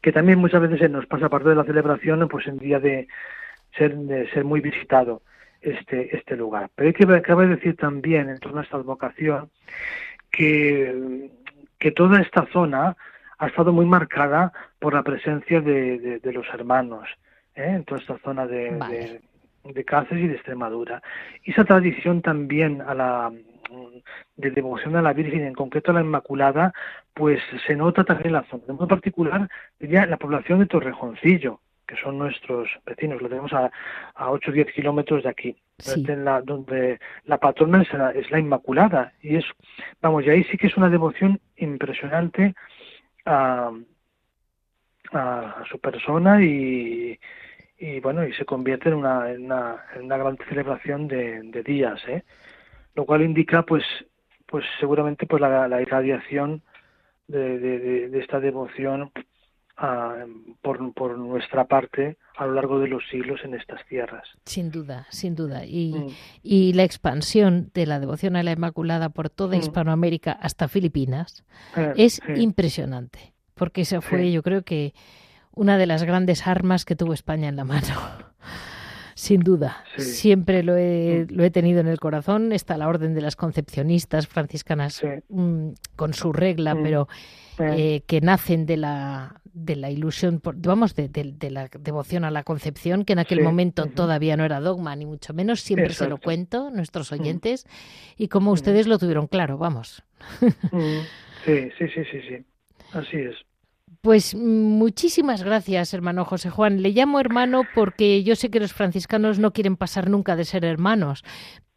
que 0.00 0.12
también 0.12 0.38
muchas 0.38 0.60
veces 0.62 0.78
se 0.78 0.88
nos 0.88 1.04
pasa 1.06 1.26
aparte 1.26 1.48
de 1.48 1.56
la 1.56 1.64
celebración, 1.64 2.28
pues 2.28 2.46
en 2.46 2.58
día 2.58 2.78
de 2.78 3.08
ser, 3.76 3.96
de 3.96 4.30
ser 4.30 4.44
muy 4.44 4.60
visitado 4.60 5.22
este, 5.64 6.16
este 6.16 6.36
lugar. 6.36 6.70
Pero 6.74 6.88
hay 6.88 6.94
que 6.94 7.22
cabe 7.22 7.46
decir 7.46 7.76
también 7.76 8.28
en 8.28 8.38
torno 8.38 8.60
a 8.60 8.62
esta 8.64 8.76
advocación 8.76 9.50
que, 10.30 11.30
que 11.78 11.90
toda 11.92 12.20
esta 12.20 12.46
zona 12.52 12.96
ha 13.38 13.46
estado 13.46 13.72
muy 13.72 13.86
marcada 13.86 14.52
por 14.78 14.94
la 14.94 15.02
presencia 15.02 15.60
de, 15.60 15.98
de, 15.98 16.18
de 16.20 16.32
los 16.32 16.46
hermanos, 16.52 17.08
¿eh? 17.54 17.72
en 17.76 17.84
toda 17.84 18.00
esta 18.00 18.18
zona 18.18 18.46
de, 18.46 18.70
Vale. 18.70 19.20
de, 19.64 19.72
de 19.72 19.84
Cáceres 19.84 20.24
y 20.24 20.28
de 20.28 20.34
Extremadura. 20.34 21.02
Y 21.42 21.50
esa 21.50 21.64
tradición 21.64 22.22
también 22.22 22.80
a 22.82 22.94
la 22.94 23.32
de 24.36 24.50
devoción 24.50 24.96
a 24.96 25.02
la 25.02 25.12
Virgen, 25.12 25.44
en 25.44 25.54
concreto 25.54 25.90
a 25.90 25.94
la 25.94 26.00
Inmaculada, 26.00 26.72
pues 27.12 27.40
se 27.66 27.74
nota 27.74 28.04
también 28.04 28.28
en 28.28 28.32
la 28.34 28.44
zona. 28.44 28.64
De 28.66 28.72
modo 28.72 28.88
particular, 28.88 29.48
diría 29.78 30.06
la 30.06 30.16
población 30.16 30.60
de 30.60 30.66
Torrejoncillo, 30.66 31.60
que 31.86 31.96
son 31.96 32.18
nuestros 32.18 32.68
vecinos, 32.86 33.20
lo 33.20 33.28
tenemos 33.28 33.52
a, 33.52 33.70
a 34.14 34.30
8 34.30 34.50
o 34.50 34.54
10 34.54 34.72
kilómetros 34.72 35.22
de 35.22 35.28
aquí, 35.28 35.56
Sí. 35.78 36.04
en 36.08 36.24
la- 36.24 36.40
donde 36.40 36.98
la 37.24 37.38
patrona 37.38 37.82
es 37.82 37.92
la, 37.92 38.10
es 38.12 38.30
la 38.30 38.38
Inmaculada. 38.38 39.12
Y 39.22 39.36
es, 39.36 39.44
vamos, 40.00 40.24
y 40.24 40.30
ahí 40.30 40.44
sí 40.44 40.56
que 40.56 40.68
es 40.68 40.76
una 40.76 40.88
devoción 40.88 41.40
impresionante 41.56 42.54
a, 43.26 43.70
a, 45.12 45.64
su 45.70 45.78
persona 45.80 46.42
y, 46.42 47.18
y 47.78 48.00
bueno, 48.00 48.26
y 48.26 48.32
se 48.34 48.44
convierte 48.44 48.88
en 48.88 48.94
una, 48.96 49.30
en 49.30 49.44
una, 49.46 49.76
en 49.96 50.04
una 50.04 50.16
gran 50.16 50.36
celebración 50.48 51.08
de, 51.08 51.42
de 51.42 51.62
días, 51.62 52.00
¿eh? 52.08 52.22
Lo 52.94 53.04
cual 53.04 53.22
indica, 53.22 53.62
pues, 53.64 53.84
pues 54.46 54.64
seguramente 54.78 55.26
pues 55.26 55.40
la, 55.40 55.66
la 55.68 55.82
irradiación 55.82 56.62
de- 57.26 57.58
de 58.08 58.20
esta 58.20 58.38
devoción 58.38 59.10
por, 60.62 60.92
por 60.94 61.18
nuestra 61.18 61.64
parte 61.66 62.16
a 62.36 62.46
lo 62.46 62.54
largo 62.54 62.78
de 62.78 62.88
los 62.88 63.02
siglos 63.10 63.40
en 63.44 63.54
estas 63.54 63.84
tierras. 63.86 64.26
sin 64.44 64.70
duda, 64.70 65.06
sin 65.10 65.34
duda. 65.34 65.64
Y, 65.66 65.92
Mm. 65.94 66.06
y 66.42 66.72
la 66.74 66.84
expansión 66.84 67.70
de 67.74 67.86
la 67.86 67.98
devoción 68.00 68.36
a 68.36 68.42
la 68.42 68.52
Inmaculada 68.52 69.08
por 69.08 69.30
toda 69.30 69.56
Mm. 69.56 69.60
Hispanoamérica 69.60 70.32
hasta 70.32 70.68
Filipinas 70.68 71.44
Eh, 71.76 71.92
es 71.96 72.14
sí. 72.24 72.32
impresionante, 72.40 73.34
porque 73.54 73.82
esa 73.82 74.00
fue, 74.00 74.22
Sí. 74.24 74.32
yo 74.32 74.42
creo 74.42 74.62
que 74.62 74.94
una 75.52 75.76
de 75.78 75.86
las 75.86 76.02
grandes 76.04 76.46
armas 76.46 76.84
que 76.84 76.96
tuvo 76.96 77.12
España 77.12 77.48
en 77.48 77.56
la 77.56 77.64
mano. 77.64 77.86
Sin 79.14 79.40
duda, 79.40 79.84
Sí. 79.96 80.02
siempre 80.02 80.62
lo 80.62 80.76
he, 80.76 81.26
Mm. 81.30 81.34
lo 81.36 81.44
he 81.44 81.50
tenido 81.50 81.80
en 81.80 81.86
el 81.86 81.98
corazón. 82.00 82.52
Está 82.52 82.76
la 82.76 82.88
orden 82.88 83.14
de 83.14 83.20
las 83.20 83.36
concepcionistas 83.36 84.26
franciscanas 84.26 84.94
Sí. 84.94 85.06
mm, 85.28 85.68
con 85.96 86.14
su 86.14 86.32
regla, 86.32 86.74
Mm. 86.74 86.82
pero 86.82 87.08
Eh, 87.56 88.02
que 88.08 88.20
nacen 88.20 88.66
de 88.66 88.76
la, 88.76 89.40
de 89.52 89.76
la 89.76 89.88
ilusión, 89.88 90.40
por- 90.40 90.56
vamos, 90.56 90.96
de, 90.96 91.08
de- 91.08 91.34
de 91.38 91.50
la 91.52 91.68
devoción 91.78 92.24
a 92.24 92.32
la 92.32 92.42
concepción, 92.42 93.04
que 93.04 93.12
en 93.12 93.20
aquel 93.20 93.42
momento 93.44 93.86
todavía 93.86 94.36
no 94.36 94.44
era 94.44 94.58
dogma, 94.58 94.96
ni 94.96 95.06
mucho 95.06 95.32
menos. 95.34 95.60
Siempre 95.60 95.90
se 95.92 96.08
lo 96.08 96.18
cuento, 96.18 96.70
nuestros 96.70 97.12
oyentes, 97.12 97.64
y 98.16 98.26
como 98.26 98.50
ustedes 98.50 98.88
lo 98.88 98.98
tuvieron 98.98 99.28
claro, 99.28 99.56
vamos. 99.56 100.02
sí, 101.44 101.70
sí, 101.78 101.86
sí, 101.94 102.02
sí, 102.10 102.20
sí. 102.28 102.44
Así 102.92 103.16
es. 103.18 103.36
Pues 104.00 104.34
muchísimas 104.34 105.42
gracias, 105.42 105.94
hermano 105.94 106.24
José 106.24 106.50
Juan. 106.50 106.82
Le 106.82 106.90
llamo 106.90 107.20
hermano 107.20 107.62
porque 107.74 108.22
yo 108.22 108.36
sé 108.36 108.50
que 108.50 108.60
los 108.60 108.72
franciscanos 108.72 109.38
no 109.38 109.52
quieren 109.52 109.76
pasar 109.76 110.08
nunca 110.08 110.36
de 110.36 110.44
ser 110.44 110.64
hermanos, 110.64 111.24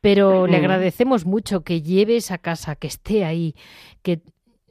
pero 0.02 0.48
le 0.48 0.58
agradecemos 0.58 1.26
mucho 1.26 1.64
que 1.64 1.82
lleve 1.82 2.18
esa 2.18 2.38
casa, 2.38 2.76
que 2.76 2.88
esté 2.88 3.26
ahí, 3.26 3.56
que 4.04 4.22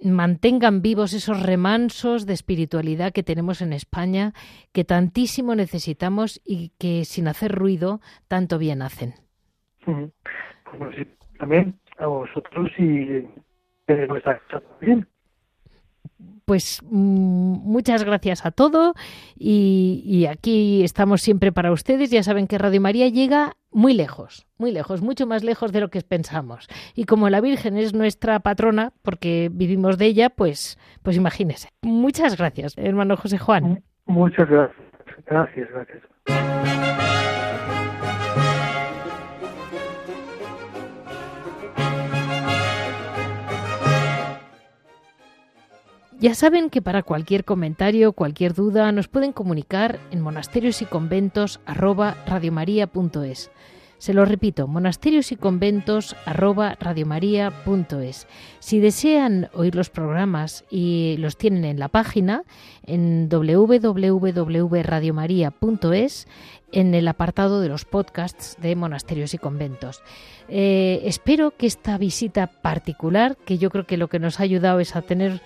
mantengan 0.02 0.82
vivos 0.82 1.12
esos 1.12 1.42
remansos 1.42 2.26
de 2.26 2.34
espiritualidad 2.34 3.12
que 3.12 3.22
tenemos 3.22 3.62
en 3.62 3.72
España, 3.72 4.32
que 4.72 4.84
tantísimo 4.84 5.54
necesitamos 5.54 6.40
y 6.44 6.72
que 6.78 7.04
sin 7.04 7.28
hacer 7.28 7.52
ruido 7.52 8.00
tanto 8.28 8.58
bien 8.58 8.82
hacen. 8.82 9.14
Pues 9.84 11.06
también 11.38 11.78
a 11.98 12.06
vosotros 12.06 12.70
y 12.78 13.26
eh, 13.88 14.06
vuestra 14.08 14.40
bien 14.80 15.06
pues 16.46 16.80
mm, 16.84 17.70
muchas 17.70 18.04
gracias 18.04 18.46
a 18.46 18.52
todo 18.52 18.94
y, 19.36 20.26
aquí 20.30 20.82
estamos 20.82 21.20
siempre 21.20 21.52
para 21.52 21.72
ustedes. 21.72 22.10
Ya 22.10 22.22
saben 22.22 22.46
que 22.46 22.56
Radio 22.56 22.80
María 22.80 23.08
llega 23.08 23.52
muy 23.70 23.92
lejos, 23.92 24.46
muy 24.56 24.72
lejos, 24.72 25.02
mucho 25.02 25.26
más 25.26 25.44
lejos 25.44 25.72
de 25.72 25.80
lo 25.80 25.90
que 25.90 26.00
pensamos. 26.00 26.68
Y 26.94 27.04
como 27.04 27.28
la 27.28 27.40
Virgen 27.40 27.76
es 27.76 27.92
nuestra 27.92 28.40
patrona, 28.40 28.92
porque 29.02 29.50
vivimos 29.52 29.98
de 29.98 30.06
ella, 30.06 30.30
pues, 30.30 30.78
pues 31.02 31.16
imagínese. 31.16 31.70
Muchas 31.82 32.36
gracias, 32.38 32.74
hermano 32.78 33.16
José 33.16 33.38
Juan. 33.38 33.82
Muchas 34.06 34.48
gracias. 34.48 34.86
Gracias, 35.26 35.68
gracias. 35.70 36.45
Ya 46.18 46.34
saben 46.34 46.70
que 46.70 46.80
para 46.80 47.02
cualquier 47.02 47.44
comentario, 47.44 48.14
cualquier 48.14 48.54
duda, 48.54 48.90
nos 48.90 49.06
pueden 49.06 49.32
comunicar 49.32 50.00
en 50.10 50.22
monasterios 50.22 50.80
y 50.80 50.86
conventos 50.86 51.60
Se 53.98 54.14
lo 54.14 54.24
repito, 54.24 54.66
monasterios 54.66 55.30
y 55.32 55.36
conventos 55.36 56.16
Si 58.60 58.78
desean 58.78 59.50
oír 59.52 59.74
los 59.74 59.90
programas 59.90 60.64
y 60.70 61.16
los 61.18 61.36
tienen 61.36 61.66
en 61.66 61.78
la 61.78 61.88
página, 61.88 62.44
en 62.86 63.28
www.radiomaria.es, 63.28 66.28
en 66.72 66.94
el 66.94 67.08
apartado 67.08 67.60
de 67.60 67.68
los 67.68 67.84
podcasts 67.84 68.56
de 68.60 68.74
monasterios 68.74 69.34
y 69.34 69.38
conventos. 69.38 70.02
Eh, 70.48 71.02
espero 71.04 71.52
que 71.56 71.66
esta 71.66 71.98
visita 71.98 72.46
particular, 72.46 73.36
que 73.44 73.58
yo 73.58 73.70
creo 73.70 73.86
que 73.86 73.96
lo 73.96 74.08
que 74.08 74.18
nos 74.18 74.40
ha 74.40 74.44
ayudado 74.44 74.80
es 74.80 74.96
a 74.96 75.02
tener 75.02 75.42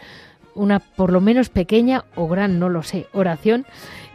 una 0.55 0.81
por 0.81 1.13
lo 1.13 1.21
menos 1.21 1.49
pequeña 1.49 2.05
o 2.15 2.29
gran, 2.29 2.59
no 2.59 2.69
lo 2.69 2.83
sé, 2.83 3.07
oración 3.13 3.67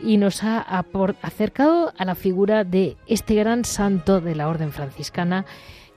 y 0.02 0.18
nos 0.18 0.44
ha 0.44 0.60
acercado 0.60 1.94
a 1.98 2.06
la 2.06 2.16
figura 2.16 2.64
de 2.64 2.98
este 3.08 3.36
gran 3.36 3.66
santo 3.66 4.22
de 4.22 4.36
la 4.36 4.48
orden 4.48 4.72
franciscana 4.72 5.46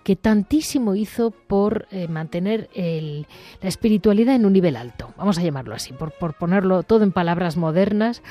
que 0.08 0.16
tantísimo 0.16 0.94
hizo 0.94 1.32
por 1.32 1.86
eh, 1.90 2.08
mantener 2.08 2.70
la 2.74 3.68
espiritualidad 3.68 4.36
en 4.36 4.46
un 4.46 4.54
nivel 4.54 4.76
alto, 4.76 5.12
vamos 5.18 5.36
a 5.38 5.42
llamarlo 5.42 5.74
así, 5.74 5.92
por, 5.92 6.12
ponerlo 6.32 6.82
todo 6.82 7.04
en 7.04 7.12
palabras 7.12 7.58
modernas. 7.58 8.22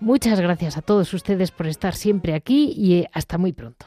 Muchas 0.00 0.40
gracias 0.40 0.76
a 0.76 0.82
todos 0.82 1.14
ustedes 1.14 1.52
por 1.52 1.68
estar 1.68 1.94
siempre 1.94 2.34
aquí 2.34 2.74
y 2.76 2.94
eh, 2.94 3.10
hasta 3.12 3.38
muy 3.38 3.52
pronto. 3.52 3.86